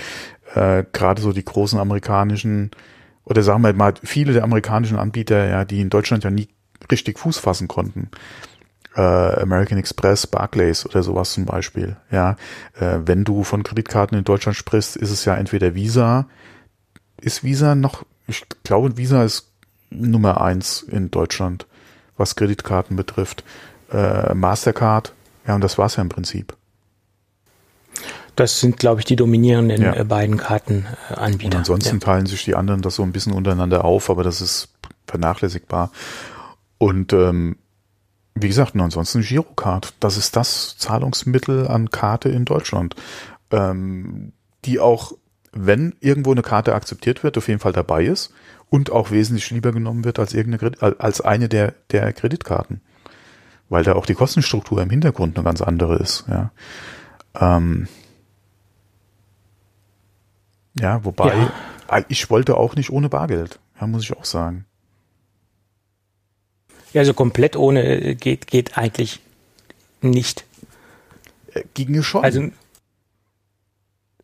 äh, 0.53 0.83
gerade 0.93 1.21
so 1.21 1.31
die 1.31 1.43
großen 1.43 1.79
amerikanischen 1.79 2.71
oder 3.25 3.41
sagen 3.41 3.63
wir 3.63 3.73
mal 3.73 3.93
viele 4.03 4.33
der 4.33 4.43
amerikanischen 4.43 4.97
Anbieter, 4.97 5.47
ja, 5.47 5.65
die 5.65 5.81
in 5.81 5.89
Deutschland 5.89 6.23
ja 6.23 6.29
nie 6.29 6.47
richtig 6.91 7.19
Fuß 7.19 7.39
fassen 7.39 7.67
konnten, 7.67 8.09
äh, 8.95 9.01
American 9.01 9.77
Express, 9.77 10.27
Barclays 10.27 10.85
oder 10.85 11.03
sowas 11.03 11.33
zum 11.33 11.45
Beispiel. 11.45 11.97
Ja, 12.11 12.37
äh, 12.79 12.99
wenn 13.05 13.23
du 13.23 13.43
von 13.43 13.63
Kreditkarten 13.63 14.17
in 14.17 14.23
Deutschland 14.23 14.55
sprichst, 14.55 14.95
ist 14.95 15.11
es 15.11 15.25
ja 15.25 15.35
entweder 15.35 15.75
Visa. 15.75 16.27
Ist 17.19 17.43
Visa 17.43 17.75
noch? 17.75 18.05
Ich 18.27 18.43
glaube, 18.63 18.97
Visa 18.97 19.23
ist 19.23 19.51
Nummer 19.89 20.41
eins 20.41 20.83
in 20.83 21.11
Deutschland, 21.11 21.67
was 22.17 22.35
Kreditkarten 22.35 22.95
betrifft, 22.95 23.43
äh, 23.91 24.33
Mastercard, 24.33 25.13
ja, 25.47 25.55
und 25.55 25.61
das 25.61 25.77
war's 25.77 25.95
ja 25.95 26.01
im 26.01 26.09
Prinzip. 26.09 26.55
Das 28.35 28.59
sind, 28.59 28.77
glaube 28.77 28.99
ich, 28.99 29.05
die 29.05 29.15
dominierenden 29.15 29.81
ja. 29.81 29.95
Äh, 29.95 30.03
beiden 30.03 30.37
Kartenanbieter. 30.37 31.45
Und 31.45 31.55
ansonsten 31.55 31.95
ja. 31.95 32.05
teilen 32.05 32.25
sich 32.25 32.43
die 32.43 32.55
anderen 32.55 32.81
das 32.81 32.95
so 32.95 33.03
ein 33.03 33.13
bisschen 33.13 33.31
untereinander 33.31 33.85
auf, 33.85 34.09
aber 34.09 34.23
das 34.23 34.41
ist 34.41 34.69
vernachlässigbar. 35.07 35.91
Und 36.77 37.13
ähm, 37.13 37.55
wie 38.33 38.49
gesagt, 38.49 38.75
und 38.75 38.81
ansonsten 38.81 39.21
Girocard. 39.21 39.93
Das 40.01 40.17
ist 40.17 40.35
das 40.35 40.77
Zahlungsmittel 40.77 41.67
an 41.67 41.89
Karte 41.89 42.27
in 42.27 42.43
Deutschland, 42.43 42.95
ähm, 43.51 44.33
die 44.65 44.79
auch, 44.79 45.13
wenn 45.53 45.95
irgendwo 46.01 46.31
eine 46.31 46.41
Karte 46.41 46.75
akzeptiert 46.75 47.23
wird, 47.23 47.37
auf 47.37 47.47
jeden 47.47 47.61
Fall 47.61 47.71
dabei 47.71 48.03
ist 48.03 48.33
und 48.69 48.91
auch 48.91 49.11
wesentlich 49.11 49.49
lieber 49.51 49.71
genommen 49.71 50.03
wird 50.03 50.19
als 50.19 50.33
irgendeine 50.33 50.99
als 50.99 51.21
eine 51.21 51.49
der 51.49 51.73
der 51.91 52.11
Kreditkarten, 52.13 52.81
weil 53.69 53.83
da 53.83 53.93
auch 53.93 54.05
die 54.05 54.15
Kostenstruktur 54.15 54.81
im 54.81 54.89
Hintergrund 54.89 55.37
eine 55.37 55.43
ganz 55.43 55.61
andere 55.61 55.97
ist. 55.97 56.25
Ja, 56.27 56.51
ähm, 57.39 57.87
ja 60.79 61.03
wobei 61.03 61.35
ja. 61.89 62.05
ich 62.07 62.29
wollte 62.29 62.57
auch 62.57 62.75
nicht 62.75 62.89
ohne 62.89 63.09
Bargeld, 63.09 63.59
ja, 63.79 63.87
muss 63.87 64.03
ich 64.03 64.15
auch 64.15 64.25
sagen. 64.25 64.65
Ja, 66.93 67.01
also 67.01 67.13
komplett 67.13 67.57
ohne 67.57 67.83
äh, 67.83 68.15
geht, 68.15 68.47
geht 68.47 68.77
eigentlich 68.77 69.19
nicht. 70.01 70.45
Äh, 71.53 71.63
Ginge 71.73 72.03
schon. 72.03 72.23
Also 72.23 72.49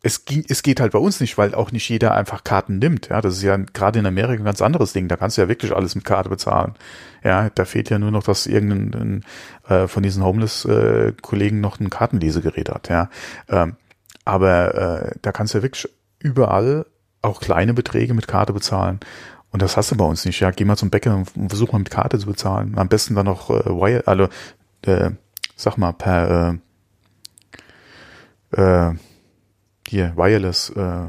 es, 0.02 0.24
ging, 0.24 0.44
es 0.48 0.62
geht 0.62 0.80
halt 0.80 0.92
bei 0.92 0.98
uns 0.98 1.20
nicht, 1.20 1.38
weil 1.38 1.54
auch 1.54 1.70
nicht 1.70 1.88
jeder 1.88 2.14
einfach 2.14 2.42
Karten 2.42 2.78
nimmt. 2.78 3.08
Ja, 3.08 3.20
das 3.20 3.36
ist 3.36 3.42
ja 3.42 3.56
gerade 3.56 4.00
in 4.00 4.06
Amerika 4.06 4.42
ein 4.42 4.44
ganz 4.44 4.60
anderes 4.60 4.92
Ding. 4.92 5.06
Da 5.06 5.16
kannst 5.16 5.36
du 5.36 5.42
ja 5.42 5.48
wirklich 5.48 5.74
alles 5.74 5.94
mit 5.94 6.04
Karte 6.04 6.28
bezahlen. 6.28 6.74
Ja, 7.22 7.50
da 7.50 7.64
fehlt 7.64 7.88
ja 7.88 7.98
nur 8.00 8.10
noch, 8.10 8.24
dass 8.24 8.46
irgendein 8.46 9.24
äh, 9.68 9.86
von 9.86 10.02
diesen 10.02 10.24
Homeless-Kollegen 10.24 11.58
äh, 11.58 11.60
noch 11.60 11.78
ein 11.78 11.88
Kartenlesegerät 11.88 12.68
hat. 12.68 12.88
Ja, 12.88 13.10
ähm, 13.48 13.76
aber 14.24 14.74
äh, 14.74 15.14
da 15.22 15.30
kannst 15.30 15.54
du 15.54 15.58
ja 15.58 15.62
wirklich 15.62 15.88
überall 16.18 16.86
auch 17.22 17.40
kleine 17.40 17.72
Beträge 17.72 18.14
mit 18.14 18.26
Karte 18.26 18.52
bezahlen. 18.52 18.98
Und 19.50 19.62
das 19.62 19.76
hast 19.76 19.92
du 19.92 19.96
bei 19.96 20.04
uns 20.04 20.24
nicht. 20.24 20.40
Ja, 20.40 20.50
geh 20.50 20.64
mal 20.64 20.76
zum 20.76 20.90
Bäcker 20.90 21.14
und 21.14 21.30
versuch 21.48 21.70
mal 21.70 21.78
mit 21.78 21.90
Karte 21.90 22.18
zu 22.18 22.26
bezahlen. 22.26 22.76
Am 22.76 22.88
besten 22.88 23.14
dann 23.14 23.26
noch 23.26 23.50
äh, 23.50 23.66
Wire, 23.66 24.02
also 24.06 24.28
äh, 24.82 25.10
sag 25.54 25.76
mal 25.76 25.92
per 25.92 26.58
äh, 28.56 28.60
äh, 28.60 28.94
hier 29.92 30.16
Wireless, 30.16 30.70
äh, 30.70 31.08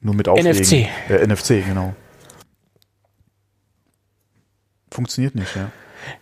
nur 0.00 0.14
mit 0.14 0.28
Auflegen. 0.28 0.52
NFC. 0.52 0.86
Äh, 1.08 1.26
NFC, 1.26 1.64
genau. 1.66 1.94
Funktioniert 4.90 5.34
nicht, 5.34 5.56
ja. 5.56 5.70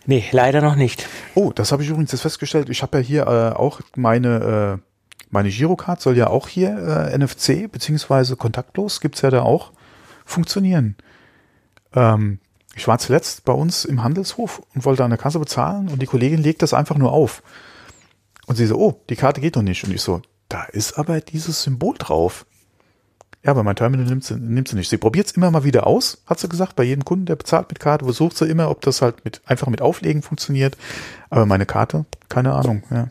Nee, 0.05 0.25
leider 0.31 0.61
noch 0.61 0.75
nicht. 0.75 1.07
Oh, 1.35 1.51
das 1.53 1.71
habe 1.71 1.83
ich 1.83 1.89
übrigens 1.89 2.11
jetzt 2.11 2.21
festgestellt. 2.21 2.69
Ich 2.69 2.81
habe 2.81 2.97
ja 2.97 3.03
hier 3.03 3.27
äh, 3.27 3.55
auch 3.55 3.81
meine 3.95 4.79
äh, 4.79 4.83
meine 5.29 5.49
Girocard 5.49 6.01
soll 6.01 6.17
ja 6.17 6.27
auch 6.27 6.47
hier 6.47 6.69
äh, 7.13 7.17
NFC 7.17 7.69
beziehungsweise 7.69 8.37
kontaktlos 8.37 9.01
gibt's 9.01 9.21
ja 9.21 9.29
da 9.29 9.41
auch 9.41 9.73
funktionieren. 10.25 10.95
Ähm, 11.93 12.39
ich 12.75 12.87
war 12.87 12.99
zuletzt 12.99 13.43
bei 13.43 13.53
uns 13.53 13.83
im 13.83 14.03
Handelshof 14.03 14.61
und 14.73 14.85
wollte 14.85 15.03
an 15.03 15.09
der 15.09 15.19
Kasse 15.19 15.39
bezahlen 15.39 15.89
und 15.89 16.01
die 16.01 16.05
Kollegin 16.05 16.41
legt 16.41 16.61
das 16.61 16.73
einfach 16.73 16.97
nur 16.97 17.11
auf. 17.11 17.43
Und 18.45 18.55
sie 18.55 18.65
so, 18.65 18.77
oh, 18.77 19.01
die 19.09 19.17
Karte 19.17 19.41
geht 19.41 19.57
doch 19.57 19.61
nicht. 19.61 19.83
Und 19.83 19.93
ich 19.93 20.01
so, 20.01 20.21
da 20.49 20.63
ist 20.63 20.97
aber 20.97 21.21
dieses 21.21 21.63
Symbol 21.63 21.95
drauf. 21.97 22.45
Ja, 23.43 23.51
aber 23.51 23.63
mein 23.63 23.75
Terminal 23.75 24.05
nimmt 24.05 24.23
sie, 24.23 24.35
nimmt 24.35 24.67
sie 24.67 24.75
nicht. 24.75 24.89
Sie 24.89 24.97
probiert 24.97 25.27
es 25.27 25.31
immer 25.33 25.51
mal 25.51 25.63
wieder 25.63 25.87
aus, 25.87 26.21
hat 26.25 26.39
sie 26.39 26.49
gesagt, 26.49 26.75
bei 26.75 26.83
jedem 26.83 27.05
Kunden, 27.05 27.25
der 27.25 27.35
bezahlt 27.35 27.69
mit 27.69 27.79
Karte, 27.79 28.05
versucht 28.05 28.37
sie 28.37 28.45
immer, 28.45 28.69
ob 28.69 28.81
das 28.81 29.01
halt 29.01 29.23
mit 29.23 29.41
einfach 29.45 29.67
mit 29.67 29.81
Auflegen 29.81 30.21
funktioniert. 30.21 30.75
Aber 31.29 31.45
meine 31.45 31.65
Karte, 31.65 32.05
keine 32.29 32.53
Ahnung, 32.53 32.83
ja. 32.89 33.09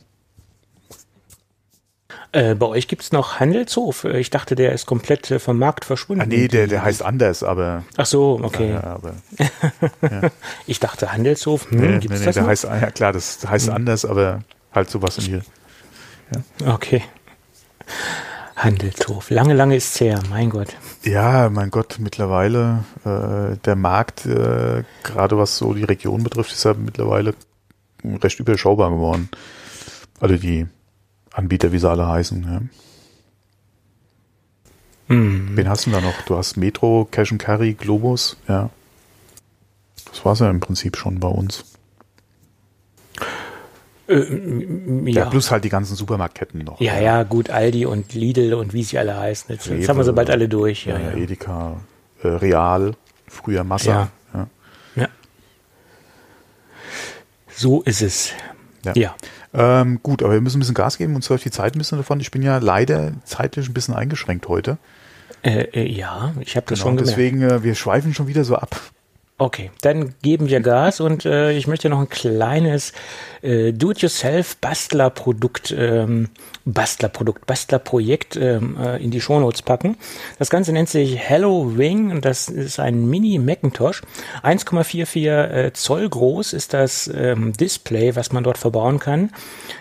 Äh, 2.33 2.55
bei 2.55 2.67
euch 2.67 2.87
gibt 2.87 3.03
es 3.03 3.13
noch 3.13 3.41
Handelshof. 3.41 4.05
Äh, 4.05 4.19
ich 4.19 4.29
dachte, 4.31 4.57
der 4.57 4.73
ist 4.73 4.85
komplett 4.85 5.31
äh, 5.31 5.39
vom 5.39 5.59
Markt 5.59 5.85
verschwunden. 5.87 6.23
Ah, 6.23 6.27
nee, 6.27 6.49
der, 6.49 6.67
der 6.67 6.85
heißt 6.85 7.03
anders, 7.03 7.43
aber. 7.43 7.85
Ach 7.97 8.05
so, 8.05 8.39
okay. 8.43 8.73
Ja, 8.73 8.83
aber, 8.83 9.15
ja. 10.03 10.31
ich 10.67 10.79
dachte 10.79 11.13
Handelshof. 11.13 11.71
Hm, 11.71 11.79
nee, 11.79 11.99
gibt's 11.99 12.21
nee, 12.21 12.27
nee, 12.27 12.33
der 12.33 12.47
heißt, 12.47 12.65
ja 12.65 12.91
klar, 12.91 13.13
das 13.13 13.47
heißt 13.49 13.69
hm. 13.69 13.75
anders, 13.75 14.05
aber 14.05 14.41
halt 14.73 14.91
sowas 14.91 15.17
in 15.19 15.25
hier. 15.25 15.43
Ja. 16.61 16.75
Okay. 16.75 17.03
Handelshof. 18.57 19.31
Lange, 19.31 19.55
lange 19.55 19.77
ist 19.77 19.95
es 19.95 20.01
her, 20.01 20.23
mein 20.31 20.51
Gott. 20.51 20.77
Ja, 21.05 21.51
mein 21.51 21.71
Gott, 21.71 21.97
mittlerweile 21.99 22.85
äh, 23.05 23.57
der 23.65 23.77
Markt, 23.77 24.25
äh, 24.25 24.83
gerade 25.03 25.37
was 25.39 25.59
so 25.59 25.75
die 25.75 25.85
Region 25.85 26.23
betrifft, 26.23 26.53
ist 26.53 26.65
ja 26.65 26.75
mittlerweile 26.75 27.35
recht 28.05 28.41
überschaubar 28.41 28.91
geworden. 28.91 29.29
Also 30.21 30.37
die 30.37 30.67
Anbieter, 31.33 31.71
wie 31.73 31.79
sie 31.79 31.89
alle 31.89 32.09
heißen. 32.09 32.71
Ja. 35.09 35.15
Mhm. 35.15 35.51
Wen 35.55 35.69
hast 35.69 35.87
du 35.87 35.91
da 35.91 36.01
noch? 36.01 36.23
Du 36.23 36.37
hast 36.37 36.57
Metro, 36.57 37.07
Cash 37.11 37.33
and 37.33 37.43
Carry, 37.43 37.75
Globus, 37.75 38.37
ja. 38.49 38.71
Das 40.07 40.25
war 40.25 40.33
es 40.33 40.39
ja 40.39 40.49
im 40.49 40.61
Prinzip 40.61 40.97
schon 40.97 41.21
bei 41.21 41.29
uns. 41.29 41.65
Äh, 44.09 45.11
ja. 45.11 45.25
ja. 45.25 45.31
plus 45.31 45.51
halt 45.51 45.65
die 45.65 45.69
ganzen 45.69 45.97
Supermarktketten 45.97 46.65
noch. 46.65 46.81
Ja, 46.81 46.95
ja, 46.95 47.01
ja, 47.01 47.23
gut, 47.25 47.51
Aldi 47.51 47.87
und 47.87 48.15
Lidl 48.15 48.55
und 48.55 48.73
wie 48.73 48.85
sie 48.85 48.99
alle 48.99 49.17
heißen. 49.17 49.53
Jetzt, 49.53 49.69
Rewe, 49.69 49.79
jetzt 49.79 49.89
haben 49.89 49.97
wir 49.97 50.05
so 50.05 50.13
bald 50.13 50.31
alle 50.31 50.49
durch. 50.49 50.87
Ja, 50.87 50.99
ja. 50.99 51.13
Edeka, 51.13 51.77
äh, 52.23 52.29
Real, 52.29 52.95
früher 53.27 53.65
Massa. 53.65 54.11
Ja. 54.33 54.49
ja. 54.95 55.09
So 57.49 57.83
ist 57.83 58.03
es. 58.03 58.33
Ja. 58.85 58.93
ja. 58.95 59.15
Ähm, 59.53 60.01
gut, 60.03 60.23
aber 60.23 60.35
wir 60.35 60.41
müssen 60.41 60.59
ein 60.59 60.61
bisschen 60.61 60.75
Gas 60.75 60.99
geben 60.99 61.15
und 61.15 61.23
zwar 61.23 61.39
die 61.39 61.51
Zeit 61.51 61.75
ein 61.75 61.79
bisschen 61.79 61.99
davon. 61.99 62.21
Ich 62.21 62.31
bin 62.31 62.43
ja 62.43 62.59
leider 62.59 63.13
zeitlich 63.25 63.69
ein 63.69 63.75
bisschen 63.75 63.95
eingeschränkt 63.95 64.49
heute. 64.49 64.79
Äh, 65.43 65.63
äh, 65.73 65.91
ja, 65.91 66.35
ich 66.41 66.57
habe 66.57 66.67
das 66.69 66.79
genau, 66.79 66.91
schon 66.91 66.97
gemerkt. 66.97 67.17
Deswegen, 67.17 67.43
äh, 67.43 67.63
wir 67.63 67.75
schweifen 67.75 68.15
schon 68.15 68.27
wieder 68.27 68.45
so 68.45 68.57
ab. 68.57 68.81
Okay, 69.39 69.71
dann 69.83 70.15
geben 70.23 70.49
wir 70.49 70.61
Gas 70.61 70.99
und 70.99 71.27
äh, 71.27 71.53
ich 71.53 71.67
möchte 71.67 71.91
noch 71.91 72.01
ein 72.01 72.09
kleines 72.09 72.95
äh, 73.43 73.75
Do-it-yourself-Bastler-Produkt, 73.75 75.75
ähm, 75.77 76.31
Bastler-Produkt, 76.65 77.45
Bastler-Projekt 77.45 78.37
ähm, 78.37 78.79
äh, 78.81 78.97
in 78.97 79.11
die 79.11 79.21
Shownotes 79.21 79.61
packen. 79.61 79.99
Das 80.39 80.49
Ganze 80.49 80.73
nennt 80.73 80.89
sich 80.89 81.19
Hello 81.19 81.77
Wing 81.77 82.13
und 82.13 82.25
das 82.25 82.49
ist 82.49 82.81
ein 82.81 83.11
Mini-Macintosh. 83.11 84.01
1,44 84.43 85.29
äh, 85.29 85.71
Zoll 85.75 86.09
groß 86.09 86.55
ist 86.55 86.73
das 86.73 87.07
ähm, 87.15 87.53
Display, 87.53 88.17
was 88.17 88.33
man 88.33 88.43
dort 88.43 88.57
verbauen 88.57 89.01
kann. 89.01 89.33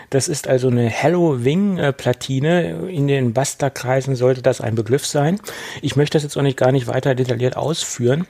Das 0.10 0.28
ist 0.28 0.50
also 0.50 0.68
eine 0.68 0.90
Hello 0.90 1.46
Wing 1.46 1.78
äh. 1.78 1.94
In 2.90 3.08
den 3.08 3.32
Bastler-Kreisen 3.32 4.18
sollte 4.18 4.42
das 4.42 4.60
ein 4.60 4.76
Begriff 4.76 5.06
sein. 5.06 5.40
Ich 5.82 5.96
möchte 5.96 6.18
das 6.18 6.24
jetzt 6.24 6.36
auch 6.36 6.42
nicht 6.42 6.58
gar 6.58 6.74
nicht 6.74 6.88
weiter 6.88 7.16
detailliert 7.16 7.56
ausführen. 7.56 8.28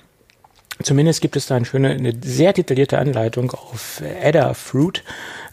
Zumindest 0.83 1.21
gibt 1.21 1.37
es 1.37 1.47
da 1.47 1.55
eine 1.55 1.65
schöne, 1.65 1.91
eine 1.91 2.13
sehr 2.21 2.53
detaillierte 2.53 2.97
Anleitung 2.97 3.51
auf 3.51 4.01
Adafruit. 4.21 5.03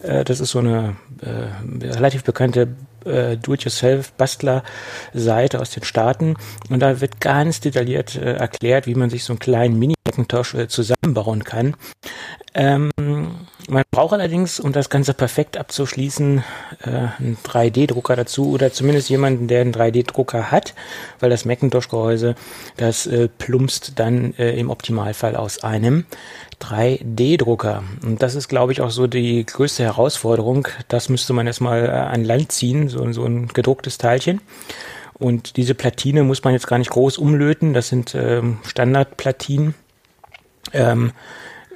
Äh, 0.03 0.25
das 0.25 0.41
ist 0.41 0.51
so 0.51 0.59
eine 0.59 0.97
äh, 1.20 1.45
relativ 1.87 2.25
bekannte 2.25 2.75
äh, 3.05 3.37
Do-it-yourself-Bastler-Seite 3.37 5.61
aus 5.61 5.70
den 5.70 5.85
Staaten. 5.85 6.35
Und 6.68 6.81
da 6.81 7.01
wird 7.01 7.20
ganz 7.20 7.61
detailliert 7.61 8.16
äh, 8.16 8.33
erklärt, 8.35 8.87
wie 8.87 8.97
man 8.97 9.11
sich 9.11 9.25
so 9.25 9.33
einen 9.33 9.41
kleinen 9.41 9.79
Mini-Macintosh 9.79 10.55
äh, 10.55 10.68
zusammenbauen 10.68 11.45
kann. 11.45 11.77
Ähm, 12.55 12.91
man 13.69 13.85
braucht 13.91 14.13
allerdings, 14.13 14.59
um 14.61 14.73
das 14.73 14.91
Ganze 14.91 15.15
perfekt 15.15 15.57
abzuschließen, 15.57 16.43
äh, 16.85 16.89
einen 16.89 17.37
3D-Drucker 17.45 18.17
dazu 18.17 18.51
oder 18.51 18.73
zumindest 18.73 19.09
jemanden, 19.09 19.49
der 19.49 19.61
einen 19.61 19.73
3D-Drucker 19.73 20.51
hat, 20.51 20.75
weil 21.21 21.31
das 21.31 21.45
Macintosh-Gehäuse, 21.45 22.35
das 22.77 23.07
äh, 23.07 23.29
plumpst 23.29 23.99
dann 23.99 24.35
äh, 24.35 24.59
im 24.59 24.71
Optimalfall 24.71 25.37
aus 25.37 25.63
einem 25.63 26.07
3D-Drucker. 26.61 27.83
Und 28.03 28.23
das 28.23 28.35
ist, 28.35 28.49
glaube 28.49 28.73
ich, 28.73 28.81
auch 28.81 28.91
so 28.91 29.07
die 29.07 29.45
größte 29.45 29.85
Herausforderung. 29.85 30.69
Das 30.89 31.09
müsste 31.09 31.33
man 31.33 31.47
erstmal 31.47 31.91
an 31.91 32.25
Land 32.25 32.53
ziehen, 32.53 32.89
so, 32.89 33.11
so 33.13 33.25
ein 33.25 33.49
gedrucktes 33.49 33.99
Teilchen. 33.99 34.41
Und 35.15 35.57
diese 35.57 35.75
Platine 35.75 36.25
muss 36.25 36.43
man 36.43 36.53
jetzt 36.53 36.67
gar 36.67 36.79
nicht 36.79 36.91
groß 36.91 37.19
umlöten. 37.19 37.75
Das 37.75 37.89
sind 37.89 38.15
ähm, 38.15 38.59
Standardplatinen. 38.67 39.75
Ähm, 40.73 41.13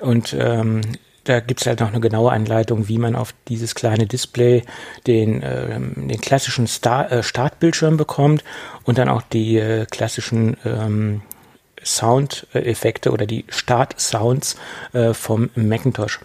und 0.00 0.36
ähm, 0.38 0.82
da 1.26 1.40
gibt's 1.40 1.66
halt 1.66 1.80
noch 1.80 1.88
eine 1.88 2.00
genaue 2.00 2.32
Anleitung, 2.32 2.88
wie 2.88 2.98
man 2.98 3.16
auf 3.16 3.34
dieses 3.48 3.74
kleine 3.74 4.06
Display 4.06 4.62
den, 5.06 5.42
äh, 5.42 5.78
den 5.78 6.20
klassischen 6.20 6.66
Star 6.66 7.10
äh, 7.10 7.22
Startbildschirm 7.22 7.96
bekommt 7.96 8.44
und 8.84 8.98
dann 8.98 9.08
auch 9.08 9.22
die 9.22 9.58
äh, 9.58 9.86
klassischen 9.86 10.56
ähm, 10.64 11.22
Soundeffekte 11.84 13.10
oder 13.12 13.26
die 13.26 13.44
Start-Sounds 13.48 14.56
äh, 14.92 15.14
vom 15.14 15.50
Macintosh. 15.54 16.20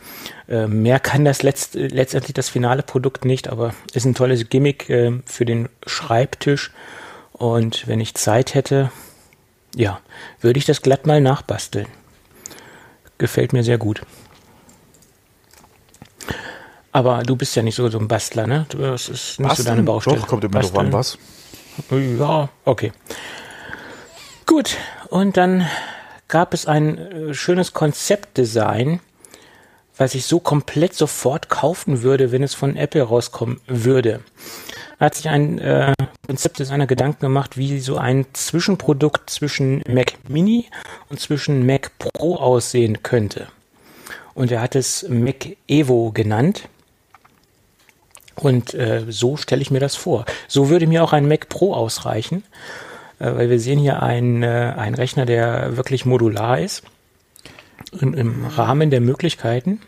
Äh, 0.48 0.68
mehr 0.68 1.00
kann 1.00 1.26
das 1.26 1.44
letzt, 1.44 1.76
letztendlich 1.76 2.34
das 2.34 2.50
finale 2.50 2.84
Produkt 2.84 3.26
nicht, 3.26 3.48
aber 3.48 3.74
ist 3.94 4.06
ein 4.06 4.16
tolles 4.16 4.50
Gimmick 4.50 4.90
äh, 4.90 5.20
für 5.26 5.46
den 5.46 5.70
Schreibtisch. 5.86 6.72
Und 7.34 7.88
wenn 7.88 8.00
ich 8.00 8.16
Zeit 8.16 8.54
hätte, 8.54 8.92
ja, 9.76 10.00
würde 10.42 10.60
ich 10.60 10.66
das 10.66 10.82
glatt 10.82 11.08
mal 11.08 11.22
nachbasteln. 11.22 11.88
Gefällt 13.18 13.54
mir 13.54 13.64
sehr 13.64 13.78
gut. 13.78 14.02
Aber 16.92 17.24
du 17.24 17.36
bist 17.36 17.56
ja 17.56 17.64
nicht 17.64 17.76
so, 17.76 17.90
so 17.90 18.00
ein 18.00 18.08
Bastler, 18.08 18.48
ne? 18.48 18.66
Das 18.70 19.08
ist 19.08 19.40
nicht 19.40 19.48
Basteln? 19.48 19.66
so 19.66 19.72
deine 19.72 19.84
Baustelle. 19.84 20.18
Doch, 20.18 20.28
kommt 20.28 20.44
immer 20.44 20.60
drauf 20.60 20.78
an, 20.78 20.92
was. 20.92 21.18
Ja, 21.90 22.50
okay. 22.66 22.92
Gut, 24.46 24.78
und 25.10 25.38
dann 25.38 25.68
gab 26.28 26.54
es 26.54 26.66
ein 26.66 26.98
äh, 26.98 27.34
schönes 27.34 27.74
Konzeptdesign, 27.74 29.00
was 29.98 30.16
ich 30.16 30.26
so 30.26 30.40
komplett 30.40 30.94
sofort 30.94 31.50
kaufen 31.50 32.02
würde, 32.02 32.32
wenn 32.32 32.44
es 32.44 32.54
von 32.54 32.76
Apple 32.76 33.04
rauskommen 33.04 33.62
würde. 33.68 34.22
Da 35.00 35.06
hat 35.06 35.16
sich 35.16 35.30
ein 35.30 35.60
äh, 35.60 35.94
Konzeptdesigner 36.28 36.88
Gedanken 36.88 37.22
gemacht, 37.22 37.58
wie 37.58 37.80
so 37.80 37.98
ein 37.98 38.26
Zwischenprodukt 38.34 39.30
zwischen 39.30 39.82
Mac 39.88 40.14
Mini 40.28 40.66
und 41.10 41.20
zwischen 41.20 41.66
Mac 41.66 41.92
Pro 41.98 42.36
aussehen 42.36 43.04
könnte. 43.04 43.48
Und 44.34 44.52
er 44.52 44.62
hat 44.62 44.76
es 44.76 45.06
Mac 45.10 45.58
Evo 45.68 46.12
genannt. 46.12 46.70
Und 48.36 48.74
äh, 48.74 49.06
so 49.10 49.38
stelle 49.38 49.62
ich 49.62 49.72
mir 49.72 49.80
das 49.80 49.96
vor. 49.96 50.26
So 50.48 50.70
würde 50.70 50.88
mir 50.88 51.04
auch 51.04 51.14
ein 51.14 51.28
Mac 51.28 51.50
Pro 51.50 51.74
ausreichen, 51.74 52.44
äh, 53.20 53.26
weil 53.36 53.50
wir 53.50 53.60
sehen 53.60 53.80
hier 53.80 54.02
einen, 54.02 54.44
äh, 54.44 54.74
einen 54.78 54.96
Rechner, 54.96 55.26
der 55.26 55.78
wirklich 55.78 56.06
modular 56.06 56.60
ist, 56.60 56.84
in, 58.00 58.14
im 58.14 58.46
Rahmen 58.46 58.90
der 58.90 59.02
Möglichkeiten. 59.02 59.82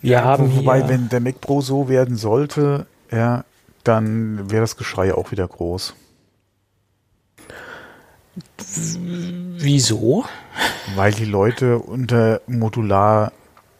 Wir 0.00 0.12
ja, 0.12 0.24
haben 0.24 0.54
wobei, 0.56 0.78
hier, 0.78 0.88
wenn 0.88 1.08
der 1.08 1.20
Mac 1.20 1.40
Pro 1.40 1.60
so 1.60 1.88
werden 1.88 2.16
sollte, 2.16 2.86
ja, 3.10 3.44
dann 3.82 4.50
wäre 4.50 4.62
das 4.62 4.76
Geschrei 4.76 5.14
auch 5.14 5.30
wieder 5.30 5.46
groß. 5.46 5.94
wieso? 8.58 10.24
Weil 10.94 11.12
die 11.12 11.24
Leute 11.24 11.78
unter 11.78 12.40
modular 12.46 13.32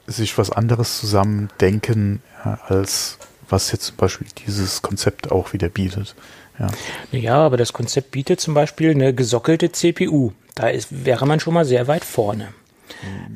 sich 0.06 0.36
was 0.38 0.50
anderes 0.50 0.98
zusammen 0.98 1.50
denken, 1.60 2.22
ja, 2.44 2.58
als 2.66 3.18
was 3.48 3.72
jetzt 3.72 3.86
zum 3.86 3.96
Beispiel 3.96 4.26
dieses 4.46 4.82
Konzept 4.82 5.30
auch 5.30 5.52
wieder 5.52 5.68
bietet. 5.68 6.14
Ja. 6.58 6.68
Ja, 7.12 7.36
aber 7.36 7.56
das 7.56 7.72
Konzept 7.72 8.10
bietet 8.10 8.40
zum 8.40 8.54
Beispiel 8.54 8.90
eine 8.90 9.14
gesockelte 9.14 9.72
CPU. 9.72 10.32
Da 10.54 10.68
ist, 10.68 11.04
wäre 11.04 11.26
man 11.26 11.40
schon 11.40 11.54
mal 11.54 11.64
sehr 11.64 11.86
weit 11.86 12.04
vorne. 12.04 12.48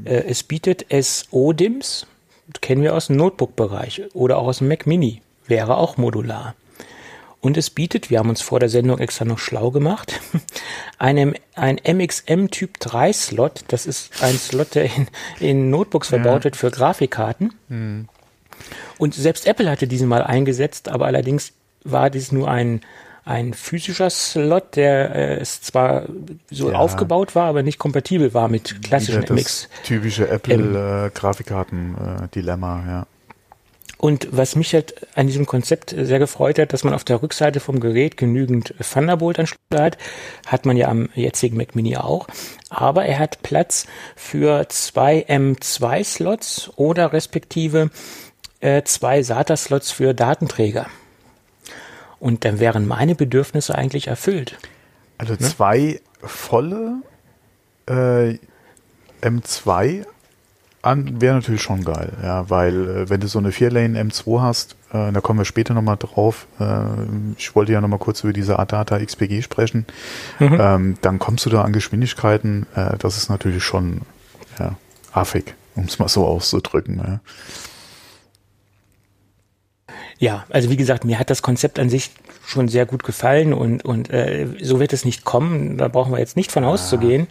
Äh, 0.05 0.25
es 0.29 0.43
bietet 0.43 0.87
SO-DIMMs, 0.91 2.07
kennen 2.61 2.83
wir 2.83 2.95
aus 2.95 3.09
dem 3.09 3.17
Notebook-Bereich 3.17 4.03
oder 4.15 4.39
auch 4.39 4.47
aus 4.47 4.59
dem 4.59 4.69
Mac 4.69 4.87
Mini, 4.87 5.23
wäre 5.47 5.77
auch 5.77 5.97
modular. 5.97 6.55
Und 7.43 7.57
es 7.57 7.71
bietet, 7.71 8.11
wir 8.11 8.19
haben 8.19 8.29
uns 8.29 8.43
vor 8.43 8.61
der 8.61 8.69
Sendung 8.69 8.99
extra 8.99 9.25
noch 9.25 9.39
schlau 9.39 9.71
gemacht, 9.71 10.21
einem, 10.99 11.35
ein 11.55 11.81
MXM 11.87 12.49
Typ 12.49 12.79
3 12.81 13.13
Slot. 13.15 13.65
Das 13.69 13.87
ist 13.87 14.23
ein 14.23 14.37
Slot, 14.37 14.75
der 14.75 14.85
in, 14.85 15.09
in 15.41 15.71
Notebooks 15.71 16.09
verbaut 16.09 16.45
wird 16.45 16.57
für 16.57 16.71
Grafikkarten. 16.71 17.55
Und 19.01 19.15
selbst 19.15 19.47
Apple 19.47 19.71
hatte 19.71 19.87
diesen 19.89 20.09
mal 20.09 20.23
eingesetzt, 20.23 20.89
aber 20.89 21.07
allerdings 21.07 21.53
war 21.85 22.11
dies 22.11 22.33
nur 22.33 22.51
ein, 22.51 22.81
ein 23.25 23.55
physischer 23.55 24.11
Slot, 24.11 24.77
der 24.77 25.15
äh, 25.15 25.37
es 25.41 25.63
zwar 25.63 26.05
so 26.51 26.71
Ja. 26.71 26.79
aufgebaut 26.79 27.35
war, 27.35 27.47
aber 27.47 27.63
nicht 27.63 27.79
kompatibel 27.79 28.35
war 28.35 28.49
mit 28.49 28.83
klassischen 28.83 29.23
Wieder 29.23 29.33
MX. 29.35 29.69
das 29.71 29.83
typische 29.87 30.29
Apple-Grafikkarten-Dilemma, 30.29 32.85
ja. 32.87 33.07
Und 33.99 34.29
was 34.31 34.57
mich 34.57 34.73
halt 34.73 34.95
an 35.15 35.27
diesem 35.27 35.45
Konzept 35.45 35.95
sehr 35.97 36.19
gefreut 36.19 36.59
hat, 36.59 36.73
dass 36.73 36.85
man 36.85 36.95
auf 36.95 37.05
der 37.05 37.23
Rückseite 37.23 37.61
vom 37.61 37.81
Gerät 37.81 38.17
genügend 38.17 38.73
Thunderbolt-Anschlüsse 38.81 39.59
hat, 39.79 39.99
hat 40.47 40.65
man 40.65 40.79
ja 40.79 40.89
am 40.89 41.11
jetzigen 41.15 41.59
Mac 41.59 41.77
Mini 41.77 41.99
auch. 41.99 42.27
Aber 42.71 43.05
er 43.05 43.19
hat 43.19 43.43
Platz 43.43 43.87
für 44.17 44.67
zwei 44.71 45.27
M2-Slots 45.29 46.71
oder 46.77 47.13
respektive 47.13 47.91
äh, 48.61 48.83
zwei 48.83 49.23
SATA-Slots 49.23 49.91
für 49.91 50.15
Datenträger. 50.15 50.87
Und 52.19 52.45
dann 52.45 52.61
wären 52.61 52.87
meine 52.87 53.15
Bedürfnisse 53.15 53.75
eigentlich 53.75 54.07
erfüllt. 54.07 54.59
Also 55.19 55.37
zwei 55.37 56.01
volle 56.23 57.03
äh, 57.87 58.39
M2 59.23 60.05
an 60.83 61.21
wäre 61.21 61.35
natürlich 61.35 61.61
schon 61.61 61.85
geil, 61.85 62.13
ja, 62.23 62.49
weil 62.49 62.89
äh, 62.89 63.11
wenn 63.11 63.21
du 63.21 63.29
so 63.29 63.39
eine 63.39 63.51
4-Lane 63.51 64.01
M2 64.01 64.41
hast, 64.41 64.77
äh, 64.93 65.13
da 65.13 65.21
kommen 65.21 65.39
wir 65.39 65.45
später 65.45 65.75
nochmal 65.75 65.99
drauf, 65.99 66.47
äh, 66.59 66.85
ich 67.37 67.55
wollte 67.55 67.73
ja 67.73 67.83
nochmal 67.83 67.99
kurz 67.99 68.25
über 68.25 68.33
diese 68.33 68.59
Adata 68.59 68.99
XPG 68.99 69.43
sprechen, 69.43 69.85
ähm, 70.41 70.97
dann 71.03 71.19
kommst 71.19 71.45
du 71.45 71.51
da 71.51 71.63
an 71.63 71.75
Geschwindigkeiten, 71.75 72.67
äh, 72.75 72.97
das 72.97 73.19
ist 73.19 73.29
natürlich 73.29 73.63
schon 73.63 74.03
ja, 74.59 74.77
affig, 75.13 75.55
um 75.75 75.85
es 75.85 75.99
mal 75.99 76.09
so 76.09 76.27
auszudrücken. 76.27 76.97
Ja. 76.97 77.21
Ja, 80.21 80.45
also 80.51 80.69
wie 80.69 80.77
gesagt, 80.77 81.07
mir 81.07 81.19
hat 81.19 81.31
das 81.31 81.41
Konzept 81.41 81.79
an 81.79 81.89
sich 81.89 82.11
schon 82.47 82.69
sehr 82.69 82.85
gut 82.85 83.05
gefallen 83.05 83.55
und, 83.55 83.83
und 83.87 84.11
äh, 84.11 84.47
so 84.61 84.79
wird 84.79 84.93
es 84.93 85.07
nicht 85.07 85.25
kommen. 85.25 85.79
Da 85.79 85.89
brauchen 85.89 86.13
wir 86.13 86.19
jetzt 86.19 86.37
nicht 86.37 86.53
von 86.53 86.63
auszugehen. 86.63 87.27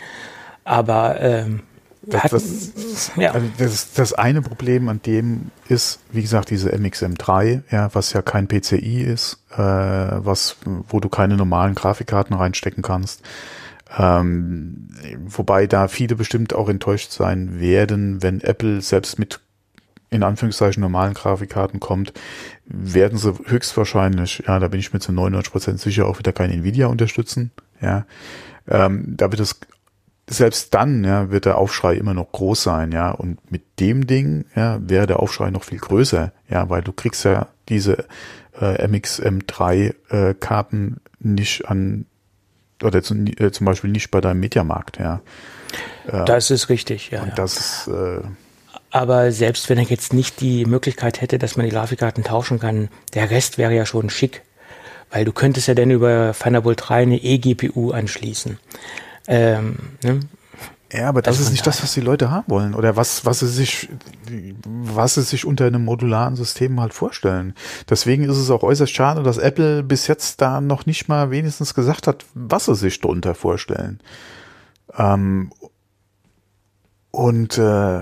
Aber 0.63 1.21
ähm, 1.21 1.61
Das, 2.01 2.23
hatten, 2.23 2.33
das, 2.35 3.11
ja, 3.15 3.31
also 3.31 3.47
das, 3.59 3.93
das 3.93 4.13
eine 4.13 4.41
Problem 4.41 4.89
an 4.89 5.01
dem 5.03 5.51
ist, 5.67 5.99
wie 6.11 6.23
gesagt, 6.23 6.49
diese 6.49 6.71
MXM3, 6.73 7.61
ja, 7.69 7.93
was 7.93 8.13
ja 8.13 8.23
kein 8.23 8.47
PCI 8.47 9.03
ist, 9.03 9.37
äh, 9.51 9.57
was, 9.57 10.57
wo 10.87 10.99
du 10.99 11.09
keine 11.09 11.35
normalen 11.35 11.75
Grafikkarten 11.75 12.35
reinstecken 12.35 12.81
kannst. 12.81 13.21
Ähm, 13.95 14.89
wobei 15.25 15.67
da 15.67 15.87
viele 15.87 16.15
bestimmt 16.15 16.55
auch 16.55 16.69
enttäuscht 16.69 17.11
sein 17.11 17.59
werden, 17.59 18.23
wenn 18.23 18.41
Apple 18.41 18.81
selbst 18.81 19.19
mit 19.19 19.41
in 20.10 20.24
Anführungszeichen 20.24 20.82
normalen 20.82 21.14
Grafikkarten 21.14 21.80
kommt, 21.80 22.14
werden 22.66 23.18
sie 23.18 23.34
höchstwahrscheinlich, 23.45 24.43
ja, 24.47 24.60
da 24.60 24.68
bin 24.68 24.80
ich 24.80 24.93
mir 24.93 24.99
zu 24.99 25.12
99% 25.12 25.78
sicher, 25.78 26.07
auch 26.07 26.20
wieder 26.20 26.34
kein 26.34 26.51
Nvidia 26.51 26.88
unterstützen. 26.88 27.51
Ja, 27.82 28.05
ähm, 28.68 29.03
da 29.07 29.32
wird 29.32 29.39
es 29.39 29.60
selbst 30.30 30.74
dann, 30.74 31.03
ja, 31.03 31.32
wird 31.32 31.45
der 31.45 31.57
Aufschrei 31.57 31.95
immer 31.95 32.14
noch 32.14 32.32
groß 32.32 32.62
sein, 32.62 32.91
ja, 32.91 33.12
und 33.12 33.51
mit 33.51 33.64
dem 33.80 34.05
Ding, 34.07 34.45
ja, 34.55 34.80
wäre 34.82 35.07
der 35.07 35.20
Aufschrei 35.20 35.49
noch 35.49 35.64
viel 35.64 35.80
größer, 35.80 36.32
ja, 36.49 36.70
weil 36.70 36.82
du 36.82 36.91
kriegst 36.91 37.26
ja 37.26 37.47
diese 37.68 38.05
äh, 38.60 38.86
MXM3 38.86 39.93
äh, 40.10 40.34
Karten 40.36 41.01
nicht 41.20 41.68
an 41.68 42.05
oder 42.84 43.01
zu, 43.01 43.16
äh, 43.16 43.51
zum 43.51 43.66
Beispiel 43.66 43.89
nicht 43.89 44.12
bei 44.12 44.22
deinem 44.22 44.39
Mediamarkt, 44.39 44.99
ja. 44.99 45.22
das 46.05 46.51
ist 46.51 46.70
richtig, 46.70 47.12
ja. 47.12 47.22
Und 47.22 47.30
ja. 47.30 47.36
das 47.36 47.57
ist 47.57 47.88
äh, 47.88 48.22
Aber 48.91 49.31
selbst 49.31 49.69
wenn 49.69 49.77
er 49.77 49.83
jetzt 49.83 50.13
nicht 50.13 50.41
die 50.41 50.65
Möglichkeit 50.65 51.21
hätte, 51.21 51.37
dass 51.37 51.57
man 51.57 51.65
die 51.65 51.71
Grafikkarten 51.71 52.23
tauschen 52.23 52.59
kann, 52.59 52.89
der 53.13 53.29
Rest 53.29 53.57
wäre 53.57 53.75
ja 53.75 53.85
schon 53.85 54.09
schick. 54.09 54.41
Weil 55.11 55.25
du 55.25 55.31
könntest 55.31 55.67
ja 55.67 55.73
dann 55.73 55.91
über 55.91 56.33
Thunderbolt 56.39 56.79
3 56.81 57.03
eine 57.03 57.23
eGPU 57.23 57.91
anschließen. 57.91 58.59
Ähm, 59.27 59.77
ne? 60.03 60.19
Ja, 60.91 61.09
aber 61.09 61.21
das 61.21 61.35
Also 61.35 61.43
ist 61.47 61.51
nicht 61.51 61.67
das, 61.67 61.83
was 61.83 61.93
die 61.93 62.01
Leute 62.01 62.31
haben 62.31 62.49
wollen 62.49 62.73
oder 62.73 62.95
was, 62.95 63.23
was 63.23 63.39
sie 63.39 63.47
sich, 63.47 63.89
was 64.65 65.15
sie 65.15 65.21
sich 65.21 65.45
unter 65.45 65.67
einem 65.67 65.85
modularen 65.85 66.35
System 66.35 66.79
halt 66.79 66.93
vorstellen. 66.95 67.53
Deswegen 67.87 68.23
ist 68.23 68.37
es 68.37 68.49
auch 68.49 68.63
äußerst 68.63 68.93
schade, 68.93 69.21
dass 69.21 69.37
Apple 69.37 69.83
bis 69.83 70.07
jetzt 70.07 70.41
da 70.41 70.61
noch 70.61 70.87
nicht 70.87 71.07
mal 71.07 71.29
wenigstens 71.29 71.75
gesagt 71.75 72.07
hat, 72.07 72.25
was 72.33 72.65
sie 72.65 72.75
sich 72.75 72.99
darunter 72.99 73.35
vorstellen. 73.35 73.99
Ähm, 74.97 75.51
und 77.11 77.57
äh, 77.59 78.01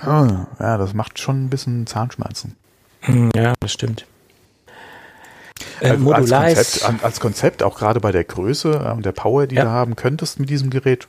ah, 0.00 0.46
ja, 0.58 0.76
das 0.78 0.94
macht 0.94 1.18
schon 1.18 1.44
ein 1.44 1.50
bisschen 1.50 1.86
Zahnschmerzen. 1.86 2.56
Hm, 3.02 3.30
Ja, 3.34 3.54
das 3.60 3.72
stimmt. 3.72 4.06
Äh, 5.80 5.90
Also 5.90 6.34
als, 6.36 6.80
Konzept, 6.80 7.04
als 7.04 7.20
Konzept, 7.20 7.62
auch 7.62 7.78
gerade 7.78 8.00
bei 8.00 8.12
der 8.12 8.24
Größe 8.24 8.70
äh, 8.86 8.92
und 8.92 9.04
der 9.04 9.12
Power, 9.12 9.46
die 9.46 9.56
Ja. 9.56 9.64
du 9.64 9.70
haben 9.70 9.96
könntest 9.96 10.40
mit 10.40 10.50
diesem 10.50 10.70
Gerät, 10.70 11.08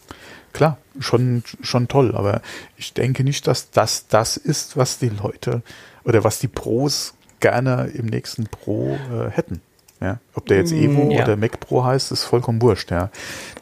klar, 0.51 0.77
schon, 0.99 1.43
schon 1.61 1.87
toll. 1.87 2.15
Aber 2.15 2.41
ich 2.77 2.93
denke 2.93 3.23
nicht, 3.23 3.47
dass 3.47 3.71
das 3.71 4.07
das 4.07 4.37
ist, 4.37 4.75
was 4.77 4.99
die 4.99 5.09
Leute 5.09 5.61
oder 6.03 6.23
was 6.23 6.39
die 6.39 6.47
Pros 6.47 7.13
gerne 7.39 7.91
im 7.93 8.05
nächsten 8.07 8.45
Pro 8.45 8.97
äh, 9.11 9.29
hätten. 9.29 9.61
Ja? 10.01 10.19
Ob 10.33 10.45
der 10.47 10.57
jetzt 10.57 10.71
Evo 10.71 11.11
ja. 11.11 11.23
oder 11.23 11.35
Mac 11.37 11.59
Pro 11.59 11.83
heißt, 11.83 12.11
ist 12.11 12.23
vollkommen 12.23 12.61
wurscht. 12.61 12.91
Ja? 12.91 13.09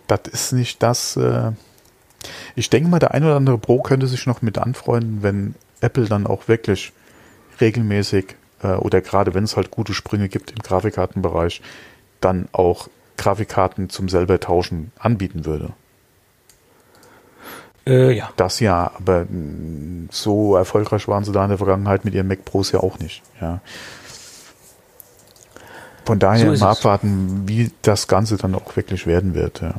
Das 0.07 0.21
ist 0.31 0.53
nicht 0.53 0.81
das. 0.81 1.15
Äh, 1.17 1.51
ich 2.55 2.69
denke 2.69 2.89
mal, 2.89 2.99
der 2.99 3.13
ein 3.13 3.23
oder 3.23 3.35
andere 3.35 3.57
Pro 3.57 3.81
könnte 3.81 4.07
sich 4.07 4.27
noch 4.27 4.41
mit 4.41 4.57
anfreunden, 4.57 5.23
wenn 5.23 5.55
Apple 5.81 6.05
dann 6.05 6.27
auch 6.27 6.47
wirklich 6.47 6.93
regelmäßig 7.59 8.35
äh, 8.63 8.73
oder 8.73 9.01
gerade 9.01 9.33
wenn 9.33 9.43
es 9.43 9.57
halt 9.57 9.71
gute 9.71 9.93
Sprünge 9.93 10.29
gibt 10.29 10.51
im 10.51 10.59
Grafikkartenbereich, 10.59 11.61
dann 12.19 12.47
auch 12.51 12.87
Grafikkarten 13.17 13.89
zum 13.89 14.09
selber 14.09 14.39
tauschen 14.39 14.91
anbieten 14.97 15.45
würde. 15.45 15.73
äh, 17.87 18.11
ja. 18.11 18.29
Das 18.35 18.59
ja, 18.59 18.91
aber 18.97 19.25
mh, 19.29 20.07
so 20.11 20.55
erfolgreich 20.55 21.07
waren 21.07 21.23
sie 21.23 21.31
da 21.31 21.43
in 21.43 21.49
der 21.49 21.57
Vergangenheit 21.57 22.05
mit 22.05 22.13
ihren 22.13 22.27
Mac 22.27 22.45
Pros 22.45 22.71
ja 22.71 22.79
auch 22.79 22.99
nicht. 22.99 23.21
Ja. 23.39 23.61
Von 26.05 26.19
daher 26.19 26.55
So 26.55 26.65
mal 26.65 26.71
abwarten, 26.71 27.43
wie 27.47 27.71
das 27.83 28.07
Ganze 28.07 28.37
dann 28.37 28.55
auch 28.55 28.75
wirklich 28.75 29.05
werden 29.05 29.33
wird. 29.35 29.61
Ja. 29.61 29.75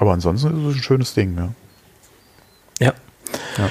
Aber 0.00 0.12
ansonsten 0.12 0.48
ist 0.48 0.70
es 0.70 0.76
ein 0.76 0.82
schönes 0.82 1.14
Ding. 1.14 1.36
Ja. 1.36 1.54
Ja. 2.80 2.94
Ja. 3.58 3.70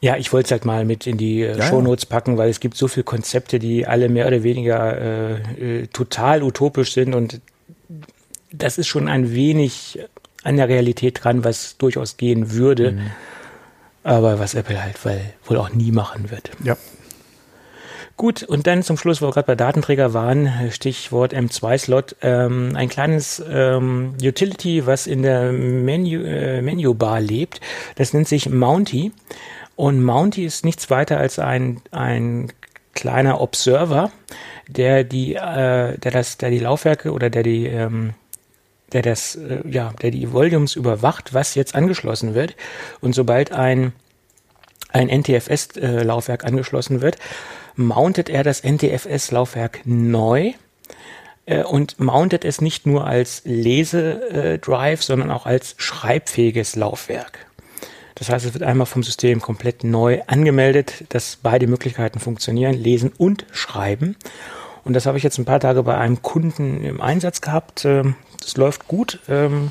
Ja, 0.00 0.16
ich 0.18 0.34
wollte 0.34 0.48
es 0.48 0.50
halt 0.50 0.66
mal 0.66 0.84
mit 0.84 1.06
in 1.06 1.16
die 1.16 1.40
äh, 1.40 1.56
ja, 1.56 1.66
Shownotes 1.66 2.04
packen, 2.04 2.36
weil 2.36 2.50
es 2.50 2.60
gibt 2.60 2.76
so 2.76 2.88
viele 2.88 3.04
Konzepte, 3.04 3.58
die 3.58 3.86
alle 3.86 4.10
mehr 4.10 4.26
oder 4.26 4.42
weniger 4.42 4.98
äh, 5.00 5.82
äh, 5.82 5.86
total 5.86 6.42
utopisch 6.42 6.92
sind 6.92 7.14
und 7.14 7.40
das 8.52 8.76
ist 8.76 8.86
schon 8.86 9.08
ein 9.08 9.32
wenig 9.32 9.98
an 10.42 10.58
der 10.58 10.68
Realität 10.68 11.24
dran, 11.24 11.42
was 11.42 11.78
durchaus 11.78 12.18
gehen 12.18 12.52
würde. 12.52 12.92
Mhm. 12.92 13.10
Aber 14.02 14.38
was 14.38 14.54
Apple 14.54 14.82
halt 14.82 15.02
weil, 15.06 15.32
wohl 15.46 15.56
auch 15.56 15.70
nie 15.70 15.90
machen 15.90 16.30
wird. 16.30 16.50
Ja. 16.62 16.76
Gut, 18.16 18.44
und 18.44 18.68
dann 18.68 18.84
zum 18.84 18.96
Schluss, 18.96 19.20
wo 19.20 19.26
wir 19.26 19.32
gerade 19.32 19.46
bei 19.48 19.56
Datenträger 19.56 20.14
waren, 20.14 20.70
Stichwort 20.70 21.34
M2-Slot, 21.34 22.16
ähm, 22.22 22.72
ein 22.76 22.88
kleines 22.88 23.42
ähm, 23.50 24.14
Utility, 24.22 24.86
was 24.86 25.08
in 25.08 25.22
der 25.22 25.50
Menu, 25.50 26.22
äh, 26.22 26.62
Menübar 26.62 27.20
lebt. 27.20 27.60
Das 27.96 28.12
nennt 28.12 28.28
sich 28.28 28.48
Mounty. 28.48 29.10
Und 29.74 30.04
Mounty 30.04 30.44
ist 30.44 30.64
nichts 30.64 30.90
weiter 30.90 31.18
als 31.18 31.40
ein, 31.40 31.80
ein 31.90 32.52
kleiner 32.94 33.40
Observer, 33.40 34.12
der 34.68 35.02
die, 35.02 35.34
äh, 35.34 35.98
der 35.98 36.10
das, 36.12 36.38
der 36.38 36.50
die 36.50 36.60
Laufwerke 36.60 37.10
oder 37.10 37.30
der 37.30 37.42
die, 37.42 37.66
ähm, 37.66 38.14
der 38.92 39.02
das, 39.02 39.34
äh, 39.34 39.68
ja, 39.68 39.92
der 40.00 40.12
die 40.12 40.32
Volumes 40.32 40.76
überwacht, 40.76 41.34
was 41.34 41.56
jetzt 41.56 41.74
angeschlossen 41.74 42.34
wird. 42.34 42.54
Und 43.00 43.12
sobald 43.16 43.50
ein 43.50 43.92
ein 44.94 45.08
NTFS-Laufwerk 45.08 46.44
angeschlossen 46.44 47.00
wird, 47.00 47.18
mountet 47.76 48.28
er 48.28 48.44
das 48.44 48.62
NTFS-Laufwerk 48.62 49.80
neu 49.84 50.52
äh, 51.46 51.62
und 51.62 52.00
mountet 52.00 52.44
es 52.44 52.60
nicht 52.60 52.86
nur 52.86 53.06
als 53.06 53.42
Lesedrive, 53.44 55.02
sondern 55.02 55.30
auch 55.30 55.46
als 55.46 55.74
schreibfähiges 55.78 56.76
Laufwerk. 56.76 57.46
Das 58.14 58.30
heißt, 58.30 58.46
es 58.46 58.54
wird 58.54 58.62
einmal 58.62 58.86
vom 58.86 59.02
System 59.02 59.40
komplett 59.40 59.82
neu 59.82 60.22
angemeldet, 60.26 61.04
dass 61.08 61.36
beide 61.42 61.66
Möglichkeiten 61.66 62.20
funktionieren, 62.20 62.74
lesen 62.74 63.12
und 63.16 63.44
schreiben. 63.50 64.16
Und 64.84 64.92
das 64.92 65.06
habe 65.06 65.18
ich 65.18 65.24
jetzt 65.24 65.38
ein 65.38 65.44
paar 65.44 65.60
Tage 65.60 65.82
bei 65.82 65.96
einem 65.96 66.22
Kunden 66.22 66.84
im 66.84 67.00
Einsatz 67.00 67.40
gehabt. 67.40 67.84
Ähm, 67.84 68.14
das 68.40 68.56
läuft 68.56 68.86
gut, 68.86 69.20
ähm, 69.28 69.70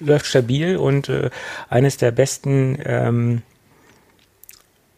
läuft 0.00 0.26
stabil 0.26 0.76
und 0.76 1.08
äh, 1.08 1.30
eines 1.68 1.96
der 1.96 2.10
besten 2.10 2.78
ähm, 2.84 3.42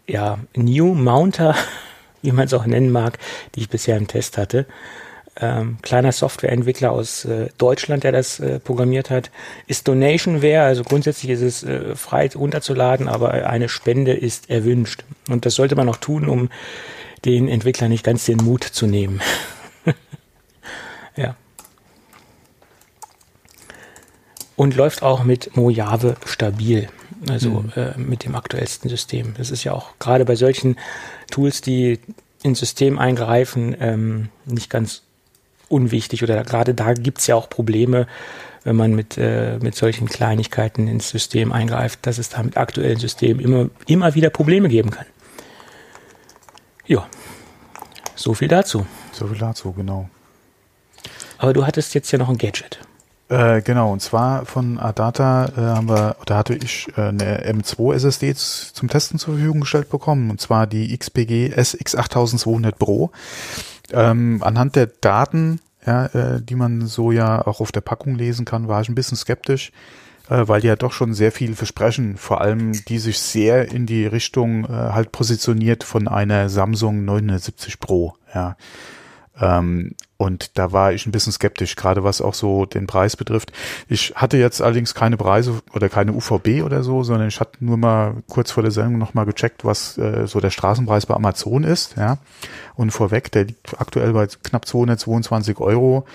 ja, 0.06 0.38
New 0.54 0.94
Mounter 0.94 1.54
wie 2.26 2.32
man 2.32 2.46
es 2.46 2.54
auch 2.54 2.66
nennen 2.66 2.90
mag, 2.90 3.18
die 3.54 3.60
ich 3.60 3.70
bisher 3.70 3.96
im 3.96 4.08
Test 4.08 4.36
hatte. 4.36 4.66
Ähm, 5.38 5.78
kleiner 5.82 6.12
Softwareentwickler 6.12 6.90
aus 6.90 7.24
äh, 7.24 7.48
Deutschland, 7.58 8.04
der 8.04 8.12
das 8.12 8.40
äh, 8.40 8.58
programmiert 8.58 9.10
hat, 9.10 9.30
ist 9.66 9.86
Donationware, 9.86 10.62
also 10.62 10.82
grundsätzlich 10.82 11.30
ist 11.30 11.42
es 11.42 11.62
äh, 11.62 11.94
frei 11.94 12.28
runterzuladen, 12.34 13.06
aber 13.06 13.32
eine 13.32 13.68
Spende 13.68 14.12
ist 14.12 14.50
erwünscht. 14.50 15.04
Und 15.28 15.46
das 15.46 15.54
sollte 15.54 15.76
man 15.76 15.88
auch 15.88 15.96
tun, 15.96 16.28
um 16.28 16.48
den 17.24 17.48
Entwickler 17.48 17.88
nicht 17.88 18.02
ganz 18.02 18.24
den 18.24 18.38
Mut 18.38 18.64
zu 18.64 18.86
nehmen. 18.86 19.20
ja. 21.16 21.36
Und 24.56 24.74
läuft 24.74 25.02
auch 25.02 25.22
mit 25.22 25.54
Mojave 25.54 26.16
stabil 26.24 26.88
also 27.28 27.50
mhm. 27.50 27.72
äh, 27.76 27.98
mit 27.98 28.24
dem 28.24 28.34
aktuellsten 28.34 28.88
System. 28.88 29.34
Das 29.36 29.50
ist 29.50 29.64
ja 29.64 29.72
auch 29.72 29.98
gerade 29.98 30.24
bei 30.24 30.36
solchen 30.36 30.76
Tools, 31.30 31.60
die 31.60 31.98
ins 32.42 32.60
System 32.60 32.98
eingreifen, 32.98 33.76
ähm, 33.80 34.28
nicht 34.44 34.70
ganz 34.70 35.02
unwichtig 35.68 36.22
oder 36.22 36.42
gerade 36.44 36.74
da 36.74 36.94
gibt's 36.94 37.26
ja 37.26 37.34
auch 37.34 37.48
Probleme, 37.48 38.06
wenn 38.64 38.76
man 38.76 38.94
mit, 38.94 39.16
äh, 39.18 39.58
mit 39.60 39.74
solchen 39.74 40.08
Kleinigkeiten 40.08 40.88
ins 40.88 41.10
System 41.10 41.52
eingreift, 41.52 42.00
dass 42.02 42.18
es 42.18 42.28
da 42.28 42.42
mit 42.42 42.56
aktuellen 42.56 42.98
Systemen 42.98 43.40
immer, 43.40 43.70
immer 43.86 44.14
wieder 44.14 44.30
Probleme 44.30 44.68
geben 44.68 44.90
kann. 44.90 45.06
Ja, 46.86 47.06
so 48.14 48.34
viel 48.34 48.48
dazu. 48.48 48.86
So 49.12 49.26
viel 49.26 49.38
dazu, 49.38 49.72
genau. 49.72 50.08
Aber 51.38 51.52
du 51.52 51.66
hattest 51.66 51.94
jetzt 51.94 52.10
ja 52.12 52.18
noch 52.18 52.28
ein 52.28 52.38
Gadget. 52.38 52.80
Äh, 53.28 53.60
genau, 53.62 53.92
und 53.92 54.00
zwar 54.00 54.46
von 54.46 54.78
Adata 54.78 55.46
äh, 55.56 55.60
haben 55.60 55.88
wir, 55.88 56.16
da 56.26 56.36
hatte 56.36 56.54
ich 56.54 56.86
äh, 56.96 57.08
eine 57.08 57.44
M2 57.44 57.94
SSD 57.94 58.34
zum 58.34 58.88
Testen 58.88 59.18
zur 59.18 59.34
Verfügung 59.34 59.60
gestellt 59.60 59.90
bekommen, 59.90 60.30
und 60.30 60.40
zwar 60.40 60.68
die 60.68 60.96
XPG 60.96 61.52
SX8200 61.52 62.72
Pro. 62.72 63.10
Ähm, 63.92 64.42
anhand 64.44 64.76
der 64.76 64.86
Daten, 64.86 65.60
ja, 65.84 66.06
äh, 66.06 66.40
die 66.40 66.54
man 66.54 66.86
so 66.86 67.10
ja 67.10 67.44
auch 67.44 67.60
auf 67.60 67.72
der 67.72 67.80
Packung 67.80 68.14
lesen 68.14 68.44
kann, 68.44 68.68
war 68.68 68.80
ich 68.80 68.88
ein 68.88 68.94
bisschen 68.94 69.16
skeptisch, 69.16 69.72
äh, 70.28 70.46
weil 70.46 70.60
die 70.60 70.68
ja 70.68 70.76
doch 70.76 70.92
schon 70.92 71.12
sehr 71.12 71.32
viel 71.32 71.56
versprechen, 71.56 72.16
vor 72.16 72.40
allem 72.40 72.72
die 72.84 72.98
sich 73.00 73.18
sehr 73.18 73.72
in 73.72 73.86
die 73.86 74.06
Richtung 74.06 74.66
äh, 74.66 74.68
halt 74.68 75.10
positioniert 75.10 75.82
von 75.82 76.06
einer 76.06 76.48
Samsung 76.48 77.04
970 77.04 77.80
Pro, 77.80 78.14
ja. 78.32 78.56
Ähm, 79.40 79.94
und 80.16 80.56
da 80.58 80.72
war 80.72 80.92
ich 80.92 81.06
ein 81.06 81.12
bisschen 81.12 81.32
skeptisch, 81.32 81.76
gerade 81.76 82.02
was 82.02 82.22
auch 82.22 82.32
so 82.32 82.64
den 82.64 82.86
Preis 82.86 83.16
betrifft. 83.16 83.52
Ich 83.86 84.14
hatte 84.16 84.38
jetzt 84.38 84.62
allerdings 84.62 84.94
keine 84.94 85.16
Preise 85.18 85.60
oder 85.74 85.88
keine 85.90 86.12
UVB 86.12 86.62
oder 86.64 86.82
so, 86.82 87.02
sondern 87.02 87.28
ich 87.28 87.38
hatte 87.38 87.64
nur 87.64 87.76
mal 87.76 88.22
kurz 88.28 88.50
vor 88.50 88.62
der 88.62 88.72
Sendung 88.72 88.98
nochmal 88.98 89.26
gecheckt, 89.26 89.64
was 89.64 89.98
äh, 89.98 90.26
so 90.26 90.40
der 90.40 90.50
Straßenpreis 90.50 91.06
bei 91.06 91.14
Amazon 91.14 91.64
ist. 91.64 91.96
Ja. 91.96 92.18
Und 92.76 92.92
vorweg, 92.92 93.30
der 93.32 93.44
liegt 93.44 93.78
aktuell 93.78 94.12
bei 94.12 94.26
knapp 94.26 94.66
222 94.66 95.58
Euro. 95.58 96.06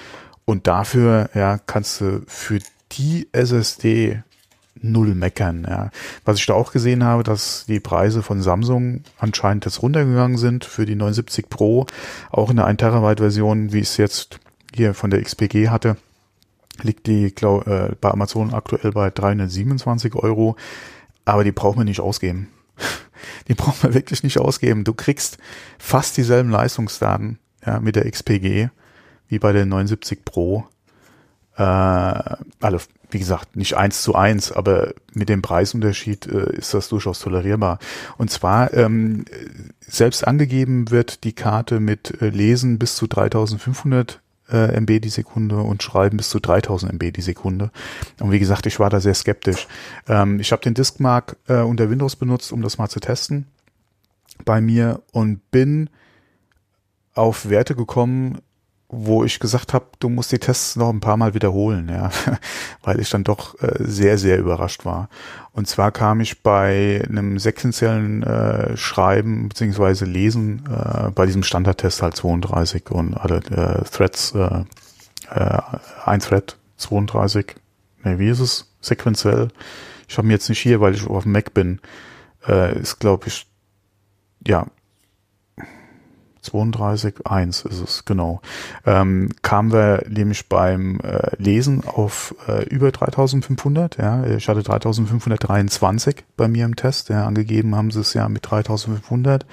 Und 0.46 0.66
dafür 0.66 1.30
ja, 1.36 1.60
kannst 1.60 2.02
du 2.02 2.24
für 2.28 2.60
die 2.92 3.30
SSD 3.32 4.24
null 4.82 5.16
meckern. 5.16 5.66
Ja. 5.70 5.92
Was 6.26 6.40
ich 6.40 6.46
da 6.46 6.54
auch 6.54 6.72
gesehen 6.72 7.04
habe, 7.04 7.24
dass 7.24 7.66
die 7.68 7.80
Preise 7.80 8.24
von 8.24 8.42
Samsung 8.42 9.04
anscheinend 9.18 9.66
jetzt 9.66 9.82
runtergegangen 9.82 10.38
sind 10.38 10.66
für 10.66 10.86
die 10.86 10.96
970 10.96 11.50
Pro, 11.50 11.86
auch 12.32 12.50
in 12.50 12.58
der 12.58 12.66
1 12.66 12.78
Terabyte 12.78 13.20
Version, 13.20 13.74
wie 13.74 13.80
ich 13.80 13.90
es 13.90 13.98
jetzt 13.98 14.40
hier 14.74 14.94
von 14.94 15.10
der 15.10 15.22
XPG 15.22 15.70
hatte, 15.70 15.98
liegt 16.82 17.08
die 17.08 17.34
glaub, 17.34 17.68
äh, 17.68 17.96
bei 18.00 18.10
Amazon 18.10 18.54
aktuell 18.54 18.92
bei 18.92 19.10
327 19.10 20.16
Euro, 20.16 20.56
aber 21.26 21.44
die 21.44 21.52
braucht 21.52 21.78
man 21.78 21.86
nicht 21.86 22.00
ausgeben. 22.00 22.48
Die 23.48 23.54
braucht 23.54 23.84
man 23.84 23.94
wirklich 23.94 24.24
nicht 24.24 24.40
ausgeben. 24.40 24.84
Du 24.84 24.94
kriegst 24.94 25.38
fast 25.78 26.18
dieselben 26.18 26.50
Leistungsdaten 26.50 27.38
ja, 27.66 27.80
mit 27.80 27.96
der 27.96 28.10
XPG 28.10 28.70
wie 29.28 29.40
bei 29.40 29.52
der 29.52 29.66
970 29.66 30.26
Pro. 30.26 30.66
Äh, 31.56 31.62
also 31.62 32.80
wie 33.12 33.20
gesagt, 33.20 33.56
nicht 33.56 33.76
eins 33.76 34.02
zu 34.02 34.16
eins, 34.16 34.52
aber 34.52 34.94
mit 35.14 35.30
dem 35.30 35.42
Preisunterschied 35.42 36.28
äh, 36.28 36.56
ist 36.56 36.74
das 36.74 36.90
durchaus 36.90 37.20
tolerierbar. 37.20 37.80
Und 38.18 38.32
zwar 38.32 38.74
ähm, 38.74 39.26
selbst 39.80 40.28
angegeben 40.28 40.92
wird 40.92 41.24
die 41.24 41.34
Karte 41.34 41.80
mit 41.80 42.22
äh, 42.22 42.30
Lesen 42.30 42.80
bis 42.80 42.96
zu 42.96 43.08
3500 43.08 44.22
äh, 44.52 44.80
MB 44.80 45.02
die 45.02 45.10
Sekunde 45.10 45.58
und 45.58 45.84
Schreiben 45.84 46.18
bis 46.18 46.30
zu 46.30 46.40
3000 46.40 46.94
MB 46.94 47.12
die 47.14 47.22
Sekunde. 47.22 47.72
Und 48.20 48.32
wie 48.32 48.40
gesagt, 48.40 48.66
ich 48.66 48.80
war 48.80 48.90
da 48.90 49.00
sehr 49.00 49.14
skeptisch. 49.14 49.68
Ähm, 50.08 50.40
ich 50.40 50.52
habe 50.52 50.62
den 50.62 50.74
Diskmark 50.74 51.38
äh, 51.48 51.62
unter 51.62 51.90
Windows 51.90 52.16
benutzt, 52.16 52.52
um 52.52 52.62
das 52.62 52.78
mal 52.78 52.90
zu 52.90 53.00
testen 53.00 53.48
bei 54.46 54.62
mir 54.62 55.02
und 55.12 55.52
bin 55.52 55.90
auf 57.14 57.50
Werte 57.50 57.76
gekommen, 57.76 58.40
wo 58.94 59.24
ich 59.24 59.40
gesagt 59.40 59.74
habe, 59.74 59.86
du 60.00 60.10
musst 60.10 60.34
die 60.34 60.40
Tests 60.40 60.76
noch 60.76 60.90
ein 60.90 61.00
paar 61.00 61.16
Mal 61.16 61.34
wiederholen, 61.34 61.88
ja, 61.90 62.12
weil 62.84 63.00
ich 63.00 63.10
dann 63.10 63.24
doch 63.24 63.60
äh, 63.62 63.76
sehr, 63.80 64.18
sehr 64.18 64.38
überrascht 64.38 64.84
war. 64.84 65.10
Und 65.54 65.68
zwar 65.68 65.92
kam 65.92 66.20
ich 66.20 66.44
bei 66.44 67.02
einem 67.08 67.40
sequenziellen 67.40 68.22
äh, 68.24 68.76
Schreiben 68.76 69.48
beziehungsweise 69.48 70.04
Lesen 70.06 70.64
äh, 70.70 71.10
bei 71.12 71.26
diesem 71.26 71.44
Standardtest 71.44 72.02
halt 72.02 72.18
32 72.18 72.92
und 72.92 73.16
alle 73.16 73.38
äh, 73.38 73.84
Threads, 73.90 74.34
äh, 74.36 74.66
äh, 75.30 75.62
ein 76.06 76.20
Thread 76.20 76.58
32, 76.78 77.56
ne, 78.04 78.20
wie 78.20 78.30
ist 78.30 78.42
es? 78.42 78.74
Sequenziell. 78.82 79.50
Ich 80.10 80.18
habe 80.18 80.28
mir 80.28 80.34
jetzt 80.34 80.50
nicht 80.50 80.60
hier, 80.60 80.82
weil 80.82 80.94
ich 80.94 81.08
auf 81.08 81.24
dem 81.24 81.32
Mac 81.32 81.54
bin, 81.54 81.80
äh, 82.46 82.78
ist 82.78 83.00
glaube 83.00 83.28
ich, 83.28 83.48
ja, 84.46 84.68
32, 86.42 87.26
1 87.26 87.66
ist 87.66 87.82
es, 87.82 88.06
genau. 88.06 88.42
Ähm, 88.86 89.30
kamen 89.42 89.72
wir 89.72 90.04
nämlich 90.10 90.50
beim 90.50 91.00
äh, 91.02 91.36
Lesen 91.38 91.84
auf 91.86 92.36
äh, 92.48 92.64
über 92.66 92.92
3500, 92.92 93.98
ja. 93.98 94.26
Ich 94.26 94.50
hatte 94.50 94.64
3523 94.64 96.24
bei 96.38 96.48
mir 96.48 96.66
im 96.66 96.76
Test, 96.76 97.10
ja. 97.10 97.26
Angegeben 97.26 97.76
haben 97.76 97.92
sie 97.92 98.00
es 98.00 98.14
ja 98.14 98.28
mit 98.28 98.50
3500. 98.50 99.46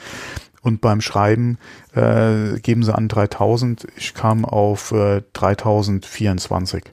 Und 0.60 0.80
beim 0.80 1.00
Schreiben 1.00 1.58
äh, 1.94 2.58
geben 2.60 2.82
sie 2.82 2.94
an 2.94 3.08
3000. 3.08 3.86
Ich 3.96 4.14
kam 4.14 4.44
auf 4.44 4.92
äh, 4.92 5.22
3024 5.34 6.84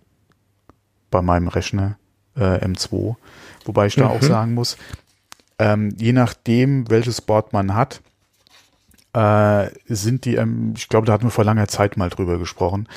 bei 1.10 1.22
meinem 1.22 1.48
Rechner 1.48 1.98
äh, 2.36 2.64
M2. 2.66 3.16
Wobei 3.66 3.88
ich 3.88 3.96
da 3.96 4.06
mhm. 4.06 4.12
auch 4.12 4.22
sagen 4.22 4.54
muss, 4.54 4.78
ähm, 5.58 5.96
je 5.98 6.12
nachdem, 6.12 6.90
welches 6.90 7.22
Board 7.22 7.54
man 7.54 7.74
hat, 7.74 8.02
äh, 9.16 9.70
sind 9.88 10.26
die, 10.26 10.36
M 10.36 10.74
ich 10.76 10.90
glaube, 10.90 11.08
da 11.08 11.14
hatten 11.14 11.26
wir 11.26 11.32
vor 11.32 11.46
langer 11.46 11.68
Zeit 11.68 11.98
mal 11.98 12.10
drüber 12.10 12.38
gesprochen, 12.38 12.88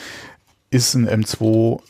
ist 0.71 0.95
ein 0.95 1.09
M2 1.09 1.81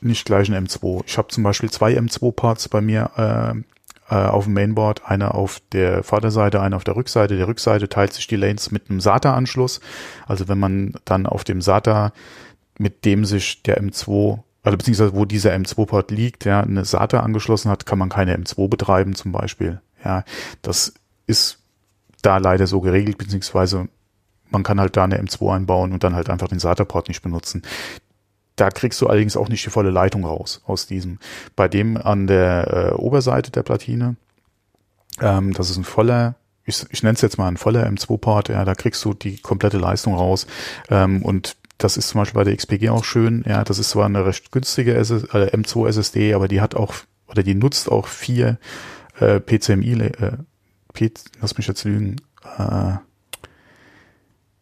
nicht 0.00 0.26
gleich 0.26 0.50
ein 0.50 0.66
M2. 0.66 1.02
Ich 1.06 1.16
habe 1.16 1.28
zum 1.28 1.44
Beispiel 1.44 1.70
zwei 1.70 1.98
M2-Parts 1.98 2.68
bei 2.68 2.82
mir 2.82 3.10
äh, 3.16 4.14
äh, 4.14 4.26
auf 4.26 4.44
dem 4.44 4.52
Mainboard, 4.52 5.02
eine 5.06 5.32
auf 5.32 5.62
der 5.72 6.02
Vorderseite, 6.02 6.60
eine 6.60 6.76
auf 6.76 6.84
der 6.84 6.96
Rückseite. 6.96 7.36
Der 7.36 7.48
Rückseite 7.48 7.88
teilt 7.88 8.12
sich 8.12 8.26
die 8.26 8.36
Lanes 8.36 8.70
mit 8.70 8.90
einem 8.90 9.00
SATA-Anschluss. 9.00 9.80
Also 10.26 10.46
wenn 10.48 10.58
man 10.58 10.94
dann 11.06 11.26
auf 11.26 11.44
dem 11.44 11.62
SATA, 11.62 12.12
mit 12.78 13.06
dem 13.06 13.24
sich 13.24 13.62
der 13.62 13.82
M2 13.82 14.40
also 14.64 14.78
beziehungsweise 14.78 15.14
wo 15.14 15.26
dieser 15.26 15.52
M2-Port 15.52 16.10
liegt, 16.10 16.46
ja, 16.46 16.60
eine 16.60 16.86
SATA 16.86 17.20
angeschlossen 17.20 17.70
hat, 17.70 17.84
kann 17.84 17.98
man 17.98 18.08
keine 18.08 18.34
M2 18.36 18.68
betreiben 18.68 19.14
zum 19.14 19.30
Beispiel. 19.30 19.80
Ja, 20.02 20.24
das 20.62 20.94
ist 21.26 21.58
da 22.24 22.38
leider 22.38 22.66
so 22.66 22.80
geregelt, 22.80 23.18
beziehungsweise 23.18 23.88
man 24.50 24.62
kann 24.62 24.80
halt 24.80 24.96
da 24.96 25.04
eine 25.04 25.20
M2 25.20 25.54
einbauen 25.54 25.92
und 25.92 26.04
dann 26.04 26.14
halt 26.14 26.30
einfach 26.30 26.48
den 26.48 26.58
SATA-Port 26.58 27.08
nicht 27.08 27.22
benutzen. 27.22 27.62
Da 28.56 28.70
kriegst 28.70 29.00
du 29.00 29.08
allerdings 29.08 29.36
auch 29.36 29.48
nicht 29.48 29.66
die 29.66 29.70
volle 29.70 29.90
Leitung 29.90 30.24
raus 30.24 30.62
aus 30.64 30.86
diesem. 30.86 31.18
Bei 31.56 31.68
dem 31.68 31.96
an 31.96 32.26
der 32.26 32.92
äh, 32.92 32.94
Oberseite 32.94 33.50
der 33.50 33.64
Platine, 33.64 34.16
ähm, 35.20 35.52
das 35.54 35.70
ist 35.70 35.76
ein 35.76 35.84
voller, 35.84 36.36
ich, 36.64 36.86
ich 36.90 37.02
nenne 37.02 37.14
es 37.14 37.20
jetzt 37.20 37.36
mal 37.36 37.48
ein 37.48 37.56
voller 37.56 37.86
M2-Port, 37.86 38.48
ja, 38.48 38.64
da 38.64 38.74
kriegst 38.74 39.04
du 39.04 39.12
die 39.12 39.38
komplette 39.38 39.78
Leistung 39.78 40.14
raus. 40.14 40.46
Ähm, 40.88 41.22
und 41.22 41.56
das 41.78 41.96
ist 41.96 42.08
zum 42.08 42.20
Beispiel 42.20 42.38
bei 42.38 42.44
der 42.44 42.56
XPG 42.56 42.90
auch 42.90 43.04
schön. 43.04 43.44
Ja, 43.46 43.64
das 43.64 43.80
ist 43.80 43.90
zwar 43.90 44.06
eine 44.06 44.24
recht 44.24 44.52
günstige 44.52 44.94
äh, 44.94 45.02
M2 45.02 45.88
SSD, 45.88 46.34
aber 46.34 46.46
die 46.46 46.60
hat 46.60 46.76
auch 46.76 46.94
oder 47.26 47.42
die 47.42 47.54
nutzt 47.54 47.90
auch 47.90 48.06
vier 48.06 48.58
äh, 49.18 49.40
PCMI. 49.40 49.92
Äh, 49.94 50.32
P, 50.94 51.12
lass 51.42 51.58
mich 51.58 51.66
jetzt 51.66 51.84
lügen. 51.84 52.16
Äh, 52.58 52.94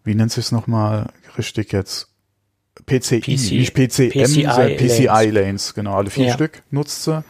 wie 0.03 0.15
nennt 0.17 0.33
sich 0.33 0.47
es 0.47 0.53
nochmal 0.53 1.13
richtig 1.39 1.73
jetzt? 1.73 2.09
PCI, 2.87 3.21
PC, 3.21 3.29
nicht 3.29 3.75
PCM, 3.75 4.11
PCI, 4.11 4.77
PCI 4.77 5.07
Lanes. 5.07 5.35
Lanes. 5.35 5.75
genau, 5.75 5.95
alle 5.97 6.11
vier 6.11 6.27
ja. 6.27 6.35
Stück 6.35 6.63
nutzt 6.71 7.05
sie. 7.05 7.23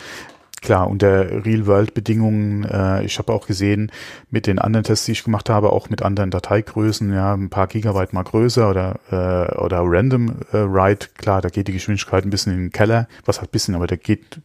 Klar, 0.62 0.88
unter 0.88 1.44
Real-World-Bedingungen, 1.44 2.62
äh, 2.64 3.04
ich 3.04 3.18
habe 3.18 3.32
auch 3.32 3.48
gesehen, 3.48 3.90
mit 4.30 4.46
den 4.46 4.60
anderen 4.60 4.84
Tests, 4.84 5.06
die 5.06 5.12
ich 5.12 5.24
gemacht 5.24 5.50
habe, 5.50 5.72
auch 5.72 5.90
mit 5.90 6.02
anderen 6.02 6.30
Dateigrößen, 6.30 7.12
ja, 7.12 7.34
ein 7.34 7.50
paar 7.50 7.66
Gigabyte 7.66 8.12
mal 8.12 8.22
größer 8.22 8.70
oder, 8.70 9.00
äh, 9.10 9.56
oder 9.56 9.80
Random 9.82 10.30
äh, 10.52 10.58
Write, 10.58 11.08
klar, 11.18 11.42
da 11.42 11.48
geht 11.48 11.66
die 11.66 11.72
Geschwindigkeit 11.72 12.24
ein 12.24 12.30
bisschen 12.30 12.52
in 12.52 12.58
den 12.60 12.70
Keller, 12.70 13.08
was 13.24 13.40
halt 13.40 13.50
bisschen, 13.50 13.74
aber 13.74 13.88
da 13.88 13.96
geht, 13.96 14.40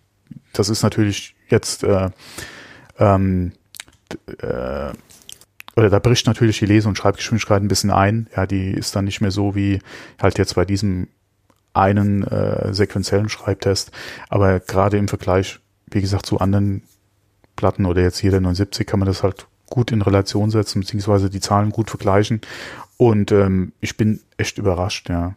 das 0.54 0.70
ist 0.70 0.82
natürlich 0.82 1.36
jetzt, 1.50 1.84
äh, 1.84 2.10
ähm, 2.98 3.52
äh, 4.40 4.92
oder 5.76 5.92
da 5.92 6.00
bricht 6.00 6.26
natürlich 6.26 6.58
die 6.58 6.66
Lese- 6.66 6.90
und 6.90 6.98
Schreibgeschwindigkeit 6.98 7.62
ein 7.62 7.68
bisschen 7.68 7.92
ein. 7.92 8.28
Ja, 8.36 8.48
die 8.48 8.72
ist 8.72 8.96
dann 8.96 9.06
nicht 9.06 9.22
mehr 9.22 9.30
so 9.30 9.54
wie 9.54 9.80
halt 10.20 10.40
jetzt 10.40 10.56
bei 10.56 10.66
diesem 10.66 11.10
einen 11.74 12.24
äh, 12.24 12.74
sequenziellen 12.74 13.30
Schreibtest. 13.30 13.92
Aber 14.30 14.60
gerade 14.60 14.98
im 14.98 15.08
Vergleich, 15.08 15.60
wie 15.92 16.02
gesagt, 16.02 16.26
zu 16.26 16.40
anderen 16.40 16.84
Platten 17.56 17.86
oder 17.86 18.02
jetzt 18.02 18.20
hier 18.20 18.32
der 18.32 18.42
79 18.42 18.86
kann 18.86 19.00
man 19.00 19.08
das 19.08 19.24
halt 19.24 19.48
gut 19.70 19.92
in 19.92 20.02
Relation 20.02 20.50
setzen, 20.50 20.82
beziehungsweise 20.82 21.30
die 21.30 21.42
Zahlen 21.42 21.72
gut 21.72 21.90
vergleichen. 21.90 22.42
Und 22.98 23.32
ähm, 23.32 23.74
ich 23.80 23.98
bin 23.98 24.22
echt 24.38 24.58
überrascht, 24.58 25.10
ja. 25.10 25.36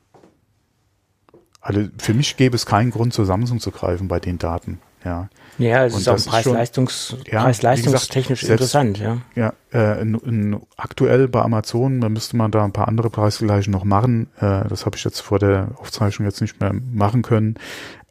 Also 1.60 1.88
für 1.98 2.14
mich 2.14 2.36
gäbe 2.36 2.56
es 2.56 2.64
keinen 2.64 2.90
Grund, 2.90 3.12
zur 3.12 3.26
Samsung 3.26 3.60
zu 3.60 3.70
greifen 3.70 4.08
bei 4.08 4.18
den 4.18 4.38
Daten. 4.38 4.80
Ja, 5.04 5.28
ja 5.58 5.86
es 5.86 5.96
ist 5.96 6.08
auch 6.08 6.18
preis-leistungs 6.24 7.16
ja, 7.30 7.42
preis-leistungstechnisch 7.42 8.42
interessant. 8.44 8.98
Ja, 8.98 9.18
ja 9.34 9.52
äh, 9.72 10.00
in, 10.00 10.14
in, 10.14 10.60
aktuell 10.76 11.28
bei 11.28 11.40
Amazon, 11.40 12.00
da 12.00 12.08
müsste 12.08 12.36
man 12.36 12.50
da 12.50 12.64
ein 12.64 12.72
paar 12.72 12.88
andere 12.88 13.08
Preisgleiche 13.08 13.70
noch 13.70 13.84
machen. 13.84 14.28
Äh, 14.36 14.68
das 14.68 14.84
habe 14.84 14.96
ich 14.96 15.04
jetzt 15.04 15.20
vor 15.20 15.38
der 15.38 15.68
Aufzeichnung 15.76 16.26
jetzt 16.26 16.40
nicht 16.40 16.60
mehr 16.60 16.72
machen 16.72 17.22
können. 17.22 17.56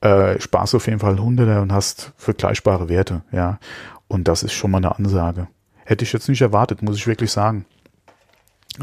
Äh, 0.02 0.39
sparst 0.39 0.76
auf 0.76 0.88
jeden 0.88 1.00
Fall 1.00 1.20
Hunderter 1.20 1.62
und 1.62 1.74
hast 1.74 2.14
vergleichbare 2.16 2.88
Werte. 2.88 3.22
Ja, 3.32 3.60
und 4.08 4.28
das 4.28 4.43
ist 4.43 4.54
schon 4.54 4.72
mal 4.72 4.78
eine 4.78 4.97
Ansage. 4.97 5.47
Hätte 5.84 6.04
ich 6.04 6.14
jetzt 6.14 6.30
nicht 6.30 6.41
erwartet, 6.41 6.82
muss 6.82 6.95
ich 6.95 7.08
wirklich 7.08 7.32
sagen. 7.32 7.66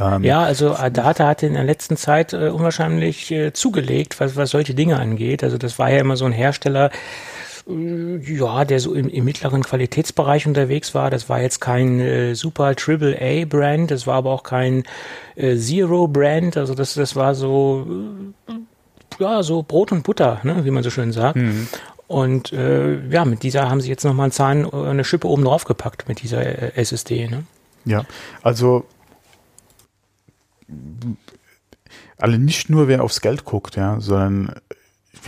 Ähm, 0.01 0.25
ja, 0.25 0.43
also 0.43 0.75
Adata 0.75 1.27
hat 1.27 1.43
in 1.43 1.55
der 1.55 1.64
letzten 1.64 1.97
Zeit 1.97 2.33
äh, 2.33 2.49
unwahrscheinlich 2.49 3.31
äh, 3.31 3.53
zugelegt, 3.53 4.21
was, 4.21 4.37
was 4.37 4.51
solche 4.51 4.75
Dinge 4.75 4.99
angeht. 4.99 5.43
Also 5.43 5.59
das 5.59 5.79
war 5.79 5.91
ja 5.91 5.99
immer 5.99 6.17
so 6.17 6.27
ein 6.27 6.33
Hersteller, 6.33 6.91
äh, 7.69 8.19
ja, 8.19 8.64
der 8.64 8.81
so 8.81 8.95
im, 8.95 9.09
im, 9.09 9.25
mittleren 9.25 9.62
Qualitätsbereich 9.62 10.47
unterwegs 10.47 10.95
war. 10.95 11.11
Das 11.11 11.29
war 11.29 11.41
jetzt 11.41 11.61
kein 11.61 12.01
äh, 12.01 12.35
super 12.35 12.75
Triple 12.75 13.17
A 13.21 13.45
Brand, 13.47 13.91
das 13.91 14.07
war 14.07 14.17
aber 14.17 14.33
auch 14.33 14.43
kein 14.43 14.85
äh, 15.35 15.57
Zero 15.57 16.09
Brand. 16.09 16.57
Also 16.57 16.75
das, 16.75 16.95
das 16.95 17.17
war 17.17 17.35
so, 17.35 17.87
äh, 18.49 18.53
ja, 19.18 19.42
so 19.42 19.62
Brot 19.62 19.92
und 19.92 20.02
Butter, 20.02 20.40
ne, 20.42 20.64
wie 20.64 20.70
man 20.70 20.82
so 20.82 20.90
schön 20.90 21.12
sagt. 21.12 21.36
Mhm. 21.36 21.68
Und 22.09 22.52
äh, 22.52 23.04
ja, 23.09 23.24
mit 23.24 23.42
dieser 23.42 23.68
haben 23.68 23.80
sie 23.80 23.88
jetzt 23.88 24.04
nochmal 24.04 24.24
einen 24.24 24.32
Zahn, 24.32 24.64
äh, 24.64 24.88
eine 24.88 25.04
Schippe 25.04 25.26
oben 25.28 25.44
drauf 25.44 25.64
gepackt 25.64 26.09
mit 26.09 26.22
dieser 26.22 26.76
SSD. 26.76 27.28
Ne? 27.28 27.44
Ja, 27.84 28.04
also 28.42 28.84
alle 32.18 32.38
nicht 32.38 32.70
nur 32.70 32.88
wer 32.88 33.02
aufs 33.02 33.20
Geld 33.20 33.44
guckt, 33.44 33.76
ja, 33.76 34.00
sondern 34.00 34.54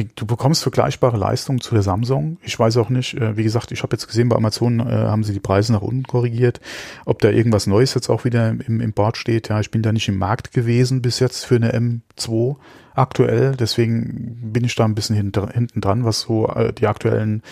du 0.04 0.26
bekommst 0.26 0.62
vergleichbare 0.62 1.16
Leistungen 1.16 1.60
zu 1.60 1.74
der 1.74 1.82
Samsung. 1.82 2.38
Ich 2.42 2.58
weiß 2.58 2.76
auch 2.76 2.88
nicht, 2.88 3.14
äh, 3.14 3.36
wie 3.36 3.42
gesagt, 3.42 3.72
ich 3.72 3.82
habe 3.82 3.94
jetzt 3.94 4.06
gesehen, 4.06 4.28
bei 4.28 4.36
Amazon 4.36 4.80
äh, 4.80 4.84
haben 4.84 5.24
sie 5.24 5.32
die 5.32 5.40
Preise 5.40 5.72
nach 5.72 5.82
unten 5.82 6.04
korrigiert. 6.04 6.60
Ob 7.04 7.20
da 7.20 7.30
irgendwas 7.30 7.66
Neues 7.66 7.94
jetzt 7.94 8.08
auch 8.08 8.24
wieder 8.24 8.48
im, 8.48 8.80
im 8.80 8.92
Board 8.92 9.16
steht, 9.16 9.48
ja, 9.48 9.60
ich 9.60 9.70
bin 9.70 9.82
da 9.82 9.92
nicht 9.92 10.08
im 10.08 10.18
Markt 10.18 10.52
gewesen 10.52 11.02
bis 11.02 11.20
jetzt 11.20 11.44
für 11.44 11.56
eine 11.56 11.72
M2 11.72 12.56
aktuell. 12.94 13.56
Deswegen 13.56 14.52
bin 14.52 14.64
ich 14.64 14.74
da 14.74 14.84
ein 14.84 14.94
bisschen 14.94 15.16
hinter, 15.16 15.48
hinten 15.48 15.80
dran, 15.80 16.04
was 16.04 16.20
so 16.20 16.48
äh, 16.48 16.72
die 16.72 16.86
aktuellen 16.86 17.42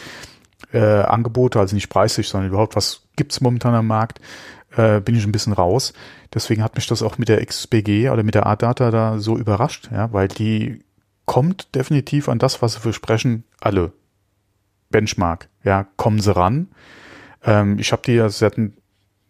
äh, 0.72 0.80
Angebote, 0.80 1.60
also 1.60 1.74
nicht 1.74 1.88
preislich, 1.88 2.28
sondern 2.28 2.50
überhaupt, 2.50 2.76
was 2.76 3.02
gibt's 3.16 3.40
momentan 3.40 3.74
am 3.74 3.86
Markt, 3.86 4.20
äh, 4.76 5.00
bin 5.00 5.14
ich 5.14 5.24
ein 5.24 5.32
bisschen 5.32 5.52
raus. 5.52 5.92
Deswegen 6.34 6.62
hat 6.62 6.74
mich 6.74 6.86
das 6.86 7.02
auch 7.02 7.18
mit 7.18 7.28
der 7.28 7.44
XPG 7.44 8.10
oder 8.10 8.22
mit 8.22 8.34
der 8.34 8.46
A-Data 8.46 8.90
da 8.90 9.18
so 9.18 9.38
überrascht, 9.38 9.88
ja, 9.92 10.12
weil 10.12 10.28
die 10.28 10.82
kommt 11.26 11.74
definitiv 11.74 12.28
an 12.28 12.38
das, 12.38 12.62
was 12.62 12.74
sie 12.74 12.80
versprechen, 12.80 13.44
alle. 13.60 13.92
Benchmark, 14.90 15.48
ja, 15.64 15.86
kommen 15.96 16.20
sie 16.20 16.34
ran. 16.34 16.68
Ähm, 17.44 17.78
ich 17.78 17.92
habe 17.92 18.02
die 18.06 18.12
ja, 18.12 18.28
sie 18.28 18.44
hatten, 18.44 18.76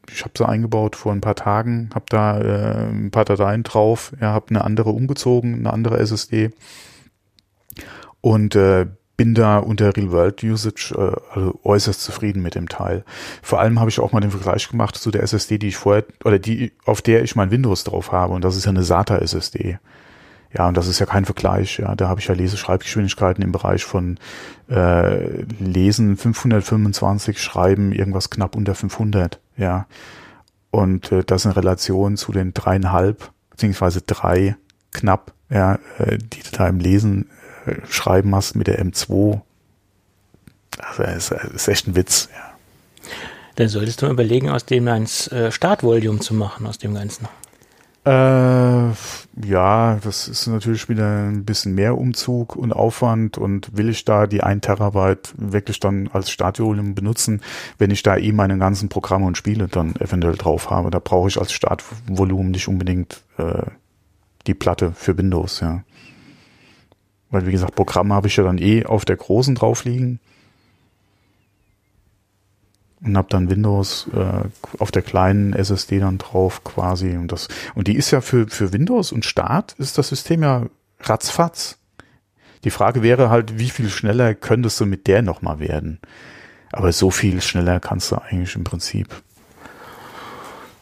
ich 0.09 0.23
habe 0.23 0.35
sie 0.37 0.47
eingebaut 0.47 0.97
vor 0.97 1.13
ein 1.13 1.23
paar 1.23 1.35
Tagen, 1.35 1.91
habe 1.95 2.05
da 2.09 2.41
äh, 2.41 2.89
ein 2.91 3.11
paar 3.11 3.25
Dateien 3.25 3.63
drauf, 3.63 4.13
ja, 4.21 4.33
habe 4.33 4.51
eine 4.51 4.63
andere 4.65 4.91
umgezogen, 4.91 5.55
eine 5.55 5.73
andere 5.73 5.99
SSD 5.99 6.51
und 8.21 8.55
äh, 8.55 8.87
bin 9.17 9.35
da 9.35 9.59
unter 9.59 9.97
Real 9.97 10.13
World 10.13 10.43
Usage 10.45 10.95
äh, 10.95 11.35
also 11.35 11.59
äußerst 11.65 12.03
zufrieden 12.03 12.43
mit 12.43 12.55
dem 12.55 12.69
Teil. 12.69 13.05
Vor 13.43 13.61
allem 13.61 13.81
habe 13.81 13.89
ich 13.89 13.99
auch 13.99 14.13
mal 14.13 14.21
den 14.21 14.31
Vergleich 14.31 14.69
gemacht 14.69 14.97
zu 14.97 15.11
der 15.11 15.23
SSD, 15.23 15.59
die 15.59 15.69
ich 15.69 15.77
vorher 15.77 16.05
oder 16.25 16.39
die 16.39 16.73
auf 16.85 17.01
der 17.01 17.23
ich 17.23 17.35
mein 17.35 17.51
Windows 17.51 17.85
drauf 17.85 18.13
habe 18.13 18.35
und 18.35 18.45
das 18.45 18.57
ist 18.57 18.67
ja 18.67 18.71
eine 18.71 18.83
SATA 18.83 19.19
SSD. 19.19 19.79
Ja, 20.53 20.69
und 20.69 20.77
das 20.77 20.87
ist 20.87 20.99
ja 20.99 21.07
kein 21.07 21.25
Vergleich. 21.25 21.79
Ja, 21.79 21.95
da 21.95 22.09
habe 22.09 22.21
ich 22.21 22.29
ja 22.29 22.35
Leseschreibgeschwindigkeiten 22.35 23.43
im 23.43 23.53
Bereich 23.53 23.85
von 23.85 24.19
äh, 24.71 25.43
Lesen 25.59 26.17
525, 26.17 27.41
Schreiben 27.41 27.93
irgendwas 27.93 28.31
knapp 28.31 28.57
unter 28.57 28.75
500. 28.75 29.41
Ja, 29.57 29.87
Und 30.71 31.13
äh, 31.13 31.25
das 31.25 31.45
in 31.45 31.51
Relation 31.51 32.17
zu 32.17 32.33
den 32.33 32.55
dreieinhalb, 32.55 33.31
beziehungsweise 33.51 34.03
drei 34.03 34.57
knapp, 34.93 35.33
ja, 35.51 35.79
äh, 35.99 36.19
die 36.19 36.43
du 36.43 36.51
da 36.53 36.69
im 36.69 36.81
Lesen 36.81 37.31
äh, 37.67 37.75
schreiben 37.89 38.35
hast 38.35 38.55
mit 38.55 38.67
der 38.67 38.83
M2. 38.85 39.41
Also 40.79 41.03
ist, 41.03 41.33
ist 41.33 41.69
echt 41.69 41.87
ein 41.87 41.97
Witz, 41.97 42.29
ja. 42.35 42.47
Dann 43.57 43.69
solltest 43.69 44.03
du 44.03 44.07
überlegen, 44.07 44.51
aus 44.51 44.67
dem 44.67 44.87
ein 44.87 45.05
äh, 45.31 45.51
Startvolume 45.51 46.21
zu 46.21 46.35
machen, 46.35 46.67
aus 46.67 46.77
dem 46.77 46.95
Ganzen. 46.95 47.27
Äh, 48.07 48.93
ja, 49.45 49.99
das 50.01 50.29
ist 50.29 50.47
natürlich 50.47 50.89
wieder 50.89 51.27
ein 51.27 51.45
bisschen 51.45 51.75
mehr 51.75 51.99
Umzug 51.99 52.55
und 52.55 52.73
Aufwand 52.73 53.37
und 53.37 53.77
will 53.77 53.89
ich 53.89 54.05
da 54.05 54.29
die 54.29 54.45
1 54.45 54.61
Terabyte 54.61 55.35
wirklich 55.37 55.81
dann 55.81 56.09
als 56.13 56.31
Startvolumen 56.31 56.95
benutzen, 56.95 57.43
wenn 57.79 57.91
ich 57.91 58.05
da 58.05 58.17
eh 58.17 58.31
meine 58.31 58.59
ganzen 58.59 58.89
Programme 58.89 59.27
und 59.27 59.37
Spiele 59.37 59.67
dann 59.67 59.97
eventuell 59.97 60.37
drauf 60.37 60.71
habe. 60.71 60.91
Da 60.91 61.01
brauche 61.01 61.27
ich 61.27 61.37
als 61.37 61.51
Startvolumen 61.53 62.53
nicht 62.53 62.69
unbedingt 62.69 63.25
äh, 63.39 63.65
die 64.47 64.55
Platte 64.55 64.93
für 64.93 65.19
Windows, 65.19 65.59
ja. 65.59 65.83
Weil 67.31 67.45
wie 67.45 67.53
gesagt, 67.53 67.75
Programme 67.75 68.15
habe 68.15 68.29
ich 68.29 68.37
ja 68.37 68.45
dann 68.45 68.59
eh 68.59 68.87
auf 68.87 69.05
der 69.05 69.17
großen 69.17 69.57
drauf 69.57 69.85
liegen 69.85 70.21
und 73.07 73.17
habe 73.17 73.29
dann 73.31 73.51
Windows 73.51 74.09
äh, 74.15 74.49
auf 74.79 74.91
der 74.91 75.03
kleinen 75.03 75.53
SSD 75.53 76.01
dann 76.01 76.19
drauf 76.19 76.65
quasi 76.65 77.17
und 77.17 77.33
das 77.33 77.49
und 77.75 77.89
die 77.89 77.97
ist 77.97 78.11
ja 78.11 78.21
für 78.21 78.49
für 78.49 78.73
Windows 78.73 79.13
und 79.13 79.25
Start 79.25 79.75
ist 79.79 79.99
das 79.99 80.09
System 80.09 80.43
ja 80.43 80.67
ratzfatz. 81.01 81.79
Die 82.65 82.71
Frage 82.71 83.03
wäre 83.03 83.31
halt, 83.31 83.59
wie 83.59 83.71
viel 83.71 83.89
schneller 83.91 84.35
könntest 84.35 84.81
du 84.81 84.87
mit 84.87 85.07
der 85.07 85.23
noch 85.23 85.41
mal 85.41 85.61
werden? 85.61 86.01
Aber 86.73 86.91
so 86.93 87.11
viel 87.11 87.41
schneller 87.41 87.79
kannst 87.79 88.11
du 88.11 88.17
eigentlich 88.17 88.57
im 88.57 88.65
Prinzip. 88.65 89.09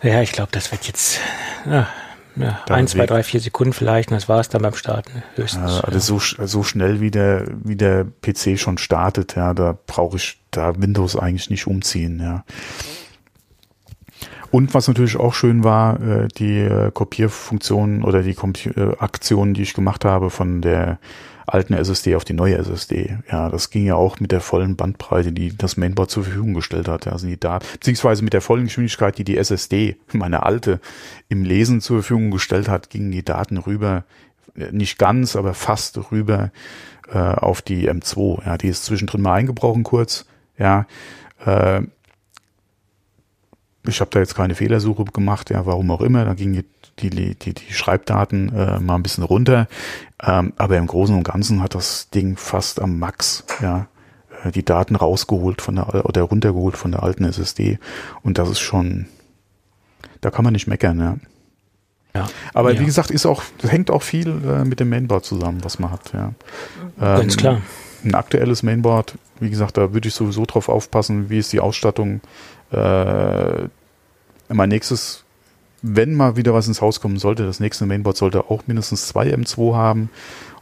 Ja, 0.03 0.23
ich 0.23 0.33
glaube, 0.33 0.51
das 0.53 0.73
wird 0.73 0.87
jetzt 0.87 1.21
ja, 1.67 1.89
ja, 2.37 2.61
ein, 2.69 2.87
zwei, 2.87 3.07
drei, 3.07 3.23
vier 3.23 3.41
Sekunden 3.41 3.73
vielleicht 3.73 4.11
und 4.11 4.17
das 4.17 4.29
war 4.29 4.41
es 4.41 4.49
dann 4.49 4.63
beim 4.63 4.75
Starten 4.75 5.23
höchstens. 5.37 5.79
Ja, 5.79 5.81
also 5.81 6.19
so, 6.19 6.47
so 6.47 6.63
schnell 6.63 7.01
wie 7.01 7.11
der, 7.11 7.47
wie 7.63 7.77
der 7.77 8.05
PC 8.05 8.59
schon 8.59 8.79
startet, 8.79 9.37
ja, 9.37 9.55
da 9.55 9.77
brauche 9.87 10.17
ich 10.17 10.41
da 10.51 10.75
Windows 10.81 11.17
eigentlich 11.17 11.51
nicht 11.51 11.67
umziehen, 11.67 12.21
ja. 12.21 12.45
Und 14.51 14.73
was 14.73 14.87
natürlich 14.87 15.17
auch 15.17 15.35
schön 15.35 15.65
war, 15.65 16.01
äh, 16.01 16.29
die 16.29 16.61
äh, 16.61 16.93
Kopierfunktion 16.93 18.05
oder 18.05 18.23
die 18.23 18.37
äh, 18.37 18.97
Aktionen, 18.99 19.53
die 19.53 19.63
ich 19.63 19.75
gemacht 19.75 20.05
habe 20.05 20.31
von 20.31 20.63
der 20.63 20.99
alten 21.47 21.75
SSD 21.75 22.17
auf 22.17 22.25
die 22.25 22.33
neue 22.33 22.57
SSD. 22.57 23.19
Ja, 23.31 23.49
das 23.49 23.71
ging 23.71 23.85
ja 23.87 23.95
auch 23.95 24.21
mit 24.21 24.33
der 24.33 24.41
vollen 24.41 24.77
Bandbreite, 24.77 25.33
die 25.33 25.57
das 25.57 25.77
Mainboard 25.77 26.11
zur 26.11 26.25
Verfügung 26.25 26.55
gestellt 26.55 26.89
hat. 26.89 27.07
Also 27.07 27.27
die 27.27 27.39
Daten, 27.39 27.67
beziehungsweise 27.73 28.25
mit 28.25 28.33
der 28.33 28.41
vollen 28.41 28.65
Geschwindigkeit, 28.65 29.19
die 29.19 29.25
die 29.25 29.37
SSD, 29.37 29.97
meine 30.13 30.43
alte, 30.45 30.81
im 31.29 31.45
Lesen 31.45 31.81
zur 31.81 31.99
Verfügung 31.99 32.31
gestellt 32.31 32.69
hat, 32.69 32.91
gingen 32.91 33.11
die 33.11 33.25
Daten 33.25 33.59
rüber, 33.59 34.05
nicht 34.55 34.99
ganz, 34.99 35.37
aber 35.37 35.55
fast 35.55 35.99
rüber 36.11 36.51
äh, 37.13 37.19
auf 37.19 37.61
die 37.63 37.91
M2. 37.91 38.45
Ja, 38.47 38.57
die 38.57 38.69
ist 38.69 38.85
zwischendrin 38.85 39.23
mal 39.23 39.35
eingebrochen 39.35 39.83
kurz. 39.83 40.27
Ja, 40.59 40.87
äh, 41.45 41.83
ich 43.87 44.01
habe 44.01 44.11
da 44.11 44.21
jetzt 44.21 44.35
keine 44.35 44.55
Fehlersuche 44.55 45.05
gemacht, 45.05 45.51
ja, 45.51 45.67
warum 45.67 45.91
auch 45.91 46.01
immer. 46.01 46.25
Da 46.25 46.35
ging 46.35 46.53
die, 46.55 46.65
die, 46.99 47.35
die, 47.35 47.55
die 47.55 47.73
Schreibdaten 47.73 48.55
äh, 48.55 48.81
mal 48.81 48.97
ein 48.97 49.03
bisschen 49.03 49.25
runter. 49.25 49.69
Ähm, 50.23 50.53
aber 50.57 50.77
im 50.77 50.87
Großen 50.87 51.15
und 51.15 51.25
Ganzen 51.25 51.63
hat 51.63 51.75
das 51.75 52.11
Ding 52.11 52.37
fast 52.37 52.81
am 52.81 52.99
Max, 52.99 53.45
ja, 53.61 53.87
äh, 54.45 54.51
die 54.51 54.65
Daten 54.65 54.97
rausgeholt 54.97 55.61
von 55.61 55.77
der 55.77 56.05
oder 56.05 56.23
runtergeholt 56.23 56.77
von 56.77 56.93
der 56.93 57.03
alten 57.03 57.25
SSD. 57.25 57.79
Und 58.23 58.39
das 58.39 58.49
ist 58.49 58.61
schon, 58.61 59.07
da 60.21 60.31
kann 60.31 60.45
man 60.45 60.53
nicht 60.53 60.67
meckern, 60.67 60.99
ja. 60.99 61.17
Ja, 62.17 62.29
Aber 62.53 62.73
ja. 62.73 62.81
wie 62.81 62.85
gesagt, 62.85 63.11
ist 63.11 63.27
auch, 63.27 63.43
hängt 63.63 63.91
auch 63.91 64.03
viel 64.03 64.29
äh, 64.29 64.65
mit 64.65 64.79
dem 64.79 64.89
Mainboard 64.89 65.25
zusammen, 65.25 65.65
was 65.65 65.81
man 65.81 65.91
hat, 65.91 66.13
ja. 66.13 66.33
Ähm, 67.01 67.19
Ganz 67.19 67.37
klar. 67.37 67.61
Ein 68.05 68.15
aktuelles 68.15 68.63
Mainboard, 68.63 69.15
wie 69.41 69.51
gesagt, 69.51 69.77
da 69.79 69.93
würde 69.93 70.07
ich 70.09 70.15
sowieso 70.15 70.45
drauf 70.45 70.69
aufpassen, 70.69 71.29
wie 71.29 71.39
ist 71.39 71.53
die 71.53 71.59
Ausstattung, 71.59 72.21
äh, 72.71 73.69
mein 74.49 74.69
nächstes, 74.69 75.24
wenn 75.87 76.15
mal 76.15 76.37
wieder 76.37 76.55
was 76.55 76.67
ins 76.67 76.81
Haus 76.81 77.01
kommen 77.01 77.19
sollte, 77.19 77.45
das 77.45 77.61
nächste 77.61 77.85
Mainboard 77.85 78.17
sollte 78.17 78.49
auch 78.49 78.63
mindestens 78.67 79.07
zwei 79.07 79.27
M2 79.35 79.75
haben. 79.75 80.09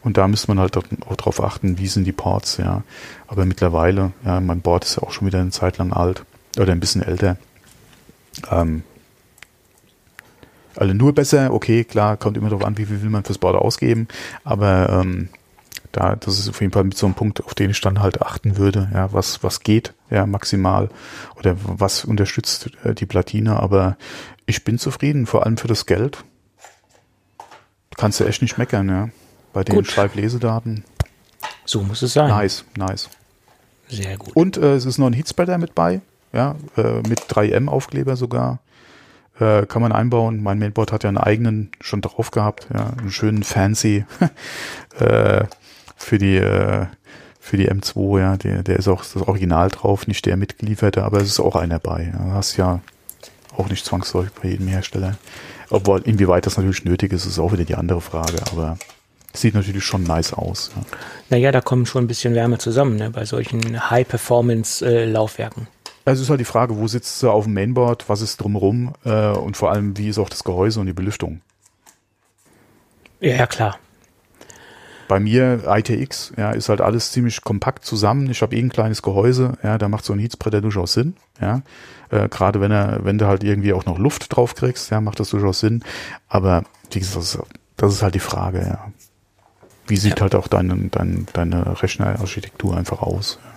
Und 0.02 0.16
da 0.16 0.26
müsste 0.26 0.48
man 0.48 0.58
halt 0.58 0.76
auch 0.76 1.16
drauf 1.16 1.40
achten, 1.40 1.78
wie 1.78 1.86
sind 1.86 2.04
die 2.04 2.12
Ports, 2.12 2.56
ja. 2.56 2.82
Aber 3.28 3.46
mittlerweile, 3.46 4.10
ja, 4.24 4.40
mein 4.40 4.60
Board 4.60 4.84
ist 4.84 4.96
ja 4.96 5.04
auch 5.04 5.12
schon 5.12 5.28
wieder 5.28 5.38
eine 5.38 5.50
Zeit 5.50 5.78
lang 5.78 5.92
alt 5.92 6.24
oder 6.58 6.72
ein 6.72 6.80
bisschen 6.80 7.02
älter. 7.02 7.36
Ähm, 8.50 8.82
also 10.74 10.92
nur 10.92 11.14
besser, 11.14 11.52
okay, 11.54 11.84
klar, 11.84 12.16
kommt 12.16 12.36
immer 12.36 12.50
darauf 12.50 12.64
an, 12.64 12.76
wie 12.78 12.86
viel 12.86 13.00
will 13.00 13.10
man 13.10 13.22
fürs 13.22 13.38
Board 13.38 13.54
ausgeben. 13.54 14.08
Aber 14.42 14.88
ähm, 14.90 15.28
da, 15.92 16.16
das 16.16 16.38
ist 16.40 16.48
auf 16.48 16.60
jeden 16.60 16.72
Fall 16.72 16.84
mit 16.84 16.96
so 16.96 17.06
einem 17.06 17.14
Punkt, 17.14 17.44
auf 17.44 17.54
den 17.54 17.70
ich 17.70 17.80
dann 17.80 18.00
halt 18.00 18.22
achten 18.22 18.56
würde, 18.56 18.90
ja, 18.92 19.12
was, 19.12 19.44
was 19.44 19.60
geht, 19.60 19.92
ja, 20.10 20.26
maximal 20.26 20.88
oder 21.38 21.54
was 21.62 22.04
unterstützt 22.04 22.70
äh, 22.82 22.94
die 22.94 23.06
Platine, 23.06 23.60
aber 23.60 23.96
ich 24.46 24.64
bin 24.64 24.78
zufrieden, 24.78 25.26
vor 25.26 25.44
allem 25.44 25.56
für 25.56 25.68
das 25.68 25.86
Geld. 25.86 26.24
Kannst 27.96 28.20
du 28.20 28.24
echt 28.24 28.42
nicht 28.42 28.58
meckern, 28.58 28.88
ja. 28.88 29.08
Bei 29.52 29.64
den 29.64 29.84
Schreiblesedaten. 29.84 30.84
So 31.64 31.82
muss 31.82 32.02
es 32.02 32.14
sein. 32.14 32.28
Nice, 32.28 32.64
nice. 32.76 33.10
Sehr 33.88 34.16
gut. 34.16 34.34
Und 34.34 34.56
äh, 34.56 34.74
es 34.74 34.86
ist 34.86 34.98
noch 34.98 35.06
ein 35.06 35.12
Heatspreader 35.12 35.58
mit 35.58 35.74
bei, 35.74 36.00
ja, 36.32 36.56
äh, 36.76 37.06
mit 37.08 37.20
3M-Aufkleber 37.20 38.16
sogar. 38.16 38.60
Äh, 39.38 39.66
kann 39.66 39.82
man 39.82 39.92
einbauen. 39.92 40.42
Mein 40.42 40.58
Mainboard 40.58 40.92
hat 40.92 41.04
ja 41.04 41.08
einen 41.08 41.18
eigenen 41.18 41.70
schon 41.80 42.00
drauf 42.00 42.30
gehabt, 42.30 42.66
ja, 42.72 42.90
einen 42.98 43.10
schönen 43.10 43.42
fancy 43.42 44.04
äh, 44.98 45.44
für 45.96 46.18
die 46.18 46.36
äh, 46.36 46.86
für 47.40 47.56
die 47.56 47.68
M2, 47.68 48.20
ja, 48.20 48.36
der, 48.36 48.62
der 48.62 48.76
ist 48.76 48.86
auch 48.86 49.02
das 49.02 49.16
Original 49.16 49.68
drauf, 49.68 50.06
nicht 50.06 50.26
der 50.26 50.36
mitgelieferte, 50.36 51.02
aber 51.02 51.18
es 51.18 51.26
ist 51.26 51.40
auch 51.40 51.56
einer 51.56 51.80
bei. 51.80 52.12
Ja, 52.12 52.34
hast 52.34 52.56
ja 52.56 52.80
auch 53.56 53.68
nicht 53.68 53.84
zwangsläufig 53.84 54.32
bei 54.40 54.48
jedem 54.48 54.68
Hersteller. 54.68 55.16
Obwohl, 55.70 56.02
inwieweit 56.02 56.46
das 56.46 56.56
natürlich 56.56 56.84
nötig 56.84 57.12
ist, 57.12 57.26
ist 57.26 57.38
auch 57.38 57.52
wieder 57.52 57.64
die 57.64 57.74
andere 57.74 58.00
Frage, 58.00 58.38
aber 58.50 58.78
sieht 59.32 59.54
natürlich 59.54 59.84
schon 59.84 60.02
nice 60.02 60.34
aus. 60.34 60.70
Ja. 60.76 60.82
Naja, 61.30 61.52
da 61.52 61.60
kommen 61.60 61.86
schon 61.86 62.04
ein 62.04 62.08
bisschen 62.08 62.34
Wärme 62.34 62.58
zusammen, 62.58 62.96
ne, 62.96 63.10
bei 63.10 63.24
solchen 63.24 63.90
High-Performance-Laufwerken. 63.90 65.68
Also 66.04 66.20
es 66.20 66.26
ist 66.26 66.30
halt 66.30 66.40
die 66.40 66.44
Frage, 66.44 66.76
wo 66.76 66.86
sitzt 66.88 67.22
du 67.22 67.30
auf 67.30 67.44
dem 67.44 67.54
Mainboard, 67.54 68.08
was 68.08 68.20
ist 68.22 68.38
drumherum 68.38 68.92
äh, 69.04 69.28
und 69.28 69.56
vor 69.56 69.70
allem, 69.70 69.96
wie 69.96 70.08
ist 70.08 70.18
auch 70.18 70.28
das 70.28 70.44
Gehäuse 70.44 70.80
und 70.80 70.86
die 70.86 70.92
Belüftung? 70.92 71.40
Ja, 73.20 73.46
klar 73.46 73.78
bei 75.12 75.20
mir 75.20 75.64
ITX, 75.66 76.32
ja, 76.38 76.52
ist 76.52 76.70
halt 76.70 76.80
alles 76.80 77.12
ziemlich 77.12 77.42
kompakt 77.42 77.84
zusammen. 77.84 78.30
Ich 78.30 78.40
habe 78.40 78.56
eh 78.56 78.60
ein 78.60 78.70
kleines 78.70 79.02
Gehäuse, 79.02 79.58
ja, 79.62 79.76
da 79.76 79.90
macht 79.90 80.06
so 80.06 80.14
ein 80.14 80.18
Heatspreader 80.18 80.62
durchaus 80.62 80.94
Sinn, 80.94 81.16
ja. 81.38 81.60
Äh, 82.08 82.30
Gerade 82.30 82.62
wenn 82.62 82.70
er, 82.70 83.04
wenn 83.04 83.18
du 83.18 83.26
halt 83.26 83.44
irgendwie 83.44 83.74
auch 83.74 83.84
noch 83.84 83.98
Luft 83.98 84.34
drauf 84.34 84.54
kriegst, 84.54 84.90
ja, 84.90 85.02
macht 85.02 85.20
das 85.20 85.28
durchaus 85.28 85.60
Sinn. 85.60 85.84
Aber 86.28 86.64
wie 86.92 87.00
gesagt, 87.00 87.18
das 87.18 87.34
ist, 87.34 87.42
das 87.76 87.92
ist 87.92 88.02
halt 88.02 88.14
die 88.14 88.20
Frage, 88.20 88.60
ja. 88.60 88.90
Wie 89.86 89.98
sieht 89.98 90.16
ja. 90.16 90.22
halt 90.22 90.34
auch 90.34 90.48
deine, 90.48 90.88
deine, 90.88 91.26
deine 91.30 91.82
Rechnerarchitektur 91.82 92.74
einfach 92.74 93.02
aus? 93.02 93.38
Ja. 93.44 93.50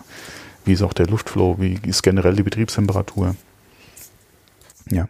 Wie 0.66 0.74
ist 0.74 0.82
auch 0.82 0.92
der 0.92 1.08
Luftflow? 1.08 1.56
Wie 1.58 1.80
ist 1.88 2.04
generell 2.04 2.36
die 2.36 2.44
Betriebstemperatur? 2.44 3.38
Ja. 4.92 5.08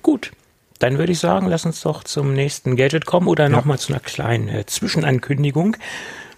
Gut, 0.00 0.30
dann 0.78 0.98
würde 0.98 1.12
ich 1.12 1.18
sagen, 1.18 1.48
lass 1.48 1.64
uns 1.64 1.80
doch 1.80 2.04
zum 2.04 2.34
nächsten 2.34 2.76
Gadget 2.76 3.06
kommen 3.06 3.28
oder 3.28 3.44
ja. 3.44 3.50
nochmal 3.50 3.78
zu 3.78 3.92
einer 3.92 4.00
kleinen 4.00 4.48
äh, 4.48 4.66
Zwischenankündigung. 4.66 5.76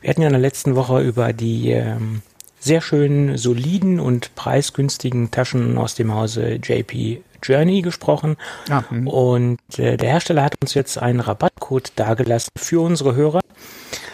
Wir 0.01 0.11
hatten 0.11 0.21
ja 0.21 0.29
in 0.29 0.35
der 0.35 0.41
letzten 0.41 0.77
Woche 0.77 1.01
über 1.01 1.33
die 1.33 1.71
ähm, 1.71 2.23
sehr 2.61 2.81
schönen, 2.81 3.37
soliden 3.37 4.01
und 4.01 4.35
preisgünstigen 4.35 5.31
Taschen 5.31 5.79
aus 5.79 5.95
dem 5.95 6.13
Hause 6.13 6.59
JP 6.63 7.23
Journey 7.43 7.83
gesprochen. 7.83 8.37
Ja, 8.69 8.85
hm. 8.89 9.07
und 9.07 9.59
äh, 9.79 9.97
der 9.97 10.11
Hersteller 10.11 10.43
hat 10.43 10.55
uns 10.61 10.75
jetzt 10.75 10.99
einen 10.99 11.21
Rabattcode 11.21 11.93
dargelassen 11.97 12.51
für 12.57 12.81
unsere 12.81 13.15
Hörer. 13.15 13.41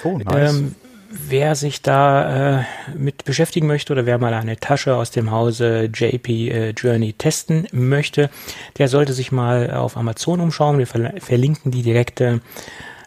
Oh, 0.04 0.18
nice. 0.18 0.54
Ähm, 0.54 0.74
wer 1.12 1.54
sich 1.54 1.82
da 1.82 2.60
äh, 2.60 2.64
mit 2.96 3.24
beschäftigen 3.24 3.66
möchte 3.66 3.92
oder 3.92 4.06
wer 4.06 4.18
mal 4.18 4.34
eine 4.34 4.56
Tasche 4.56 4.94
aus 4.96 5.10
dem 5.10 5.30
Hause 5.30 5.90
JP 5.92 6.28
äh, 6.28 6.70
Journey 6.70 7.12
testen 7.12 7.66
möchte, 7.72 8.30
der 8.78 8.88
sollte 8.88 9.12
sich 9.12 9.32
mal 9.32 9.70
auf 9.72 9.96
Amazon 9.96 10.40
umschauen. 10.40 10.78
Wir 10.78 10.86
ver 10.86 11.12
verlinken 11.20 11.70
die 11.70 11.82
direkte 11.82 12.40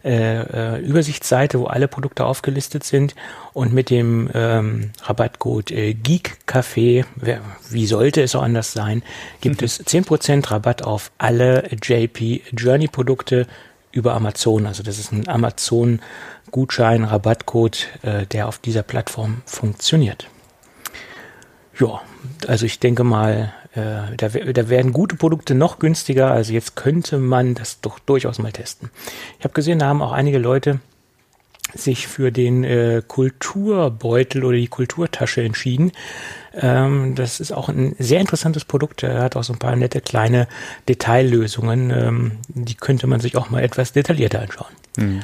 äh, 0.05 0.75
äh, 0.75 0.81
Übersichtsseite, 0.81 1.59
wo 1.59 1.65
alle 1.65 1.87
Produkte 1.87 2.25
aufgelistet 2.25 2.83
sind 2.83 3.15
und 3.53 3.73
mit 3.73 3.89
dem 3.89 4.29
ähm, 4.35 4.91
Rabattcode 5.01 5.71
äh, 5.71 5.95
GeekCafé, 5.95 7.05
wie 7.71 7.85
sollte 7.87 8.21
es 8.21 8.35
auch 8.35 8.43
anders 8.43 8.71
sein, 8.71 9.01
gibt 9.41 9.61
mhm. 9.61 9.65
es 9.65 9.83
10% 9.83 10.51
Rabatt 10.51 10.83
auf 10.83 11.11
alle 11.17 11.67
JP 11.81 12.43
Journey 12.55 12.87
Produkte 12.87 13.47
über 13.95 14.13
Amazon. 14.13 14.67
Also 14.67 14.83
das 14.83 14.99
ist 14.99 15.11
ein 15.11 15.27
Amazon 15.27 15.99
Gutschein, 16.51 17.03
Rabattcode, 17.03 17.87
äh, 18.03 18.25
der 18.27 18.47
auf 18.47 18.59
dieser 18.59 18.83
Plattform 18.83 19.41
funktioniert. 19.47 20.27
Ja, 21.79 22.01
also 22.47 22.67
ich 22.67 22.79
denke 22.79 23.03
mal, 23.03 23.51
Äh, 23.75 24.15
da, 24.15 24.29
da 24.29 24.69
werden 24.69 24.93
gute 24.93 25.17
Produkte 25.17 25.53
noch 25.53 25.79
günstiger, 25.79 26.31
also 26.31 26.53
jetzt 26.53 26.77
könnte 26.77 27.17
man 27.17 27.55
das 27.55 27.81
doch 27.81 27.99
durchaus 27.99 28.39
mal 28.39 28.53
testen. 28.53 28.89
Ich 29.37 29.43
habe 29.43 29.53
gesehen, 29.53 29.79
da 29.79 29.87
haben 29.87 30.01
auch 30.01 30.13
einige 30.13 30.37
Leute 30.37 30.79
sich 31.73 32.07
für 32.07 32.31
den 32.31 32.63
äh, 32.63 33.01
Kulturbeutel 33.05 34.43
oder 34.43 34.57
die 34.57 34.67
Kulturtasche 34.67 35.41
entschieden. 35.41 35.91
Ähm, 36.53 37.15
das 37.15 37.39
ist 37.39 37.51
auch 37.51 37.69
ein 37.69 37.95
sehr 37.99 38.21
interessantes 38.21 38.65
Produkt. 38.65 39.03
Er 39.03 39.21
hat 39.21 39.35
auch 39.35 39.43
so 39.43 39.53
ein 39.53 39.59
paar 39.59 39.75
nette 39.75 40.01
kleine 40.01 40.47
Detaillösungen. 40.87 41.91
Ähm, 41.91 42.31
die 42.47 42.75
könnte 42.75 43.07
man 43.07 43.19
sich 43.19 43.35
auch 43.35 43.49
mal 43.49 43.63
etwas 43.63 43.91
detaillierter 43.91 44.41
anschauen. 44.41 44.71
Mhm. 44.97 45.21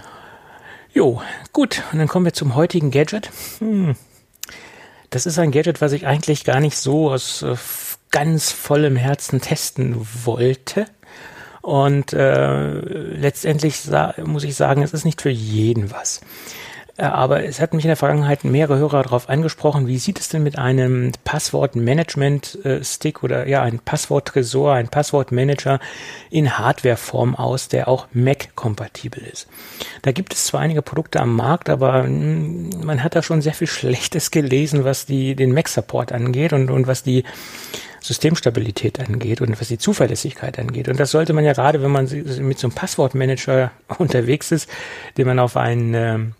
Jo, 0.93 1.21
gut. 1.53 1.83
Und 1.91 1.99
dann 1.99 2.07
kommen 2.07 2.25
wir 2.25 2.33
zum 2.33 2.55
heutigen 2.55 2.91
Gadget. 2.91 3.29
Hm. 3.59 3.95
Das 5.09 5.25
ist 5.25 5.39
ein 5.39 5.51
Gadget, 5.51 5.79
was 5.79 5.93
ich 5.93 6.05
eigentlich 6.05 6.43
gar 6.43 6.59
nicht 6.59 6.77
so 6.77 7.11
aus 7.11 7.41
äh, 7.43 7.55
ganz 8.11 8.51
vollem 8.51 8.97
Herzen 8.97 9.39
testen 9.39 10.05
wollte. 10.25 10.85
Und 11.62 12.14
äh, 12.14 12.72
letztendlich 12.72 13.82
muss 14.24 14.43
ich 14.43 14.55
sagen, 14.55 14.82
es 14.82 14.93
ist 14.93 15.05
nicht 15.05 15.22
für 15.22 15.30
jeden 15.30 15.91
was. 15.91 16.22
Äh, 16.97 17.03
aber 17.03 17.43
es 17.43 17.59
hat 17.59 17.73
mich 17.73 17.85
in 17.85 17.89
der 17.89 17.97
Vergangenheit 17.97 18.43
mehrere 18.43 18.77
Hörer 18.77 19.03
darauf 19.03 19.29
angesprochen, 19.29 19.87
wie 19.87 19.97
sieht 19.97 20.19
es 20.19 20.29
denn 20.29 20.43
mit 20.43 20.57
einem 20.57 21.11
Passwort-Management-Stick 21.23 23.23
oder 23.23 23.47
ja, 23.47 23.61
ein 23.61 23.79
Passwort-Tresor, 23.79 24.73
ein 24.73 24.89
Passwortmanager 24.89 25.79
in 26.29 26.57
Hardware-Form 26.57 27.35
aus, 27.35 27.67
der 27.67 27.87
auch 27.87 28.07
Mac-kompatibel 28.13 29.23
ist. 29.23 29.47
Da 30.01 30.11
gibt 30.11 30.33
es 30.33 30.45
zwar 30.45 30.61
einige 30.61 30.81
Produkte 30.81 31.19
am 31.19 31.35
Markt, 31.35 31.69
aber 31.69 32.03
hm, 32.03 32.69
man 32.83 33.03
hat 33.03 33.15
da 33.15 33.23
schon 33.23 33.41
sehr 33.41 33.53
viel 33.53 33.67
Schlechtes 33.67 34.31
gelesen, 34.31 34.83
was 34.83 35.05
die, 35.05 35.35
den 35.35 35.53
Mac-Support 35.53 36.11
angeht 36.11 36.53
und, 36.53 36.69
und 36.69 36.87
was 36.87 37.03
die 37.03 37.23
Systemstabilität 38.01 38.99
angeht 38.99 39.41
und 39.41 39.61
was 39.61 39.67
die 39.67 39.77
Zuverlässigkeit 39.77 40.57
angeht. 40.57 40.89
Und 40.89 40.99
das 40.99 41.11
sollte 41.11 41.33
man 41.33 41.45
ja 41.45 41.53
gerade, 41.53 41.83
wenn 41.83 41.91
man 41.91 42.05
mit 42.05 42.57
so 42.57 42.67
einem 42.67 42.75
Passwortmanager 42.75 43.71
unterwegs 43.99 44.51
ist, 44.51 44.67
den 45.17 45.27
man 45.27 45.39
auf 45.39 45.55
einen 45.55 45.93
ähm, 45.93 46.33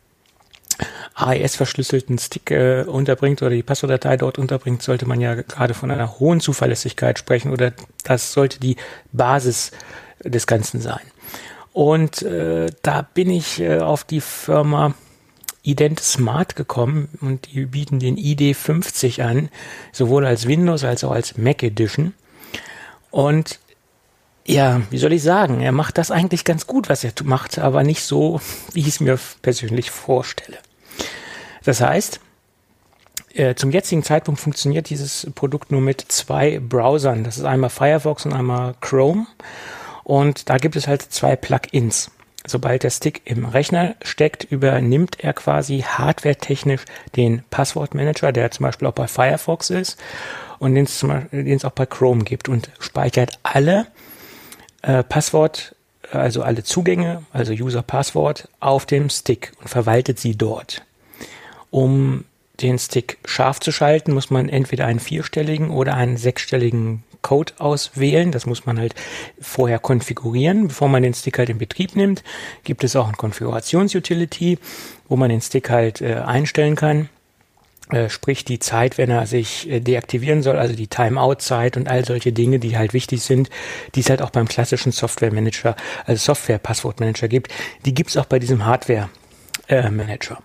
AES-verschlüsselten 1.16 2.18
Stick 2.18 2.52
äh, 2.52 2.84
unterbringt 2.84 3.42
oder 3.42 3.52
die 3.52 3.64
Passwortdatei 3.64 4.18
dort 4.18 4.40
unterbringt, 4.40 4.82
sollte 4.82 5.06
man 5.06 5.22
ja 5.22 5.36
gerade 5.36 5.74
von 5.74 5.92
einer 5.92 6.20
hohen 6.20 6.40
Zuverlässigkeit 6.40 7.20
sprechen 7.20 7.52
oder 7.52 7.74
das 8.04 8.34
sollte 8.34 8.60
die 8.60 8.78
Basis 9.12 9.72
des 10.24 10.48
Ganzen 10.48 10.82
sein. 10.82 11.02
Und 11.74 12.22
äh, 12.22 12.68
da 12.82 13.02
bin 13.02 13.30
ich 13.30 13.60
äh, 13.60 13.80
auf 13.80 14.04
die 14.04 14.22
Firma 14.22 14.94
Ident 15.64 16.00
Smart 16.00 16.56
gekommen 16.56 17.10
und 17.22 17.54
die 17.54 17.66
bieten 17.66 18.00
den 18.00 18.18
ID50 18.18 19.22
an, 19.22 19.50
sowohl 19.92 20.26
als 20.26 20.48
Windows 20.48 20.84
als 20.84 21.04
auch 21.04 21.12
als 21.12 21.38
Mac 21.38 21.62
Edition. 21.62 22.14
Und 23.12 23.60
ja, 24.46 24.82
wie 24.90 24.98
soll 24.98 25.14
ich 25.14 25.22
sagen, 25.22 25.62
er 25.62 25.72
macht 25.72 25.98
das 25.98 26.10
eigentlich 26.10 26.46
ganz 26.46 26.66
gut, 26.66 26.90
was 26.90 27.04
er 27.04 27.14
macht, 27.24 27.60
aber 27.60 27.84
nicht 27.84 28.04
so, 28.04 28.42
wie 28.74 28.80
ich 28.80 28.88
es 28.88 29.00
mir 29.00 29.20
persönlich 29.42 29.92
vorstelle. 29.92 30.58
Das 31.64 31.82
heißt, 31.82 32.20
äh, 33.34 33.56
zum 33.56 33.72
jetzigen 33.72 34.04
Zeitpunkt 34.04 34.40
funktioniert 34.40 34.90
dieses 34.90 35.28
Produkt 35.36 35.72
nur 35.72 35.82
mit 35.82 36.02
zwei 36.08 36.60
Browsern. 36.60 37.24
Das 37.24 37.38
ist 37.38 37.46
einmal 37.46 37.70
Firefox 37.70 38.26
und 38.26 38.34
einmal 38.34 38.76
Chrome. 38.82 39.28
Und 40.04 40.50
da 40.50 40.58
gibt 40.58 40.76
es 40.76 40.88
halt 40.88 41.02
zwei 41.02 41.36
Plugins 41.36 42.12
sobald 42.46 42.84
der 42.84 42.90
Stick 42.90 43.22
im 43.26 43.46
Rechner 43.46 43.96
steckt, 44.02 44.44
übernimmt 44.46 45.20
er 45.20 45.34
quasi 45.34 45.82
hardwaretechnisch 45.82 46.86
den 47.16 47.44
Passwortmanager, 47.50 48.32
der 48.32 48.52
zum 48.52 48.64
Beispiel 48.66 48.88
auch 48.88 48.94
bei 48.94 49.08
Firefox 49.08 49.70
ist 49.70 49.98
und 50.60 50.76
den 50.76 50.86
es 50.86 51.66
auch 51.66 51.72
bei 51.72 51.86
Chrome 51.86 52.24
gibt 52.24 52.50
und 52.50 52.72
speichert 52.80 53.40
alle 53.44 53.88
äh, 54.82 55.04
Passwort, 55.04 55.76
also 56.12 56.44
alle 56.44 56.64
Zugänge, 56.64 57.24
also 57.32 57.54
User-Passwort 57.54 58.50
auf 58.60 58.86
dem 58.86 59.10
Stick 59.10 59.54
und 59.62 59.70
verwaltet 59.70 60.20
sie 60.20 60.36
dort. 60.36 60.84
Um 61.72 62.26
den 62.62 62.78
Stick 62.78 63.18
scharf 63.26 63.60
zu 63.60 63.72
schalten, 63.72 64.14
muss 64.14 64.30
man 64.30 64.48
entweder 64.48 64.86
einen 64.86 65.00
vierstelligen 65.00 65.72
oder 65.72 65.96
einen 65.96 66.18
sechsstelligen 66.18 67.04
Code 67.22 67.54
auswählen. 67.58 68.32
Das 68.32 68.46
muss 68.46 68.66
man 68.66 68.80
halt 68.80 68.94
vorher 69.40 69.80
konfigurieren. 69.80 70.68
Bevor 70.68 70.90
man 70.90 71.04
den 71.04 71.14
Stick 71.14 71.40
halt 71.40 71.50
in 71.50 71.58
Betrieb 71.58 71.96
nimmt, 71.96 72.24
gibt 72.64 72.84
es 72.84 72.96
auch 72.96 73.08
ein 73.08 73.18
Konfigurationsutility, 73.18 74.60
wo 75.08 75.16
man 75.16 75.30
den 75.30 75.42
Stick 75.42 75.70
halt 75.70 76.02
äh, 76.02 76.16
einstellen 76.16 76.76
kann. 76.76 77.10
Äh, 77.90 78.10
sprich 78.10 78.46
die 78.46 78.60
Zeit, 78.60 78.98
wenn 78.98 79.10
er 79.10 79.28
sich 79.28 79.70
äh, 79.70 79.80
deaktivieren 79.82 80.44
soll, 80.44 80.58
also 80.58 80.76
die 80.76 80.88
Timeout-Zeit 80.88 81.76
und 81.76 81.90
all 81.90 82.06
solche 82.06 82.32
Dinge, 82.32 82.60
die 82.60 82.78
halt 82.78 82.94
wichtig 82.94 83.22
sind, 83.22 83.50
die 83.96 84.00
es 84.00 84.10
halt 84.10 84.22
auch 84.22 84.30
beim 84.30 84.48
klassischen 84.48 84.94
Software-Manager, 84.94 85.76
also 86.06 86.34
Software-Passwort-Manager 86.34 87.28
gibt, 87.28 87.52
die 87.86 87.94
gibt 87.94 88.12
es 88.12 88.18
auch 88.18 88.26
bei 88.26 88.40
diesem 88.40 88.66
Hardware-Manager. 88.66 90.42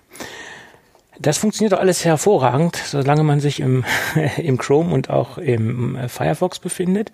Das 1.18 1.38
funktioniert 1.38 1.72
doch 1.72 1.80
alles 1.80 2.04
hervorragend, 2.04 2.76
solange 2.76 3.22
man 3.22 3.40
sich 3.40 3.60
im, 3.60 3.84
im 4.36 4.58
Chrome 4.58 4.92
und 4.92 5.10
auch 5.10 5.38
im 5.38 5.98
Firefox 6.08 6.58
befindet. 6.58 7.12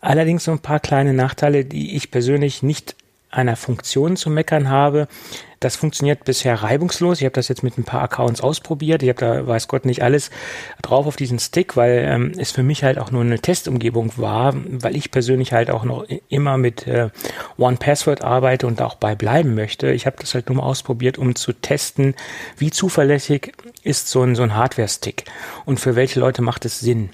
Allerdings 0.00 0.44
so 0.44 0.52
ein 0.52 0.60
paar 0.60 0.80
kleine 0.80 1.12
Nachteile, 1.12 1.64
die 1.64 1.96
ich 1.96 2.10
persönlich 2.10 2.62
nicht 2.62 2.96
einer 3.30 3.56
Funktion 3.56 4.16
zu 4.16 4.30
meckern 4.30 4.70
habe. 4.70 5.08
Das 5.60 5.76
funktioniert 5.76 6.24
bisher 6.24 6.62
reibungslos. 6.62 7.18
Ich 7.18 7.24
habe 7.24 7.34
das 7.34 7.48
jetzt 7.48 7.62
mit 7.62 7.78
ein 7.78 7.84
paar 7.84 8.02
Accounts 8.02 8.40
ausprobiert. 8.40 9.02
Ich 9.02 9.08
habe 9.08 9.18
da, 9.18 9.46
weiß 9.46 9.66
Gott, 9.68 9.84
nicht 9.84 10.02
alles 10.02 10.30
drauf 10.82 11.06
auf 11.06 11.16
diesen 11.16 11.38
Stick, 11.38 11.76
weil 11.76 12.04
ähm, 12.06 12.32
es 12.38 12.52
für 12.52 12.62
mich 12.62 12.84
halt 12.84 12.98
auch 12.98 13.10
nur 13.10 13.22
eine 13.22 13.40
Testumgebung 13.40 14.12
war, 14.16 14.54
weil 14.54 14.94
ich 14.96 15.10
persönlich 15.10 15.52
halt 15.52 15.70
auch 15.70 15.84
noch 15.84 16.06
immer 16.28 16.58
mit 16.58 16.86
äh, 16.86 17.10
One 17.56 17.76
Password 17.76 18.22
arbeite 18.22 18.66
und 18.66 18.80
auch 18.80 18.94
bei 18.94 19.14
bleiben 19.14 19.54
möchte. 19.54 19.90
Ich 19.90 20.06
habe 20.06 20.16
das 20.20 20.34
halt 20.34 20.48
nur 20.48 20.58
mal 20.58 20.64
ausprobiert, 20.64 21.18
um 21.18 21.34
zu 21.34 21.52
testen, 21.52 22.14
wie 22.56 22.70
zuverlässig 22.70 23.52
ist 23.82 24.08
so 24.08 24.22
ein, 24.22 24.36
so 24.36 24.42
ein 24.42 24.54
Hardware-Stick 24.54 25.24
und 25.64 25.80
für 25.80 25.96
welche 25.96 26.20
Leute 26.20 26.42
macht 26.42 26.64
es 26.64 26.80
Sinn. 26.80 27.10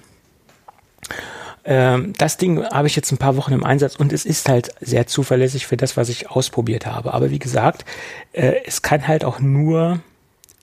Ähm, 1.64 2.12
das 2.18 2.36
Ding 2.36 2.62
habe 2.64 2.86
ich 2.86 2.96
jetzt 2.96 3.10
ein 3.10 3.18
paar 3.18 3.36
Wochen 3.36 3.52
im 3.52 3.64
Einsatz 3.64 3.96
und 3.96 4.12
es 4.12 4.24
ist 4.24 4.48
halt 4.48 4.74
sehr 4.80 5.06
zuverlässig 5.06 5.66
für 5.66 5.76
das, 5.76 5.96
was 5.96 6.08
ich 6.08 6.30
ausprobiert 6.30 6.86
habe. 6.86 7.14
Aber 7.14 7.30
wie 7.30 7.38
gesagt, 7.38 7.84
äh, 8.32 8.56
es 8.66 8.82
kann 8.82 9.08
halt 9.08 9.24
auch 9.24 9.40
nur 9.40 10.00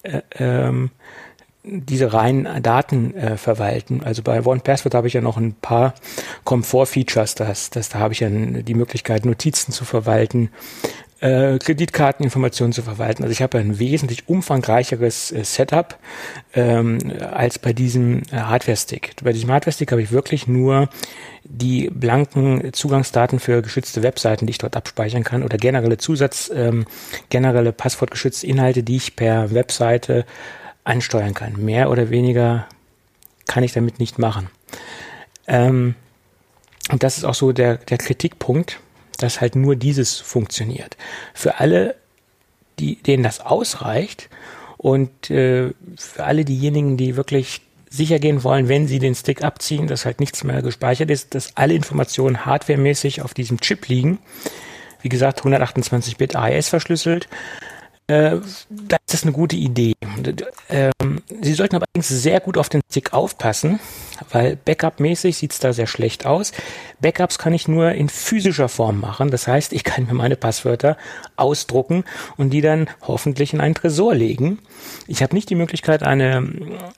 äh, 0.04 0.22
ähm, 0.38 0.92
diese 1.64 2.12
reinen 2.14 2.64
Daten 2.64 3.16
äh, 3.16 3.38
verwalten. 3.38 4.02
Also 4.04 4.24
bei 4.24 4.44
OnePassword 4.44 4.96
habe 4.96 5.08
ich 5.08 5.14
ja 5.14 5.22
noch 5.22 5.38
ein 5.38 5.54
paar 5.54 5.94
Komfort-Features. 6.44 7.36
Das, 7.36 7.70
das, 7.70 7.90
da 7.90 8.00
habe 8.00 8.14
ich 8.14 8.22
ja 8.22 8.30
die 8.30 8.74
Möglichkeit, 8.74 9.26
Notizen 9.26 9.72
zu 9.72 9.86
verwalten, 9.86 10.50
äh, 11.22 11.60
Kreditkarteninformationen 11.60 12.74
zu 12.74 12.82
verwalten. 12.82 13.24
Also 13.24 13.32
ich 13.32 13.42
habe 13.42 13.60
ein 13.60 13.80
wesentlich 13.80 14.28
umfangreicheres 14.28 15.32
äh, 15.32 15.44
Setup 15.44 15.98
ähm, 16.54 16.98
als 17.32 17.60
bei 17.60 17.74
diesem 17.74 18.24
äh, 18.32 18.38
Hardware-Stick. 18.38 19.14
Bei 19.24 19.32
diesem 19.32 19.52
Hardware-Stick 19.52 19.92
habe 19.92 20.02
ich 20.02 20.12
wirklich 20.12 20.48
nur 20.48 20.90
die 21.44 21.90
blanken 21.90 22.74
Zugangsdaten 22.74 23.40
für 23.40 23.62
geschützte 23.62 24.04
Webseiten, 24.04 24.48
die 24.48 24.52
ich 24.52 24.58
dort 24.58 24.76
abspeichern 24.76 25.24
kann 25.24 25.44
oder 25.44 25.58
generelle 25.58 25.98
Zusatz, 25.98 26.52
ähm, 26.54 26.86
generelle 27.30 27.72
passwortgeschützte 27.72 28.48
Inhalte, 28.48 28.84
die 28.84 28.98
ich 28.98 29.16
per 29.16 29.54
Webseite 29.54 30.26
ansteuern 30.84 31.36
kann. 31.36 31.64
Mehr 31.64 31.92
oder 31.92 32.10
weniger 32.10 32.68
kann 33.48 33.64
ich 33.64 33.74
damit 33.74 34.00
nicht 34.00 34.18
machen. 34.18 34.50
Ähm, 35.48 35.96
und 36.92 37.04
das 37.04 37.18
ist 37.18 37.26
auch 37.26 37.36
so 37.36 37.52
der, 37.52 37.76
der 37.78 38.00
Kritikpunkt 38.00 38.80
dass 39.22 39.42
halt 39.42 39.56
nur 39.56 39.76
dieses 39.76 40.18
funktioniert. 40.20 40.98
Für 41.34 41.60
alle, 41.60 41.96
die, 42.80 42.96
denen 42.96 43.24
das 43.24 43.40
ausreicht 43.40 44.30
und 44.78 45.30
äh, 45.30 45.72
für 45.98 46.24
alle 46.24 46.46
diejenigen, 46.46 46.98
die 46.98 47.16
wirklich 47.16 47.62
sicher 47.90 48.20
gehen 48.20 48.44
wollen, 48.44 48.70
wenn 48.70 48.88
sie 48.88 49.00
den 49.00 49.16
Stick 49.16 49.44
abziehen, 49.44 49.88
dass 49.88 50.06
halt 50.06 50.20
nichts 50.20 50.44
mehr 50.44 50.62
gespeichert 50.62 51.12
ist, 51.12 51.36
dass 51.36 51.58
alle 51.58 51.74
Informationen 51.74 52.46
hardwaremäßig 52.46 53.22
auf 53.22 53.34
diesem 53.34 53.60
Chip 53.60 53.88
liegen. 53.88 54.20
Wie 55.02 55.10
gesagt, 55.10 55.40
128 55.40 56.18
Bit 56.18 56.36
AES 56.36 56.70
verschlüsselt 56.70 57.28
äh, 58.12 58.40
das 58.70 59.00
ist 59.14 59.24
eine 59.24 59.32
gute 59.32 59.56
Idee. 59.56 59.94
Ähm, 60.70 61.22
Sie 61.42 61.54
sollten 61.54 61.78
aber 61.78 61.86
allerdings 61.88 62.10
sehr 62.10 62.42
gut 62.42 62.58
auf 62.58 62.68
den 62.68 62.82
Stick 62.90 63.14
aufpassen, 63.14 63.80
weil 64.32 64.58
Backup-mäßig 64.58 65.38
sieht 65.38 65.54
es 65.54 65.60
da 65.60 65.72
sehr 65.72 65.88
schlecht 65.88 66.26
aus. 66.26 66.52
Backups 67.00 67.38
kann 67.38 67.54
ich 67.54 67.70
nur 67.70 67.94
in 67.94 68.10
physischer 68.10 68.68
Form 68.68 69.00
machen. 69.00 69.32
Das 69.32 69.48
heißt, 69.48 69.72
ich 69.72 69.86
kann 69.86 70.08
mir 70.08 70.14
meine 70.14 70.36
Passwörter 70.36 70.98
ausdrucken 71.38 72.04
und 72.36 72.50
die 72.50 72.62
dann 72.62 72.90
hoffentlich 73.02 73.54
in 73.54 73.62
einen 73.62 73.76
Tresor 73.76 74.14
legen. 74.14 74.60
Ich 75.08 75.24
habe 75.24 75.34
nicht 75.34 75.50
die 75.50 75.56
Möglichkeit, 75.56 76.04
eine 76.04 76.48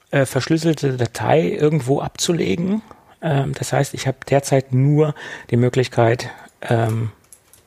äh, 0.10 0.26
verschlüsselte 0.26 0.98
Datei 0.98 1.50
irgendwo 1.50 2.02
abzulegen. 2.02 2.82
Ähm, 3.22 3.54
das 3.54 3.72
heißt, 3.72 3.94
ich 3.94 4.08
habe 4.08 4.18
derzeit 4.28 4.74
nur 4.74 5.14
die 5.52 5.58
Möglichkeit, 5.58 6.30
ähm, 6.62 7.12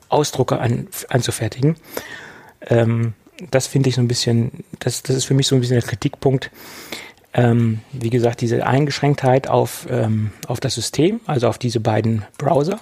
Ausdrucke 0.09 0.59
an, 0.59 0.89
anzufertigen. 1.09 1.77
Ähm, 2.61 3.13
das 3.51 3.67
finde 3.67 3.89
ich 3.89 3.95
so 3.95 4.01
ein 4.01 4.07
bisschen, 4.07 4.51
das, 4.79 5.03
das 5.03 5.15
ist 5.15 5.25
für 5.25 5.33
mich 5.33 5.47
so 5.47 5.55
ein 5.55 5.61
bisschen 5.61 5.79
der 5.79 5.87
Kritikpunkt. 5.87 6.51
Ähm, 7.33 7.79
wie 7.91 8.09
gesagt, 8.09 8.41
diese 8.41 8.65
Eingeschränktheit 8.65 9.47
auf, 9.47 9.87
ähm, 9.89 10.31
auf 10.47 10.59
das 10.59 10.75
System, 10.75 11.19
also 11.25 11.47
auf 11.47 11.57
diese 11.57 11.79
beiden 11.79 12.25
Browser. 12.37 12.79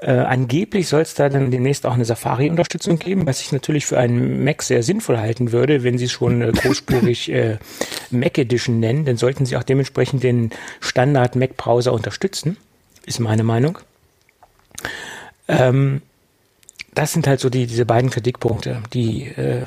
Äh, 0.00 0.12
angeblich 0.12 0.88
soll 0.88 1.02
es 1.02 1.14
da 1.14 1.28
dann 1.28 1.52
demnächst 1.52 1.86
auch 1.86 1.94
eine 1.94 2.04
Safari-Unterstützung 2.04 2.98
geben, 2.98 3.24
was 3.24 3.40
ich 3.40 3.52
natürlich 3.52 3.86
für 3.86 3.98
einen 3.98 4.42
Mac 4.42 4.62
sehr 4.62 4.82
sinnvoll 4.82 5.18
halten 5.18 5.52
würde, 5.52 5.84
wenn 5.84 5.96
sie 5.96 6.06
es 6.06 6.12
schon 6.12 6.42
äh, 6.42 6.50
großspurig 6.50 7.28
äh, 7.32 7.58
Mac 8.10 8.36
Edition 8.36 8.80
nennen, 8.80 9.04
dann 9.04 9.16
sollten 9.16 9.46
sie 9.46 9.56
auch 9.56 9.62
dementsprechend 9.62 10.24
den 10.24 10.50
Standard 10.80 11.36
Mac-Browser 11.36 11.92
unterstützen, 11.92 12.56
ist 13.06 13.20
meine 13.20 13.44
Meinung. 13.44 13.78
Ähm, 15.46 16.02
das 16.94 17.12
sind 17.12 17.26
halt 17.26 17.40
so 17.40 17.48
die, 17.50 17.66
diese 17.66 17.86
beiden 17.86 18.10
Kritikpunkte. 18.10 18.82
Die 18.92 19.24
äh, 19.24 19.64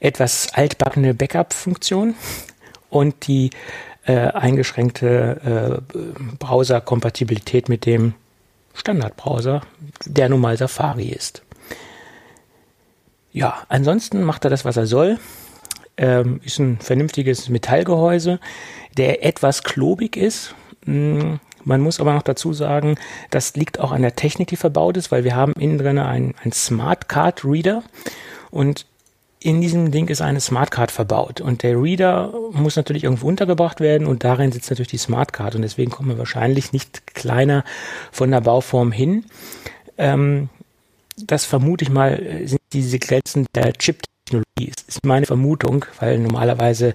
etwas 0.00 0.52
altbackene 0.52 1.14
Backup-Funktion 1.14 2.14
und 2.90 3.26
die 3.26 3.50
äh, 4.04 4.16
eingeschränkte 4.16 5.80
äh, 5.94 5.96
Browser-Kompatibilität 6.38 7.68
mit 7.68 7.86
dem 7.86 8.14
Standardbrowser, 8.74 9.62
der 10.06 10.28
nun 10.28 10.40
mal 10.40 10.56
Safari 10.56 11.08
ist. 11.08 11.42
Ja, 13.32 13.62
ansonsten 13.68 14.22
macht 14.22 14.44
er 14.44 14.50
das, 14.50 14.64
was 14.64 14.76
er 14.76 14.86
soll. 14.86 15.18
Ähm, 15.96 16.40
ist 16.42 16.58
ein 16.58 16.78
vernünftiges 16.78 17.48
Metallgehäuse, 17.48 18.40
der 18.96 19.24
etwas 19.24 19.62
klobig 19.62 20.16
ist. 20.16 20.54
Hm, 20.84 21.38
man 21.64 21.80
muss 21.80 22.00
aber 22.00 22.14
noch 22.14 22.22
dazu 22.22 22.52
sagen, 22.52 22.96
das 23.30 23.54
liegt 23.56 23.80
auch 23.80 23.92
an 23.92 24.02
der 24.02 24.16
Technik, 24.16 24.48
die 24.48 24.56
verbaut 24.56 24.96
ist, 24.96 25.10
weil 25.10 25.24
wir 25.24 25.36
haben 25.36 25.52
innen 25.54 25.78
drin 25.78 25.98
einen, 25.98 26.34
einen 26.42 26.52
Smart 26.52 27.08
Card 27.08 27.44
Reader 27.44 27.82
und 28.50 28.86
in 29.44 29.60
diesem 29.60 29.90
Ding 29.90 30.08
ist 30.08 30.22
eine 30.22 30.40
Smartcard 30.40 30.90
verbaut 30.90 31.40
und 31.40 31.62
der 31.62 31.80
Reader 31.80 32.32
muss 32.52 32.76
natürlich 32.76 33.04
irgendwo 33.04 33.26
untergebracht 33.26 33.80
werden 33.80 34.06
und 34.06 34.24
darin 34.24 34.52
sitzt 34.52 34.70
natürlich 34.70 34.90
die 34.90 34.98
Smartcard 34.98 35.54
und 35.54 35.62
deswegen 35.62 35.90
kommen 35.90 36.10
wir 36.10 36.18
wahrscheinlich 36.18 36.72
nicht 36.72 37.06
kleiner 37.14 37.64
von 38.12 38.30
der 38.30 38.40
Bauform 38.40 38.92
hin. 38.92 39.24
Ähm, 39.98 40.48
das 41.16 41.44
vermute 41.44 41.84
ich 41.84 41.90
mal 41.90 42.42
sind 42.44 42.60
diese 42.72 42.98
Grenzen 42.98 43.46
der 43.54 43.72
Chip-Technologie. 43.72 44.11
Das 44.32 44.96
ist 44.96 45.06
meine 45.06 45.26
Vermutung, 45.26 45.84
weil 46.00 46.18
normalerweise 46.18 46.94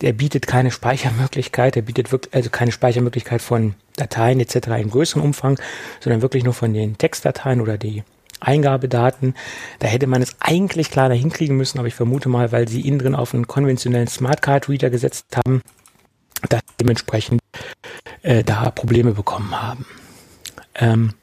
der 0.00 0.12
bietet 0.12 0.46
keine 0.46 0.70
Speichermöglichkeit, 0.70 1.74
der 1.74 1.82
bietet 1.82 2.12
wirklich 2.12 2.34
also 2.34 2.50
keine 2.50 2.72
Speichermöglichkeit 2.72 3.42
von 3.42 3.74
Dateien 3.96 4.40
etc. 4.40 4.68
im 4.80 4.90
größeren 4.90 5.22
Umfang, 5.22 5.58
sondern 6.00 6.22
wirklich 6.22 6.44
nur 6.44 6.54
von 6.54 6.72
den 6.74 6.98
Textdateien 6.98 7.60
oder 7.60 7.78
die 7.78 8.02
Eingabedaten. 8.40 9.34
Da 9.78 9.88
hätte 9.88 10.06
man 10.06 10.22
es 10.22 10.36
eigentlich 10.40 10.90
kleiner 10.90 11.14
hinkriegen 11.14 11.56
müssen, 11.56 11.78
aber 11.78 11.88
ich 11.88 11.94
vermute 11.94 12.28
mal, 12.28 12.52
weil 12.52 12.68
sie 12.68 12.86
innen 12.86 12.98
drin 12.98 13.14
auf 13.14 13.34
einen 13.34 13.46
konventionellen 13.46 14.08
Smartcard 14.08 14.68
Reader 14.68 14.90
gesetzt 14.90 15.26
haben, 15.36 15.62
dass 16.48 16.60
dementsprechend 16.80 17.40
äh, 18.22 18.44
da 18.44 18.70
Probleme 18.70 19.12
bekommen 19.12 19.60
haben. 19.60 19.86
Ähm, 20.74 21.14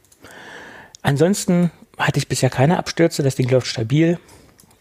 ansonsten 1.02 1.72
hatte 1.98 2.18
ich 2.18 2.28
bisher 2.28 2.50
keine 2.50 2.78
Abstürze, 2.78 3.24
das 3.24 3.36
Ding 3.36 3.50
läuft 3.50 3.68
stabil 3.68 4.20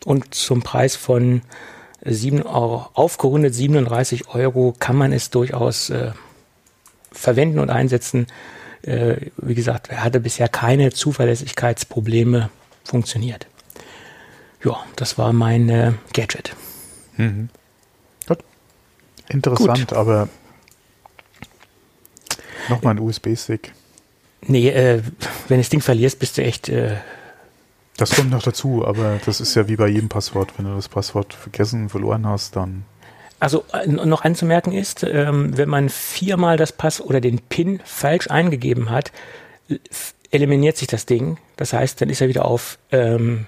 und 0.04 0.34
zum 0.34 0.62
Preis 0.62 0.96
von 0.96 1.42
7 2.04 2.42
Euro, 2.42 2.88
aufgerundet 2.94 3.54
37 3.54 4.28
Euro 4.28 4.74
kann 4.78 4.96
man 4.96 5.12
es 5.12 5.30
durchaus 5.30 5.90
äh, 5.90 6.12
verwenden 7.12 7.58
und 7.58 7.70
einsetzen 7.70 8.26
äh, 8.82 9.30
wie 9.36 9.54
gesagt, 9.54 9.88
er 9.88 10.04
hatte 10.04 10.20
bisher 10.20 10.48
keine 10.48 10.92
Zuverlässigkeitsprobleme 10.92 12.50
funktioniert. 12.84 13.46
Ja, 14.64 14.84
das 14.96 15.18
war 15.18 15.32
mein 15.32 15.68
äh, 15.68 15.92
Gadget. 16.12 16.54
Mhm. 17.16 17.48
Gut. 18.26 18.38
Interessant, 19.28 19.88
Gut. 19.88 19.92
aber 19.92 20.28
nochmal 22.68 22.94
ein 22.94 23.00
USB-Stick. 23.00 23.72
Nee, 24.42 24.70
äh, 24.70 25.02
wenn 25.48 25.58
du 25.58 25.62
das 25.62 25.68
Ding 25.68 25.80
verlierst, 25.80 26.18
bist 26.18 26.38
du 26.38 26.42
echt. 26.42 26.68
Äh, 26.68 26.96
das 28.00 28.16
kommt 28.16 28.30
noch 28.30 28.42
dazu, 28.42 28.86
aber 28.86 29.20
das 29.26 29.40
ist 29.40 29.54
ja 29.54 29.68
wie 29.68 29.76
bei 29.76 29.88
jedem 29.88 30.08
Passwort. 30.08 30.54
Wenn 30.56 30.64
du 30.64 30.74
das 30.74 30.88
Passwort 30.88 31.34
vergessen, 31.34 31.90
verloren 31.90 32.26
hast, 32.26 32.56
dann 32.56 32.84
also 33.40 33.64
äh, 33.72 33.86
noch 33.86 34.22
anzumerken 34.22 34.72
ist, 34.72 35.02
ähm, 35.02 35.56
wenn 35.56 35.68
man 35.68 35.88
viermal 35.88 36.56
das 36.56 36.72
Pass 36.72 37.00
oder 37.00 37.20
den 37.20 37.38
PIN 37.38 37.80
falsch 37.84 38.30
eingegeben 38.30 38.90
hat, 38.90 39.12
eliminiert 40.30 40.76
sich 40.76 40.88
das 40.88 41.06
Ding. 41.06 41.38
Das 41.56 41.72
heißt, 41.72 42.00
dann 42.00 42.10
ist 42.10 42.20
er 42.20 42.28
wieder 42.28 42.44
auf 42.44 42.78
ähm, 42.92 43.46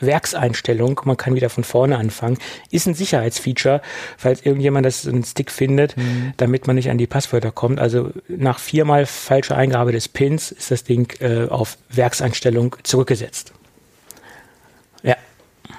Werkseinstellung. 0.00 1.00
Man 1.04 1.16
kann 1.16 1.34
wieder 1.34 1.50
von 1.50 1.64
vorne 1.64 1.98
anfangen. 1.98 2.38
Ist 2.70 2.86
ein 2.86 2.94
Sicherheitsfeature, 2.94 3.82
falls 4.16 4.44
irgendjemand 4.44 4.86
das 4.86 5.06
einen 5.06 5.24
Stick 5.24 5.50
findet, 5.50 5.96
mhm. 5.96 6.32
damit 6.36 6.66
man 6.66 6.76
nicht 6.76 6.90
an 6.90 6.98
die 6.98 7.06
Passwörter 7.06 7.52
kommt. 7.52 7.80
Also 7.80 8.10
nach 8.28 8.58
viermal 8.58 9.06
falscher 9.06 9.56
Eingabe 9.56 9.92
des 9.92 10.08
Pins 10.08 10.52
ist 10.52 10.70
das 10.70 10.84
Ding 10.84 11.12
äh, 11.20 11.48
auf 11.48 11.78
Werkseinstellung 11.90 12.76
zurückgesetzt. 12.82 13.52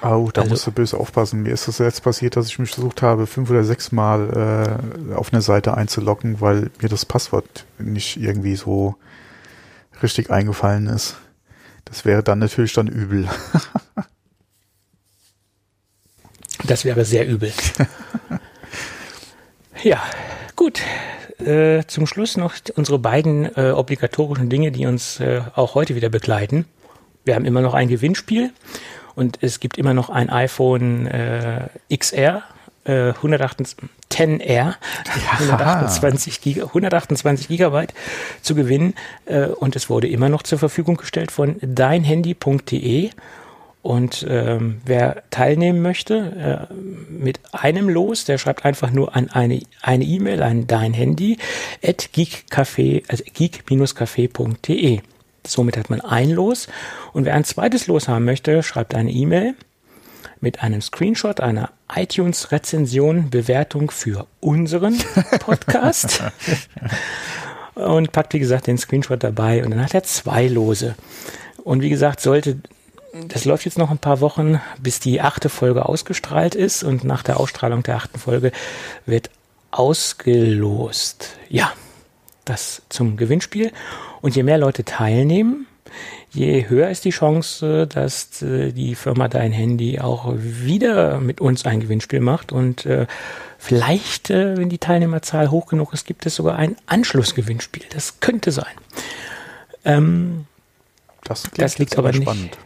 Oh, 0.02 0.30
da 0.32 0.42
also, 0.42 0.52
musst 0.52 0.66
du 0.66 0.72
böse 0.72 0.98
aufpassen. 0.98 1.42
Mir 1.42 1.52
ist 1.52 1.68
das 1.68 1.78
jetzt 1.78 2.02
passiert, 2.02 2.36
dass 2.36 2.46
ich 2.46 2.58
mich 2.58 2.70
versucht 2.70 3.02
habe, 3.02 3.26
fünf 3.26 3.50
oder 3.50 3.64
sechs 3.64 3.92
Mal 3.92 4.80
äh, 5.10 5.14
auf 5.14 5.32
eine 5.32 5.42
Seite 5.42 5.76
einzuloggen, 5.76 6.40
weil 6.40 6.70
mir 6.80 6.88
das 6.88 7.04
Passwort 7.04 7.66
nicht 7.78 8.16
irgendwie 8.16 8.56
so 8.56 8.94
richtig 10.02 10.30
eingefallen 10.30 10.86
ist. 10.86 11.16
Das 11.84 12.04
wäre 12.04 12.22
dann 12.22 12.38
natürlich 12.38 12.72
dann 12.72 12.86
übel. 12.86 13.28
das 16.64 16.86
wäre 16.86 17.04
sehr 17.04 17.26
übel. 17.26 17.52
ja, 19.82 20.00
gut. 20.56 20.80
Äh, 21.38 21.84
zum 21.86 22.06
Schluss 22.06 22.36
noch 22.36 22.54
unsere 22.76 22.98
beiden 22.98 23.54
äh, 23.56 23.72
obligatorischen 23.72 24.48
Dinge, 24.48 24.72
die 24.72 24.86
uns 24.86 25.20
äh, 25.20 25.42
auch 25.54 25.74
heute 25.74 25.94
wieder 25.94 26.08
begleiten. 26.08 26.64
Wir 27.24 27.34
haben 27.34 27.44
immer 27.44 27.60
noch 27.60 27.74
ein 27.74 27.88
Gewinnspiel 27.88 28.50
und 29.20 29.38
es 29.42 29.60
gibt 29.60 29.76
immer 29.76 29.92
noch 29.92 30.08
ein 30.08 30.30
iPhone 30.30 31.06
äh, 31.06 31.68
XR, 31.94 32.42
äh, 32.84 33.12
10R, 33.12 34.74
128, 35.40 36.40
Giga, 36.40 36.64
128 36.64 37.48
Gigabyte 37.48 37.92
zu 38.40 38.54
gewinnen. 38.54 38.94
Äh, 39.26 39.48
und 39.48 39.76
es 39.76 39.90
wurde 39.90 40.08
immer 40.08 40.30
noch 40.30 40.42
zur 40.42 40.58
Verfügung 40.58 40.96
gestellt 40.96 41.32
von 41.32 41.56
deinhandy.de. 41.60 43.10
Und 43.82 44.26
ähm, 44.26 44.80
wer 44.86 45.22
teilnehmen 45.28 45.82
möchte 45.82 46.68
äh, 46.70 46.74
mit 47.12 47.40
einem 47.52 47.90
Los, 47.90 48.24
der 48.24 48.38
schreibt 48.38 48.64
einfach 48.64 48.90
nur 48.90 49.14
an 49.14 49.28
eine 49.28 49.60
eine 49.82 50.04
E-Mail 50.04 50.42
an 50.42 50.66
dein 50.66 50.94
Handy 50.94 51.36
at 51.82 52.08
geekcafé, 52.14 53.02
also 53.08 53.24
geek-café.de. 53.24 55.00
Somit 55.46 55.76
hat 55.76 55.90
man 55.90 56.00
ein 56.00 56.30
Los. 56.30 56.68
Und 57.12 57.24
wer 57.24 57.34
ein 57.34 57.44
zweites 57.44 57.86
Los 57.86 58.08
haben 58.08 58.24
möchte, 58.24 58.62
schreibt 58.62 58.94
eine 58.94 59.10
E-Mail 59.10 59.54
mit 60.40 60.62
einem 60.62 60.80
Screenshot 60.80 61.40
einer 61.40 61.70
iTunes-Rezension, 61.94 63.30
Bewertung 63.30 63.90
für 63.90 64.26
unseren 64.40 64.98
Podcast. 65.40 66.22
und 67.74 68.12
packt, 68.12 68.34
wie 68.34 68.38
gesagt, 68.38 68.66
den 68.66 68.78
Screenshot 68.78 69.22
dabei. 69.22 69.64
Und 69.64 69.70
dann 69.70 69.82
hat 69.82 69.94
er 69.94 70.02
zwei 70.02 70.46
Lose. 70.48 70.94
Und 71.62 71.82
wie 71.82 71.90
gesagt, 71.90 72.20
sollte, 72.20 72.58
das 73.28 73.44
läuft 73.44 73.64
jetzt 73.64 73.78
noch 73.78 73.90
ein 73.90 73.98
paar 73.98 74.20
Wochen, 74.20 74.60
bis 74.78 75.00
die 75.00 75.20
achte 75.20 75.48
Folge 75.48 75.86
ausgestrahlt 75.86 76.54
ist. 76.54 76.82
Und 76.82 77.04
nach 77.04 77.22
der 77.22 77.38
Ausstrahlung 77.38 77.82
der 77.82 77.96
achten 77.96 78.18
Folge 78.18 78.52
wird 79.06 79.30
ausgelost. 79.70 81.36
Ja, 81.48 81.72
das 82.44 82.82
zum 82.88 83.16
Gewinnspiel. 83.16 83.72
Und 84.20 84.36
je 84.36 84.42
mehr 84.42 84.58
Leute 84.58 84.84
teilnehmen, 84.84 85.66
je 86.30 86.68
höher 86.68 86.90
ist 86.90 87.04
die 87.04 87.10
Chance, 87.10 87.86
dass 87.86 88.42
äh, 88.42 88.72
die 88.72 88.94
Firma 88.94 89.28
Dein 89.28 89.52
Handy 89.52 89.98
auch 89.98 90.32
wieder 90.36 91.20
mit 91.20 91.40
uns 91.40 91.64
ein 91.64 91.80
Gewinnspiel 91.80 92.20
macht 92.20 92.52
und 92.52 92.86
äh, 92.86 93.06
vielleicht, 93.58 94.30
äh, 94.30 94.56
wenn 94.56 94.68
die 94.68 94.78
Teilnehmerzahl 94.78 95.50
hoch 95.50 95.66
genug 95.66 95.92
ist, 95.92 96.06
gibt 96.06 96.26
es 96.26 96.34
sogar 96.34 96.56
ein 96.56 96.76
Anschlussgewinnspiel. 96.86 97.84
Das 97.90 98.20
könnte 98.20 98.52
sein. 98.52 98.74
Ähm, 99.84 100.46
das, 101.24 101.44
das, 101.56 101.78
liegt 101.78 101.98
aber 101.98 102.12
nicht. 102.12 102.22
Spannend. 102.22 102.58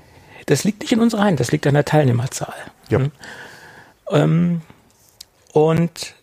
Das 0.47 0.65
liegt 0.65 0.83
nicht 0.83 0.93
in 0.93 1.01
unserer 1.01 1.25
Hand, 1.25 1.41
das 1.41 1.53
liegt 1.53 1.67
an 1.67 1.75
der 1.75 1.85
Teilnehmerzahl. 1.85 2.55
Ja. 2.89 2.99
Hm? 2.99 3.11
Ähm, 4.11 4.61
und 5.53 6.15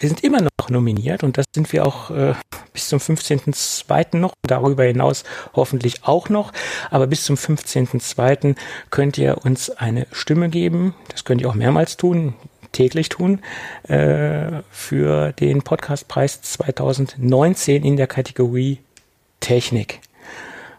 wir 0.00 0.08
sind 0.08 0.24
immer 0.24 0.40
noch 0.40 0.70
nominiert 0.70 1.22
und 1.22 1.38
das 1.38 1.44
sind 1.54 1.70
wir 1.72 1.86
auch 1.86 2.10
äh, 2.10 2.34
bis 2.72 2.88
zum 2.88 2.98
15.02. 2.98 4.16
noch, 4.16 4.32
darüber 4.46 4.84
hinaus 4.84 5.24
hoffentlich 5.54 6.04
auch 6.04 6.28
noch, 6.30 6.52
aber 6.90 7.06
bis 7.06 7.24
zum 7.24 7.36
15.02. 7.36 8.56
könnt 8.88 9.18
ihr 9.18 9.44
uns 9.44 9.70
eine 9.70 10.06
Stimme 10.10 10.48
geben, 10.48 10.94
das 11.08 11.24
könnt 11.24 11.42
ihr 11.42 11.50
auch 11.50 11.54
mehrmals 11.54 11.98
tun, 11.98 12.34
täglich 12.72 13.10
tun, 13.10 13.40
äh, 13.84 14.62
für 14.70 15.32
den 15.32 15.62
Podcastpreis 15.62 16.40
2019 16.42 17.84
in 17.84 17.96
der 17.96 18.06
Kategorie 18.06 18.78
Technik. 19.40 20.00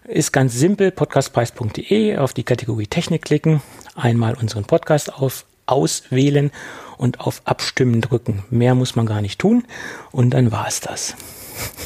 Ist 0.05 0.33
ganz 0.33 0.55
simpel, 0.55 0.91
podcastpreis.de, 0.91 2.17
auf 2.17 2.33
die 2.33 2.43
Kategorie 2.43 2.87
Technik 2.87 3.21
klicken, 3.21 3.61
einmal 3.95 4.33
unseren 4.33 4.65
Podcast 4.65 5.13
auf 5.13 5.45
auswählen 5.65 6.51
und 6.97 7.19
auf 7.19 7.41
Abstimmen 7.45 8.01
drücken. 8.01 8.43
Mehr 8.49 8.75
muss 8.75 8.95
man 8.95 9.05
gar 9.05 9.21
nicht 9.21 9.39
tun 9.39 9.65
und 10.11 10.31
dann 10.31 10.51
war 10.51 10.67
es 10.67 10.79
das. 10.79 11.15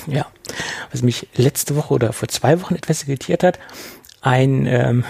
Ja, 0.07 0.27
was 0.91 1.01
mich 1.01 1.27
letzte 1.35 1.75
Woche 1.75 1.93
oder 1.93 2.13
vor 2.13 2.29
zwei 2.29 2.61
Wochen 2.61 2.75
etwas 2.75 3.03
irritiert 3.03 3.43
hat, 3.43 3.59
ein 4.21 4.67
ähm, 4.67 5.03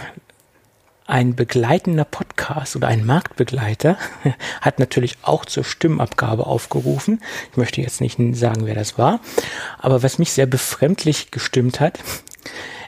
ein 1.08 1.36
begleitender 1.36 2.06
Podcast 2.06 2.76
oder 2.76 2.88
ein 2.88 3.06
Marktbegleiter 3.06 3.98
hat 4.62 4.80
natürlich 4.80 5.18
auch 5.22 5.46
zur 5.46 5.64
Stimmabgabe 5.64 6.48
aufgerufen. 6.48 7.22
Ich 7.52 7.58
möchte 7.58 7.82
jetzt 7.82 8.02
nicht 8.02 8.18
sagen, 8.36 8.66
wer 8.66 8.76
das 8.76 8.98
war, 8.98 9.20
aber 9.78 10.02
was 10.02 10.18
mich 10.18 10.32
sehr 10.32 10.48
befremdlich 10.48 11.32
gestimmt 11.32 11.80
hat, 11.80 12.00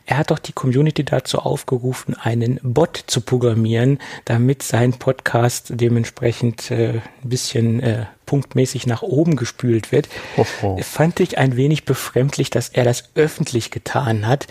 er 0.07 0.17
hat 0.17 0.31
doch 0.31 0.39
die 0.39 0.53
Community 0.53 1.03
dazu 1.03 1.39
aufgerufen, 1.39 2.15
einen 2.15 2.59
Bot 2.63 3.03
zu 3.07 3.19
programmieren, 3.21 3.99
damit 4.23 4.63
sein 4.63 4.93
Podcast 4.93 5.67
dementsprechend 5.69 6.71
äh, 6.71 7.01
ein 7.23 7.29
bisschen 7.29 7.81
äh, 7.83 8.05
punktmäßig 8.25 8.87
nach 8.87 9.01
oben 9.01 9.35
gespült 9.35 9.91
wird. 9.91 10.07
Oh, 10.37 10.77
Fand 10.81 11.19
ich 11.19 11.37
ein 11.37 11.57
wenig 11.57 11.83
befremdlich, 11.83 12.49
dass 12.49 12.69
er 12.69 12.85
das 12.85 13.09
öffentlich 13.15 13.69
getan 13.69 14.25
hat. 14.27 14.47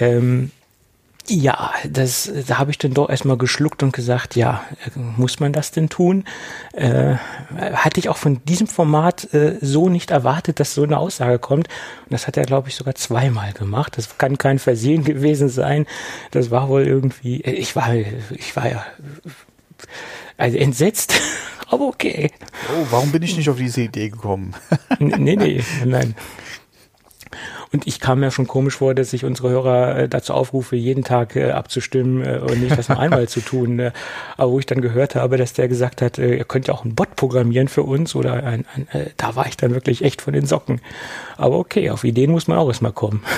Ähm, 0.00 0.50
ja, 1.30 1.72
das, 1.88 2.30
da 2.48 2.58
habe 2.58 2.70
ich 2.70 2.78
dann 2.78 2.92
doch 2.92 3.08
erstmal 3.08 3.36
geschluckt 3.36 3.82
und 3.82 3.92
gesagt, 3.92 4.36
ja, 4.36 4.62
muss 4.94 5.38
man 5.38 5.52
das 5.52 5.70
denn 5.70 5.88
tun? 5.88 6.24
Äh, 6.72 7.14
hatte 7.56 8.00
ich 8.00 8.08
auch 8.08 8.16
von 8.16 8.44
diesem 8.44 8.66
Format 8.66 9.32
äh, 9.32 9.56
so 9.60 9.88
nicht 9.88 10.10
erwartet, 10.10 10.60
dass 10.60 10.74
so 10.74 10.82
eine 10.82 10.98
Aussage 10.98 11.38
kommt. 11.38 11.68
Und 11.68 12.12
das 12.12 12.26
hat 12.26 12.36
er, 12.36 12.44
glaube 12.44 12.68
ich, 12.68 12.74
sogar 12.74 12.96
zweimal 12.96 13.52
gemacht. 13.52 13.96
Das 13.96 14.18
kann 14.18 14.38
kein 14.38 14.58
Versehen 14.58 15.04
gewesen 15.10 15.48
sein. 15.48 15.86
Das 16.32 16.50
war 16.50 16.68
wohl 16.68 16.86
irgendwie, 16.86 17.42
äh, 17.42 17.52
ich 17.52 17.76
war, 17.76 17.94
ich 17.94 18.56
war 18.56 18.68
ja 18.68 18.84
also 20.36 20.56
entsetzt, 20.58 21.20
aber 21.68 21.86
okay. 21.86 22.30
Oh, 22.68 22.86
warum 22.90 23.12
bin 23.12 23.22
ich 23.22 23.36
nicht 23.36 23.48
auf 23.48 23.56
diese 23.56 23.82
Idee 23.82 24.10
gekommen? 24.10 24.54
nee, 24.98 25.36
nee, 25.36 25.62
nein. 25.84 26.14
Und 27.72 27.86
ich 27.86 28.00
kam 28.00 28.20
mir 28.20 28.32
schon 28.32 28.48
komisch 28.48 28.78
vor, 28.78 28.94
dass 28.94 29.12
ich 29.12 29.24
unsere 29.24 29.50
Hörer 29.50 29.96
äh, 29.96 30.08
dazu 30.08 30.34
aufrufe, 30.34 30.74
jeden 30.74 31.04
Tag 31.04 31.36
äh, 31.36 31.52
abzustimmen 31.52 32.24
äh, 32.24 32.38
und 32.38 32.60
nicht 32.60 32.76
das 32.76 32.88
nur 32.88 32.98
einmal 33.00 33.28
zu 33.28 33.40
tun. 33.40 33.92
Aber 34.36 34.52
wo 34.52 34.58
ich 34.58 34.66
dann 34.66 34.80
gehört 34.80 35.14
habe, 35.14 35.36
dass 35.36 35.52
der 35.52 35.68
gesagt 35.68 36.02
hat, 36.02 36.18
ihr 36.18 36.44
könnt 36.44 36.66
ja 36.66 36.74
auch 36.74 36.84
einen 36.84 36.94
Bot 36.94 37.14
programmieren 37.14 37.68
für 37.68 37.84
uns 37.84 38.14
oder 38.14 38.42
ein, 38.42 38.64
ein 38.74 38.88
da 39.16 39.36
war 39.36 39.46
ich 39.46 39.56
dann 39.56 39.72
wirklich 39.72 40.02
echt 40.02 40.20
von 40.20 40.32
den 40.32 40.46
Socken. 40.46 40.80
Aber 41.36 41.58
okay, 41.58 41.90
auf 41.90 42.02
Ideen 42.02 42.32
muss 42.32 42.48
man 42.48 42.58
auch 42.58 42.68
erstmal 42.68 42.92
kommen. 42.92 43.22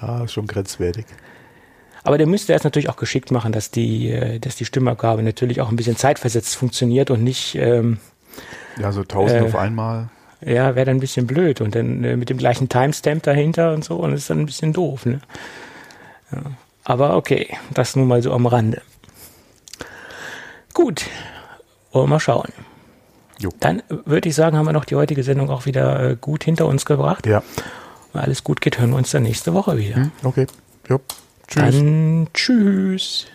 Ah, 0.00 0.28
schon 0.28 0.46
grenzwertig. 0.46 1.06
Aber 2.02 2.18
der 2.18 2.26
müsste 2.26 2.52
jetzt 2.52 2.64
natürlich 2.64 2.90
auch 2.90 2.96
geschickt 2.96 3.30
machen, 3.30 3.52
dass 3.52 3.70
die, 3.70 4.38
dass 4.38 4.54
die 4.56 4.66
Stimmabgabe 4.66 5.22
natürlich 5.22 5.62
auch 5.62 5.70
ein 5.70 5.76
bisschen 5.76 5.96
zeitversetzt 5.96 6.56
funktioniert 6.56 7.10
und 7.10 7.24
nicht 7.24 7.54
ähm, 7.54 8.00
ja, 8.78 8.92
so 8.92 9.04
tausend 9.04 9.40
äh, 9.40 9.44
auf 9.44 9.56
einmal 9.56 10.10
ja, 10.46 10.74
wäre 10.74 10.86
dann 10.86 10.96
ein 10.96 11.00
bisschen 11.00 11.26
blöd 11.26 11.60
und 11.60 11.74
dann 11.74 12.04
äh, 12.04 12.16
mit 12.16 12.30
dem 12.30 12.38
gleichen 12.38 12.68
Timestamp 12.68 13.22
dahinter 13.22 13.72
und 13.72 13.84
so 13.84 13.96
und 13.96 14.12
ist 14.12 14.30
dann 14.30 14.40
ein 14.40 14.46
bisschen 14.46 14.72
doof. 14.72 15.06
Ne? 15.06 15.20
Ja. 16.32 16.38
Aber 16.84 17.16
okay, 17.16 17.56
das 17.72 17.96
nun 17.96 18.08
mal 18.08 18.22
so 18.22 18.32
am 18.32 18.46
Rande. 18.46 18.82
Gut, 20.74 21.06
wollen 21.92 22.04
wir 22.04 22.10
mal 22.10 22.20
schauen. 22.20 22.52
Jo. 23.38 23.50
Dann 23.60 23.82
würde 23.88 24.28
ich 24.28 24.34
sagen, 24.34 24.56
haben 24.56 24.66
wir 24.66 24.72
noch 24.72 24.84
die 24.84 24.96
heutige 24.96 25.22
Sendung 25.22 25.50
auch 25.50 25.66
wieder 25.66 26.10
äh, 26.10 26.16
gut 26.20 26.44
hinter 26.44 26.66
uns 26.66 26.84
gebracht. 26.84 27.26
Ja. 27.26 27.42
Wenn 28.12 28.22
alles 28.22 28.44
gut 28.44 28.60
geht, 28.60 28.78
hören 28.78 28.90
wir 28.90 28.96
uns 28.96 29.10
dann 29.10 29.22
nächste 29.22 29.54
Woche 29.54 29.76
wieder. 29.76 29.96
Hm, 29.96 30.12
okay. 30.22 30.46
Jo. 30.88 31.00
Tschüss. 31.48 31.76
Dann 31.76 32.28
tschüss. 32.32 33.26